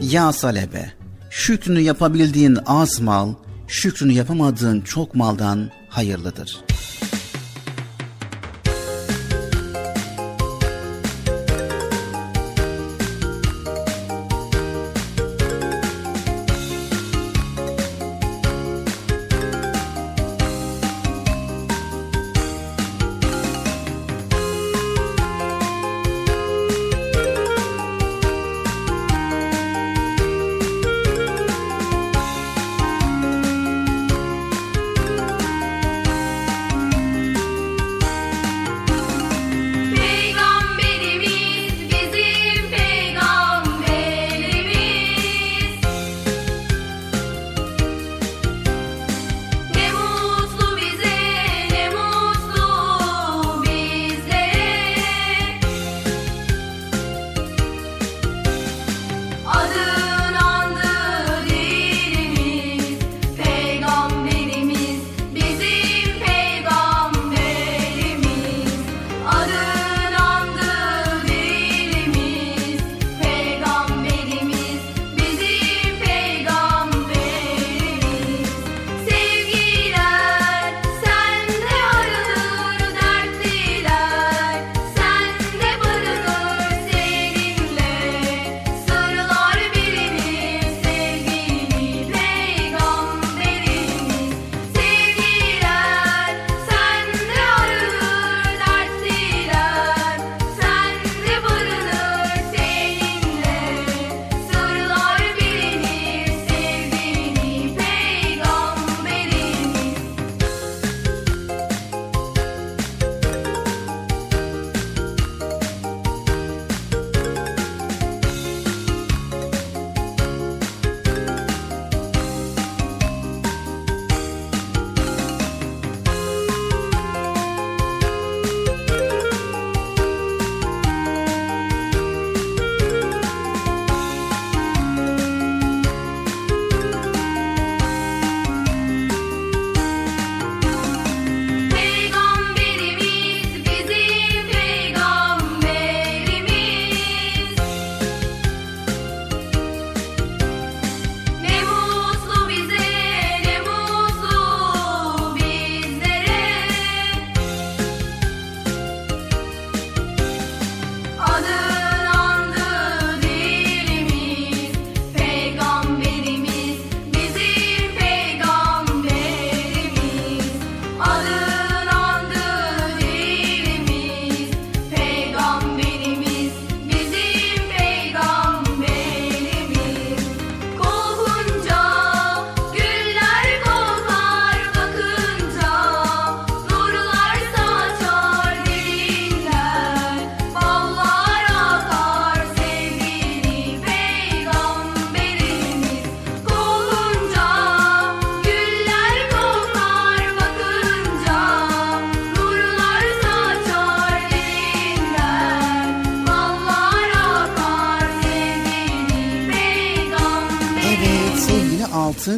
Ya 0.00 0.32
Salebe, 0.32 0.92
şükrünü 1.30 1.80
yapabildiğin 1.80 2.58
az 2.66 3.00
mal, 3.00 3.34
şükrünü 3.68 4.12
yapamadığın 4.12 4.80
çok 4.80 5.14
maldan 5.14 5.70
hayırlıdır. 5.88 6.64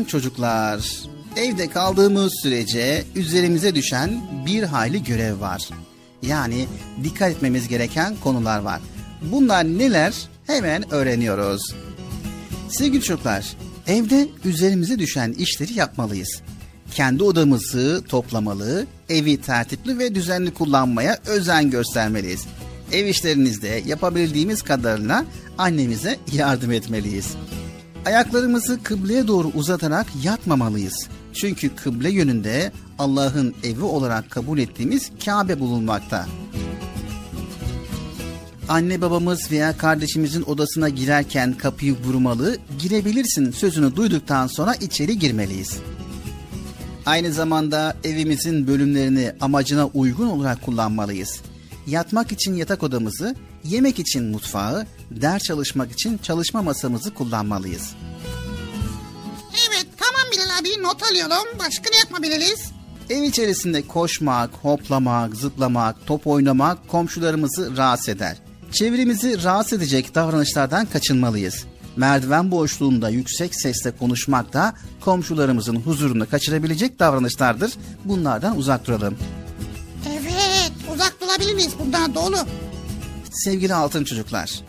Çocuklar, 0.04 0.80
evde 1.36 1.70
kaldığımız 1.70 2.32
sürece 2.42 3.04
üzerimize 3.14 3.74
düşen 3.74 4.20
bir 4.46 4.62
hayli 4.62 5.04
görev 5.04 5.40
var. 5.40 5.68
Yani 6.22 6.66
dikkat 7.04 7.30
etmemiz 7.30 7.68
gereken 7.68 8.16
konular 8.24 8.58
var. 8.58 8.80
Bunlar 9.22 9.64
neler? 9.64 10.14
Hemen 10.46 10.94
öğreniyoruz. 10.94 11.74
Sevgili 12.68 13.02
çocuklar, 13.02 13.56
evde 13.86 14.28
üzerimize 14.44 14.98
düşen 14.98 15.32
işleri 15.32 15.72
yapmalıyız. 15.72 16.40
Kendi 16.94 17.22
odamızı 17.22 18.04
toplamalı, 18.08 18.86
evi 19.08 19.40
tertipli 19.40 19.98
ve 19.98 20.14
düzenli 20.14 20.54
kullanmaya 20.54 21.18
özen 21.26 21.70
göstermeliyiz. 21.70 22.44
Ev 22.92 23.06
işlerinizde 23.06 23.82
yapabildiğimiz 23.86 24.62
kadarıyla 24.62 25.24
annemize 25.58 26.18
yardım 26.32 26.72
etmeliyiz. 26.72 27.26
Ayaklarımızı 28.04 28.82
kıbleye 28.82 29.28
doğru 29.28 29.48
uzatarak 29.54 30.06
yatmamalıyız. 30.22 31.08
Çünkü 31.32 31.74
kıble 31.76 32.10
yönünde 32.10 32.72
Allah'ın 32.98 33.54
evi 33.64 33.82
olarak 33.82 34.30
kabul 34.30 34.58
ettiğimiz 34.58 35.10
Kabe 35.24 35.60
bulunmakta. 35.60 36.26
Anne 38.68 39.00
babamız 39.00 39.50
veya 39.50 39.76
kardeşimizin 39.76 40.42
odasına 40.42 40.88
girerken 40.88 41.52
kapıyı 41.52 41.96
vurmalı, 42.04 42.56
girebilirsin 42.78 43.50
sözünü 43.50 43.96
duyduktan 43.96 44.46
sonra 44.46 44.74
içeri 44.74 45.18
girmeliyiz. 45.18 45.78
Aynı 47.06 47.32
zamanda 47.32 47.96
evimizin 48.04 48.66
bölümlerini 48.66 49.32
amacına 49.40 49.86
uygun 49.86 50.26
olarak 50.26 50.62
kullanmalıyız. 50.62 51.40
Yatmak 51.86 52.32
için 52.32 52.54
yatak 52.54 52.82
odamızı, 52.82 53.36
yemek 53.64 53.98
için 53.98 54.24
mutfağı, 54.24 54.86
ders 55.22 55.42
çalışmak 55.42 55.92
için 55.92 56.18
çalışma 56.18 56.62
masamızı 56.62 57.14
kullanmalıyız. 57.14 57.94
Evet 59.68 59.86
tamam 59.96 60.22
Bilal 60.32 60.58
abi 60.58 60.82
not 60.82 61.02
alıyorum. 61.02 61.58
Başka 61.58 61.90
ne 61.90 61.96
yapabiliriz? 61.98 62.72
Ev 63.10 63.22
içerisinde 63.22 63.86
koşmak, 63.86 64.50
hoplamak, 64.62 65.36
zıplamak, 65.36 66.06
top 66.06 66.26
oynamak 66.26 66.88
komşularımızı 66.88 67.76
rahatsız 67.76 68.08
eder. 68.08 68.36
Çevremizi 68.72 69.44
rahatsız 69.44 69.78
edecek 69.78 70.14
davranışlardan 70.14 70.86
kaçınmalıyız. 70.86 71.64
Merdiven 71.96 72.50
boşluğunda 72.50 73.08
yüksek 73.08 73.54
sesle 73.54 73.96
konuşmak 73.96 74.52
da 74.52 74.74
komşularımızın 75.00 75.76
huzurunu 75.76 76.28
kaçırabilecek 76.30 76.98
davranışlardır. 76.98 77.72
Bunlardan 78.04 78.56
uzak 78.58 78.86
duralım. 78.86 79.18
Evet 80.10 80.72
uzak 80.94 81.20
durabiliriz 81.20 81.78
bundan 81.78 82.14
dolu. 82.14 82.36
Sevgili 83.32 83.74
altın 83.74 84.04
çocuklar, 84.04 84.60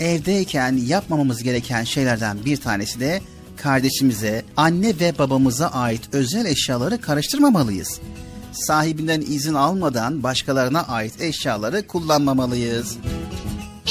evdeyken 0.00 0.76
yapmamamız 0.86 1.42
gereken 1.42 1.84
şeylerden 1.84 2.44
bir 2.44 2.56
tanesi 2.56 3.00
de 3.00 3.20
kardeşimize, 3.56 4.44
anne 4.56 5.00
ve 5.00 5.18
babamıza 5.18 5.68
ait 5.68 6.02
özel 6.12 6.46
eşyaları 6.46 7.00
karıştırmamalıyız. 7.00 8.00
Sahibinden 8.52 9.20
izin 9.20 9.54
almadan 9.54 10.22
başkalarına 10.22 10.82
ait 10.82 11.20
eşyaları 11.20 11.86
kullanmamalıyız. 11.86 12.96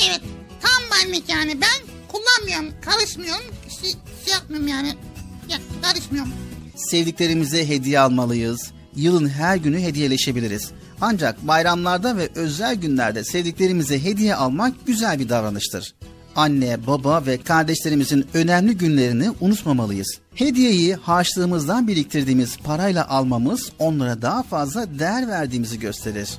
Evet 0.08 0.22
tam 0.62 0.84
benlik 0.92 1.30
yani 1.30 1.62
ben 1.62 1.88
kullanmıyorum 2.08 2.82
karışmıyorum 2.82 3.46
şey, 3.82 3.92
şey 4.26 4.34
yapmıyorum 4.34 4.68
yani 4.68 4.96
ya, 5.50 5.58
karışmıyorum. 5.82 6.32
Sevdiklerimize 6.76 7.70
hediye 7.70 8.00
almalıyız. 8.00 8.72
Yılın 8.96 9.30
her 9.30 9.58
günü 9.58 9.80
hediyeleşebiliriz. 9.80 10.72
Ancak 11.02 11.48
bayramlarda 11.48 12.18
ve 12.18 12.30
özel 12.36 12.76
günlerde 12.76 13.24
sevdiklerimize 13.24 14.04
hediye 14.04 14.36
almak 14.36 14.74
güzel 14.88 15.20
bir 15.20 15.30
davranıştır. 15.30 15.94
Anne, 16.36 16.88
baba 16.88 17.26
ve 17.26 17.42
kardeşlerimizin 17.44 18.28
önemli 18.34 18.78
günlerini 18.78 19.32
unutmamalıyız. 19.42 20.20
Hediyeyi 20.36 20.96
harçlığımızdan 20.96 21.88
biriktirdiğimiz 21.88 22.58
parayla 22.58 23.10
almamız 23.10 23.72
onlara 23.80 24.22
daha 24.22 24.44
fazla 24.44 25.00
değer 25.00 25.28
verdiğimizi 25.28 25.80
gösterir. 25.80 26.30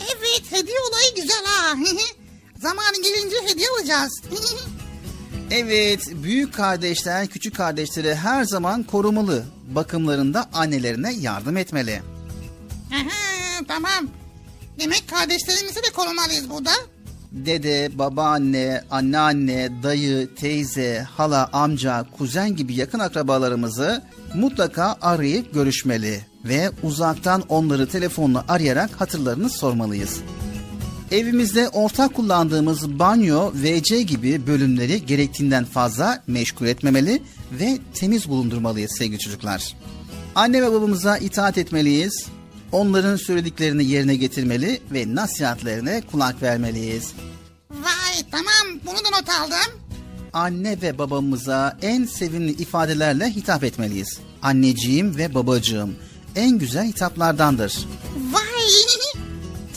Evet 0.00 0.42
hediye 0.50 0.76
olayı 0.90 1.14
güzel 1.16 1.44
ha. 1.46 1.74
Zamanı 2.62 3.02
gelince 3.02 3.36
hediye 3.46 3.68
alacağız. 3.78 4.12
Evet, 5.50 6.00
büyük 6.22 6.54
kardeşler 6.54 7.26
küçük 7.26 7.56
kardeşleri 7.56 8.14
her 8.14 8.44
zaman 8.44 8.82
korumalı. 8.82 9.44
Bakımlarında 9.68 10.48
annelerine 10.52 11.12
yardım 11.12 11.56
etmeli. 11.56 12.02
Aha, 12.92 13.64
tamam. 13.68 14.08
Demek 14.78 15.08
kardeşlerimizi 15.08 15.76
de 15.76 15.92
korumalıyız 15.96 16.50
burada. 16.50 16.70
Dede, 17.32 17.90
babaanne, 17.98 18.84
anneanne, 18.90 19.82
dayı, 19.82 20.34
teyze, 20.34 21.06
hala, 21.16 21.48
amca, 21.52 22.06
kuzen 22.18 22.56
gibi 22.56 22.74
yakın 22.74 22.98
akrabalarımızı 22.98 24.02
mutlaka 24.34 24.96
arayıp 25.00 25.54
görüşmeli 25.54 26.20
ve 26.44 26.70
uzaktan 26.82 27.42
onları 27.48 27.88
telefonla 27.88 28.44
arayarak 28.48 29.00
hatırlarını 29.00 29.50
sormalıyız. 29.50 30.20
Evimizde 31.10 31.68
ortak 31.68 32.14
kullandığımız 32.14 32.98
banyo, 32.98 33.52
WC 33.52 34.02
gibi 34.02 34.46
bölümleri 34.46 35.06
gerektiğinden 35.06 35.64
fazla 35.64 36.22
meşgul 36.26 36.66
etmemeli 36.66 37.22
ve 37.52 37.78
temiz 37.94 38.28
bulundurmalıyız 38.28 38.92
sevgili 38.98 39.18
çocuklar. 39.18 39.76
Anne 40.34 40.62
ve 40.62 40.72
babamıza 40.72 41.18
itaat 41.18 41.58
etmeliyiz. 41.58 42.26
Onların 42.72 43.16
söylediklerini 43.16 43.84
yerine 43.84 44.16
getirmeli 44.16 44.80
ve 44.92 45.14
nasihatlerine 45.14 46.02
kulak 46.12 46.42
vermeliyiz. 46.42 47.12
Vay 47.70 48.24
tamam 48.30 48.80
bunu 48.86 48.96
da 48.96 49.18
not 49.18 49.28
aldım. 49.28 49.80
Anne 50.32 50.82
ve 50.82 50.98
babamıza 50.98 51.78
en 51.82 52.04
sevimli 52.04 52.50
ifadelerle 52.50 53.30
hitap 53.30 53.64
etmeliyiz. 53.64 54.18
Anneciğim 54.42 55.16
ve 55.16 55.34
babacığım 55.34 55.94
en 56.36 56.58
güzel 56.58 56.86
hitaplardandır. 56.86 57.86
Vay 58.32 58.42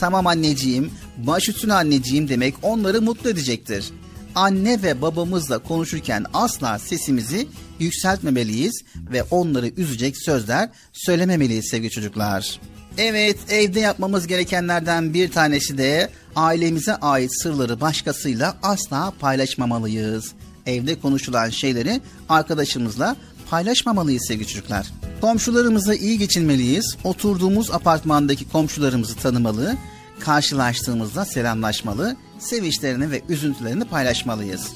Tamam 0.00 0.26
anneciğim, 0.26 0.90
baş 1.18 1.48
üstüne 1.48 1.74
anneciğim 1.74 2.28
demek 2.28 2.54
onları 2.62 3.02
mutlu 3.02 3.30
edecektir. 3.30 3.90
Anne 4.34 4.82
ve 4.82 5.02
babamızla 5.02 5.58
konuşurken 5.58 6.24
asla 6.34 6.78
sesimizi 6.78 7.48
yükseltmemeliyiz 7.78 8.82
ve 8.96 9.22
onları 9.22 9.68
üzecek 9.68 10.16
sözler 10.24 10.70
söylememeliyiz 10.92 11.68
sevgili 11.70 11.90
çocuklar. 11.90 12.60
Evet, 12.98 13.38
evde 13.48 13.80
yapmamız 13.80 14.26
gerekenlerden 14.26 15.14
bir 15.14 15.30
tanesi 15.30 15.78
de 15.78 16.10
ailemize 16.36 16.94
ait 16.96 17.42
sırları 17.42 17.80
başkasıyla 17.80 18.56
asla 18.62 19.12
paylaşmamalıyız. 19.20 20.32
Evde 20.66 21.00
konuşulan 21.00 21.50
şeyleri 21.50 22.00
arkadaşımızla 22.28 23.16
paylaşmamalıyız 23.50 24.26
sevgili 24.28 24.46
çocuklar. 24.46 24.86
Komşularımızla 25.20 25.94
iyi 25.94 26.18
geçinmeliyiz. 26.18 26.96
Oturduğumuz 27.04 27.70
apartmandaki 27.70 28.48
komşularımızı 28.48 29.16
tanımalı, 29.16 29.76
karşılaştığımızda 30.20 31.24
selamlaşmalı, 31.24 32.16
sevinçlerini 32.38 33.10
ve 33.10 33.22
üzüntülerini 33.28 33.84
paylaşmalıyız. 33.84 34.68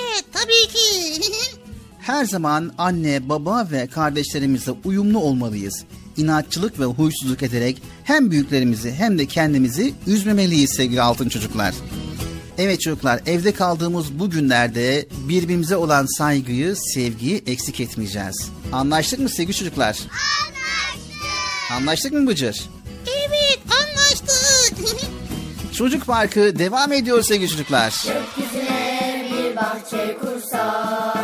evet 0.00 0.24
tabii 0.32 0.72
ki. 0.72 1.20
Her 2.00 2.24
zaman 2.24 2.72
anne, 2.78 3.28
baba 3.28 3.68
ve 3.70 3.86
kardeşlerimizle 3.86 4.72
uyumlu 4.84 5.18
olmalıyız. 5.18 5.84
İnatçılık 6.18 6.80
ve 6.80 6.84
huysuzluk 6.84 7.42
ederek 7.42 7.82
hem 8.04 8.30
büyüklerimizi 8.30 8.92
hem 8.92 9.18
de 9.18 9.26
kendimizi 9.26 9.94
üzmemeliyiz 10.06 10.70
sevgili 10.76 11.02
altın 11.02 11.28
çocuklar. 11.28 11.74
Evet 12.58 12.80
çocuklar 12.80 13.20
evde 13.26 13.52
kaldığımız 13.52 14.18
bu 14.18 14.30
günlerde 14.30 15.06
birbirimize 15.28 15.76
olan 15.76 16.06
saygıyı, 16.18 16.76
sevgiyi 16.76 17.42
eksik 17.46 17.80
etmeyeceğiz. 17.80 18.48
Anlaştık 18.72 19.18
mı 19.20 19.28
sevgili 19.28 19.56
çocuklar? 19.56 19.98
Anlaştık. 19.98 21.72
Anlaştık 21.72 22.12
mı 22.12 22.26
Bıcır? 22.26 22.60
evet 23.06 23.58
anlaştık. 23.66 24.98
Çocuk 25.74 26.06
Parkı 26.06 26.58
devam 26.58 26.92
ediyor 26.92 27.22
sevgili 27.22 27.48
çocuklar. 27.48 28.04
Gökyüzüne 28.06 29.26
bir 29.32 29.56
bahçe 29.56 30.16
kursak 30.20 31.17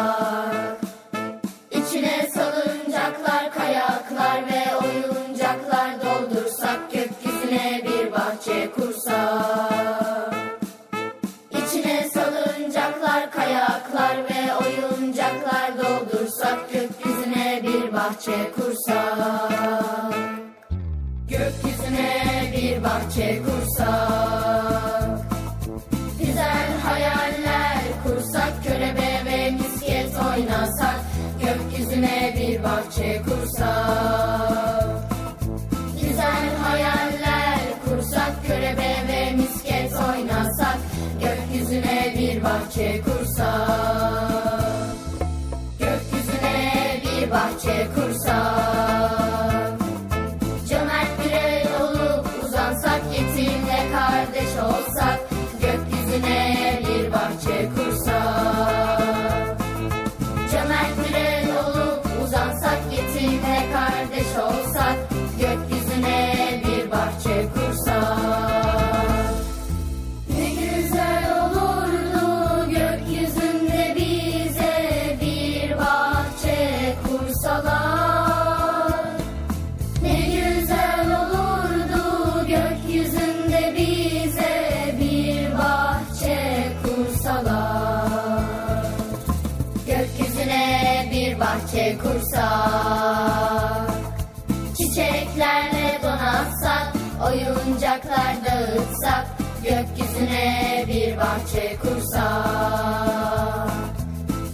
bahçe 18.15 18.51
kursak 18.57 20.15
Gökyüzüne 21.29 22.53
bir 22.57 22.85
bahçe 22.85 23.43
kursak. 23.43 25.21
Güzel 26.19 26.81
hayaller 26.85 27.79
kursak 28.05 28.65
Körebe 28.65 29.23
ve 29.27 29.51
misket 29.51 30.11
oynasak 30.17 31.01
Gökyüzüne 31.43 32.35
bir 32.39 32.65
bahçe 32.65 33.23
kursak. 33.23 34.89
Güzel 36.01 36.57
hayaller 36.63 37.61
kursak 37.85 38.47
Körebe 38.47 38.95
ve 39.09 39.33
misket 39.37 39.93
oynasak 39.93 40.79
Gökyüzüne 41.21 42.15
bir 42.19 42.45
bahçe 42.45 43.01
kursak 43.01 43.94
bahçe 47.67 47.89
kursak 47.95 48.84
Gökyüzüne 99.65 100.85
bir 100.89 101.17
bahçe 101.17 101.77
kursak 101.83 102.25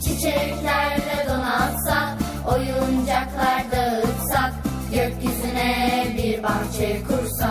Çiçeklerle 0.05 1.27
donatsak 1.29 2.19
Oyuncaklar 2.47 3.65
dağıtsak 3.73 4.53
Gökyüzüne 4.95 6.07
bir 6.17 6.43
bahçe 6.43 7.03
kursak 7.09 7.51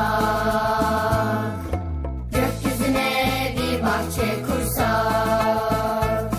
Gökyüzüne 2.31 3.53
bir 3.57 3.83
bahçe 3.83 4.43
kursak 4.47 6.31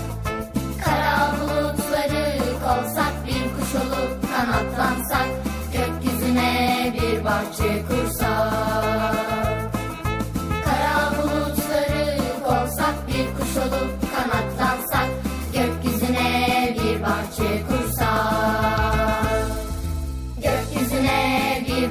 Kara 0.85 1.31
bulutları 1.41 2.39
kovsak 2.63 3.13
bir 3.27 3.43
kuş 3.59 3.75
olup 3.75 4.11
kanatlansak 4.35 5.27
Gökyüzüne 5.73 6.93
bir 6.93 7.25
bahçe 7.25 7.83
kursak 7.87 8.70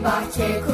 Gökyüzüne 0.02 0.69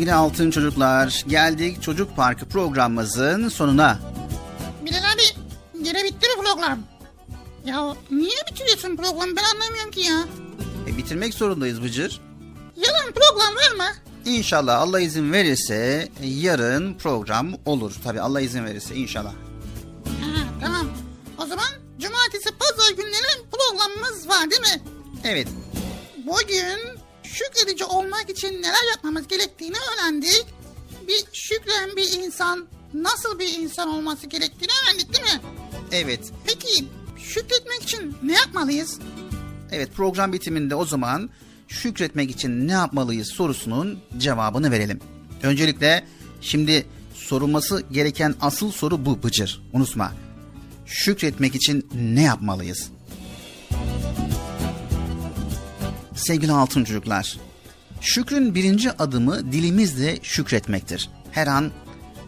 sevgili 0.00 0.14
altın 0.14 0.50
çocuklar 0.50 1.24
geldik 1.28 1.82
Çocuk 1.82 2.16
Parkı 2.16 2.48
programımızın 2.48 3.48
sonuna. 3.48 3.98
Bilal 4.84 4.98
abi 4.98 5.22
gene 5.82 6.04
bitti 6.04 6.28
mi 6.28 6.44
program? 6.44 6.78
Ya 7.64 7.96
niye 8.10 8.36
bitiriyorsun 8.50 8.96
programı 8.96 9.36
ben 9.36 9.44
anlamıyorum 9.54 9.90
ki 9.90 10.00
ya. 10.00 10.24
E, 10.88 10.96
bitirmek 10.96 11.34
zorundayız 11.34 11.82
Bıcır. 11.82 12.20
Yarın 12.76 13.12
program 13.12 13.54
var 13.56 13.76
mı? 13.76 13.94
İnşallah 14.24 14.80
Allah 14.80 15.00
izin 15.00 15.32
verirse 15.32 16.08
yarın 16.22 16.94
program 16.94 17.52
olur. 17.64 17.92
Tabi 18.04 18.20
Allah 18.20 18.40
izin 18.40 18.64
verirse 18.64 18.94
inşallah. 18.94 19.32
Ha, 20.04 20.44
tamam. 20.60 20.86
O 21.38 21.46
zaman 21.46 21.68
cumartesi 21.98 22.50
pazar 22.58 22.90
günleri 22.96 23.48
programımız 23.52 24.28
var 24.28 24.50
değil 24.50 24.62
mi? 24.62 24.82
Evet 25.24 25.48
Bugün 26.26 26.79
şükredici 27.44 27.84
olmak 27.84 28.30
için 28.30 28.62
neler 28.62 28.90
yapmamız 28.94 29.28
gerektiğini 29.28 29.76
öğrendik. 29.76 30.44
Bir 31.08 31.24
şükren 31.32 31.96
bir 31.96 32.12
insan 32.24 32.66
nasıl 32.94 33.38
bir 33.38 33.58
insan 33.58 33.88
olması 33.88 34.26
gerektiğini 34.26 34.70
öğrendik 34.84 35.12
değil 35.14 35.24
mi? 35.34 35.40
evet 35.92 36.20
Peki 36.46 36.84
şükretmek 37.18 37.82
için 37.82 38.16
ne 38.22 38.32
yapmalıyız? 38.32 38.98
evet 39.72 39.88
program 39.96 40.32
bitiminde 40.32 40.74
o 40.74 40.84
zaman 40.86 41.30
şükretmek 41.68 42.30
için 42.30 42.68
ne 42.68 42.72
yapmalıyız 42.72 43.28
sorusunun 43.28 44.00
cevabını 44.18 44.70
verelim. 44.70 45.00
Öncelikle 45.42 46.06
şimdi 46.40 46.86
sorulması 47.14 47.84
gereken 47.92 48.34
asıl 48.40 48.72
soru 48.72 49.06
bu 49.06 49.22
Bıcır. 49.22 49.62
Unutma. 49.72 50.12
Şükretmek 50.86 51.54
için 51.54 51.88
ne 51.94 52.22
yapmalıyız? 52.22 52.90
Sevgili 56.20 56.52
altın 56.52 56.84
çocuklar, 56.84 57.38
şükrün 58.00 58.54
birinci 58.54 58.92
adımı 58.92 59.52
dilimizle 59.52 60.18
şükretmektir. 60.22 61.10
Her 61.32 61.46
an, 61.46 61.70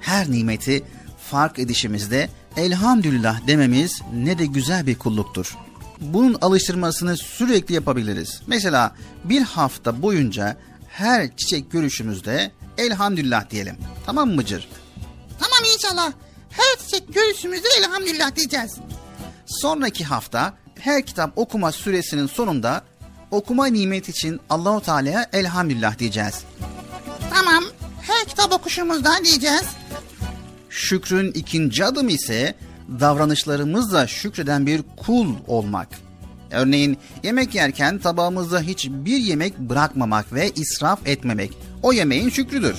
her 0.00 0.30
nimeti 0.30 0.84
fark 1.30 1.58
edişimizde 1.58 2.28
elhamdülillah 2.56 3.46
dememiz 3.46 4.02
ne 4.14 4.38
de 4.38 4.46
güzel 4.46 4.86
bir 4.86 4.98
kulluktur. 4.98 5.56
Bunun 6.00 6.38
alıştırmasını 6.40 7.16
sürekli 7.16 7.74
yapabiliriz. 7.74 8.42
Mesela 8.46 8.94
bir 9.24 9.42
hafta 9.42 10.02
boyunca 10.02 10.56
her 10.88 11.36
çiçek 11.36 11.70
görüşümüzde 11.70 12.52
elhamdülillah 12.78 13.50
diyelim. 13.50 13.76
Tamam 14.06 14.28
mı 14.28 14.34
Mıcır? 14.34 14.68
Tamam 15.38 15.72
inşallah. 15.74 16.12
Her 16.50 16.78
çiçek 16.84 17.14
görüşümüzde 17.14 17.68
elhamdülillah 17.78 18.36
diyeceğiz. 18.36 18.74
Sonraki 19.46 20.04
hafta 20.04 20.54
her 20.80 21.06
kitap 21.06 21.32
okuma 21.36 21.72
süresinin 21.72 22.26
sonunda 22.26 22.82
okuma 23.32 23.66
nimet 23.66 24.08
için 24.08 24.40
Allahu 24.50 24.80
Teala'ya 24.82 25.26
elhamdülillah 25.32 25.98
diyeceğiz. 25.98 26.44
Tamam. 27.34 27.64
Her 28.02 28.24
kitap 28.24 28.52
okuşumuzda 28.52 29.10
diyeceğiz. 29.24 29.64
Şükrün 30.70 31.32
ikinci 31.32 31.84
adımı 31.84 32.12
ise 32.12 32.54
davranışlarımızla 33.00 34.06
şükreden 34.06 34.66
bir 34.66 34.82
kul 34.96 35.34
olmak. 35.46 35.88
Örneğin 36.50 36.98
yemek 37.22 37.54
yerken 37.54 37.98
tabağımızda 37.98 38.60
hiçbir 38.60 39.16
yemek 39.16 39.58
bırakmamak 39.58 40.32
ve 40.32 40.50
israf 40.50 41.06
etmemek. 41.06 41.52
O 41.82 41.92
yemeğin 41.92 42.30
şükrüdür. 42.30 42.74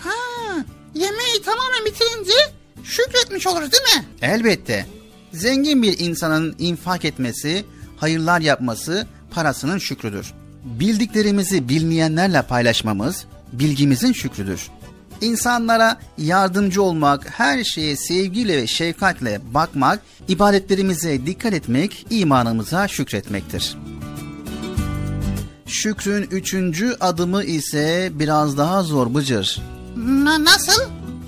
Ha, 0.00 0.14
yemeği 0.94 1.42
tamamen 1.44 1.84
bitirince 1.84 2.32
şükretmiş 2.84 3.46
oluruz 3.46 3.72
değil 3.72 3.96
mi? 3.96 4.04
Elbette. 4.22 4.86
Zengin 5.32 5.82
bir 5.82 5.98
insanın 5.98 6.56
infak 6.58 7.04
etmesi, 7.04 7.64
hayırlar 7.96 8.40
yapması 8.40 9.06
parasının 9.30 9.78
şükrüdür. 9.78 10.32
Bildiklerimizi 10.64 11.68
bilmeyenlerle 11.68 12.42
paylaşmamız 12.42 13.24
bilgimizin 13.52 14.12
şükrüdür. 14.12 14.68
İnsanlara 15.20 15.98
yardımcı 16.18 16.82
olmak, 16.82 17.38
her 17.38 17.64
şeye 17.64 17.96
sevgiyle 17.96 18.56
ve 18.56 18.66
şefkatle 18.66 19.40
bakmak, 19.54 20.00
ibadetlerimize 20.28 21.26
dikkat 21.26 21.52
etmek, 21.52 22.06
imanımıza 22.10 22.88
şükretmektir. 22.88 23.76
Şükrün 25.66 26.22
üçüncü 26.22 26.96
adımı 27.00 27.44
ise 27.44 28.10
biraz 28.14 28.58
daha 28.58 28.82
zor 28.82 29.14
Bıcır. 29.14 29.62
Na- 29.96 30.44
nasıl? 30.44 30.82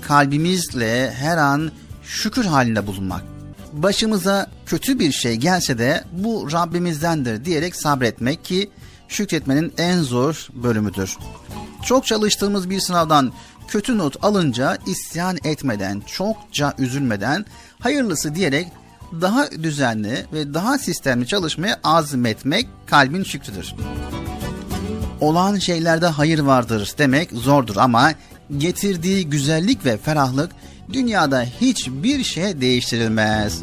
Kalbimizle 0.07 1.11
her 1.11 1.37
an 1.37 1.71
şükür 2.03 2.45
halinde 2.45 2.87
bulunmak. 2.87 3.30
Başımıza 3.73 4.49
kötü 4.65 4.99
bir 4.99 5.11
şey 5.11 5.35
gelse 5.35 5.77
de 5.77 6.03
bu 6.11 6.51
Rabbimizdendir 6.51 7.45
diyerek 7.45 7.75
sabretmek 7.75 8.45
ki 8.45 8.69
şükretmenin 9.07 9.73
en 9.77 10.01
zor 10.01 10.47
bölümüdür. 10.53 11.17
Çok 11.85 12.05
çalıştığımız 12.05 12.69
bir 12.69 12.79
sınavdan 12.79 13.33
kötü 13.67 13.97
not 13.97 14.23
alınca 14.23 14.77
isyan 14.85 15.37
etmeden, 15.43 15.99
çokça 15.99 16.73
üzülmeden, 16.77 17.45
hayırlısı 17.79 18.35
diyerek 18.35 18.67
daha 19.21 19.51
düzenli 19.51 20.25
ve 20.33 20.53
daha 20.53 20.77
sistemli 20.77 21.27
çalışmaya 21.27 21.79
azmetmek 21.83 22.67
kalbin 22.85 23.23
şükrüdür. 23.23 23.75
Olan 25.21 25.57
şeylerde 25.57 26.07
hayır 26.07 26.39
vardır 26.39 26.93
demek 26.97 27.31
zordur 27.31 27.75
ama 27.75 28.13
getirdiği 28.57 29.29
güzellik 29.29 29.85
ve 29.85 29.97
ferahlık 29.97 30.51
dünyada 30.93 31.45
hiçbir 31.61 32.23
şey 32.23 32.61
değiştirilmez. 32.61 33.61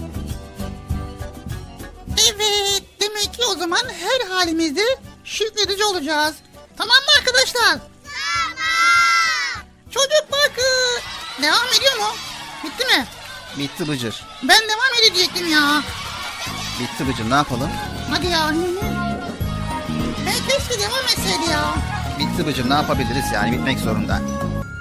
Evet 2.18 2.82
demek 3.00 3.34
ki 3.34 3.40
o 3.54 3.58
zaman 3.58 3.82
her 4.00 4.28
halimizde 4.30 4.82
şükredici 5.24 5.84
olacağız. 5.84 6.34
Tamam 6.76 6.96
mı 6.96 7.12
arkadaşlar? 7.18 7.78
Tamam. 8.04 9.66
Çocuk 9.90 10.24
parkı 10.30 10.62
devam 11.42 11.66
ediyor 11.78 11.96
mu? 11.98 12.14
Bitti 12.64 12.84
mi? 12.86 13.06
Bitti 13.58 13.88
Bıcır. 13.88 14.24
Ben 14.42 14.58
devam 14.62 14.94
edecektim 15.02 15.52
ya. 15.52 15.82
Bitti 16.80 17.08
Bıcır 17.08 17.30
ne 17.30 17.34
yapalım? 17.34 17.70
Hadi 18.10 18.26
ya. 18.26 18.54
Ben 20.26 20.48
keşke 20.48 20.80
devam 20.82 21.04
etseydi 21.04 21.50
ya. 21.50 21.74
Bitti 22.18 22.46
Bıcır 22.46 22.70
ne 22.70 22.74
yapabiliriz 22.74 23.24
yani 23.34 23.52
bitmek 23.52 23.78
zorunda. 23.78 24.20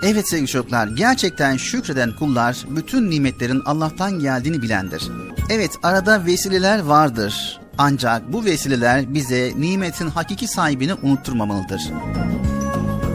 Evet 0.03 0.29
sevgili 0.29 0.47
çocuklar 0.47 0.87
gerçekten 0.87 1.57
şükreden 1.57 2.15
kullar 2.15 2.65
bütün 2.69 3.09
nimetlerin 3.09 3.61
Allah'tan 3.65 4.19
geldiğini 4.19 4.61
bilendir. 4.61 5.03
Evet 5.49 5.71
arada 5.83 6.25
vesileler 6.25 6.79
vardır. 6.79 7.59
Ancak 7.77 8.33
bu 8.33 8.45
vesileler 8.45 9.13
bize 9.13 9.53
nimetin 9.57 10.07
hakiki 10.09 10.47
sahibini 10.47 10.93
unutturmamalıdır. 10.93 11.81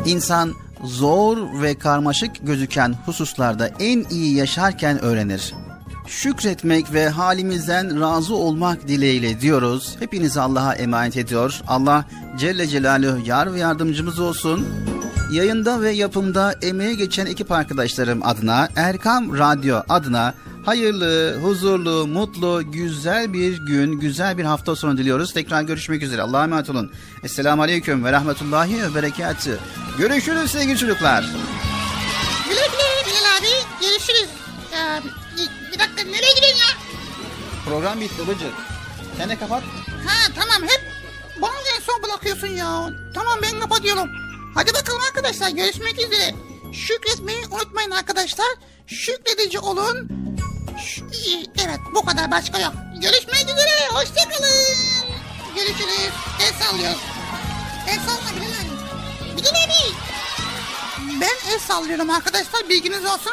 İnsan 0.06 0.52
zor 0.84 1.62
ve 1.62 1.78
karmaşık 1.78 2.46
gözüken 2.46 2.94
hususlarda 3.06 3.68
en 3.68 4.04
iyi 4.10 4.36
yaşarken 4.36 5.02
öğrenir. 5.02 5.54
Şükretmek 6.06 6.92
ve 6.92 7.09
halimizden 7.09 8.00
razı 8.00 8.34
olmak 8.34 8.88
dileğiyle 8.88 9.40
diyoruz. 9.40 9.96
Hepinizi 9.98 10.40
Allah'a 10.40 10.74
emanet 10.74 11.16
ediyor. 11.16 11.60
Allah 11.68 12.04
Celle 12.38 12.66
Celaluhu 12.66 13.26
yar 13.26 13.54
ve 13.54 13.59
yardımcımız 13.59 14.18
olsun. 14.18 14.66
Yayında 15.32 15.80
ve 15.80 15.90
yapımda 15.90 16.54
emeğe 16.62 16.94
geçen 16.94 17.26
ekip 17.26 17.52
arkadaşlarım 17.52 18.26
adına 18.26 18.68
Erkam 18.76 19.38
Radyo 19.38 19.82
adına 19.88 20.34
hayırlı, 20.64 21.38
huzurlu, 21.42 22.06
mutlu, 22.06 22.62
güzel 22.72 23.32
bir 23.32 23.56
gün, 23.66 23.92
güzel 23.92 24.38
bir 24.38 24.44
hafta 24.44 24.76
sonu 24.76 24.98
diliyoruz. 24.98 25.32
Tekrar 25.32 25.62
görüşmek 25.62 26.02
üzere. 26.02 26.22
Allah'a 26.22 26.44
emanet 26.44 26.70
olun. 26.70 26.92
Esselamu 27.24 27.62
Aleyküm 27.62 28.04
ve 28.04 28.12
Rahmetullahi 28.12 28.82
ve 28.82 28.94
Berekatü. 28.94 29.59
Görüşürüz 29.98 30.50
sevgili 30.50 30.78
çocuklar. 30.78 31.22
Güle 32.48 32.66
güle 32.66 33.06
Bilal 33.06 33.38
abi. 33.38 33.86
Görüşürüz. 33.86 34.28
Ya, 34.72 35.02
bir, 35.72 35.78
dakika 35.78 36.02
nereye 36.02 36.34
gidiyorsun 36.34 36.59
ya? 36.59 36.76
Program 37.66 38.00
bitti 38.00 38.22
Bıcır. 38.28 38.52
Sen 39.18 39.28
de 39.28 39.38
kapat. 39.38 39.62
Ha 40.06 40.32
tamam 40.34 40.68
hep 40.68 40.80
bana 41.42 41.52
en 41.76 41.82
son 41.82 42.02
bırakıyorsun 42.02 42.46
ya. 42.46 42.90
Tamam 43.14 43.38
ben 43.42 43.60
kapatıyorum. 43.60 44.22
Hadi 44.54 44.74
bakalım 44.74 45.02
arkadaşlar 45.02 45.48
görüşmek 45.50 45.98
üzere. 45.98 46.34
Şükretmeyi 46.72 47.46
unutmayın 47.50 47.90
arkadaşlar. 47.90 48.46
Şükredici 48.86 49.58
olun. 49.58 50.08
Ş- 50.86 51.02
evet 51.64 51.78
bu 51.94 52.04
kadar 52.04 52.30
başka 52.30 52.58
yok. 52.58 52.72
Görüşmek 53.02 53.42
üzere. 53.44 53.88
Hoşçakalın. 53.92 54.52
Görüşürüz. 55.56 56.10
El 56.42 56.52
sallıyoruz. 56.66 57.00
El 57.88 57.98
salla 58.00 58.36
Bilal 58.36 58.46
abi. 58.60 59.36
Bilal 59.36 59.50
abi. 59.64 59.94
Ben 61.20 61.52
el 61.52 61.58
sallıyorum 61.58 62.10
arkadaşlar 62.10 62.68
bilginiz 62.68 63.04
olsun. 63.04 63.32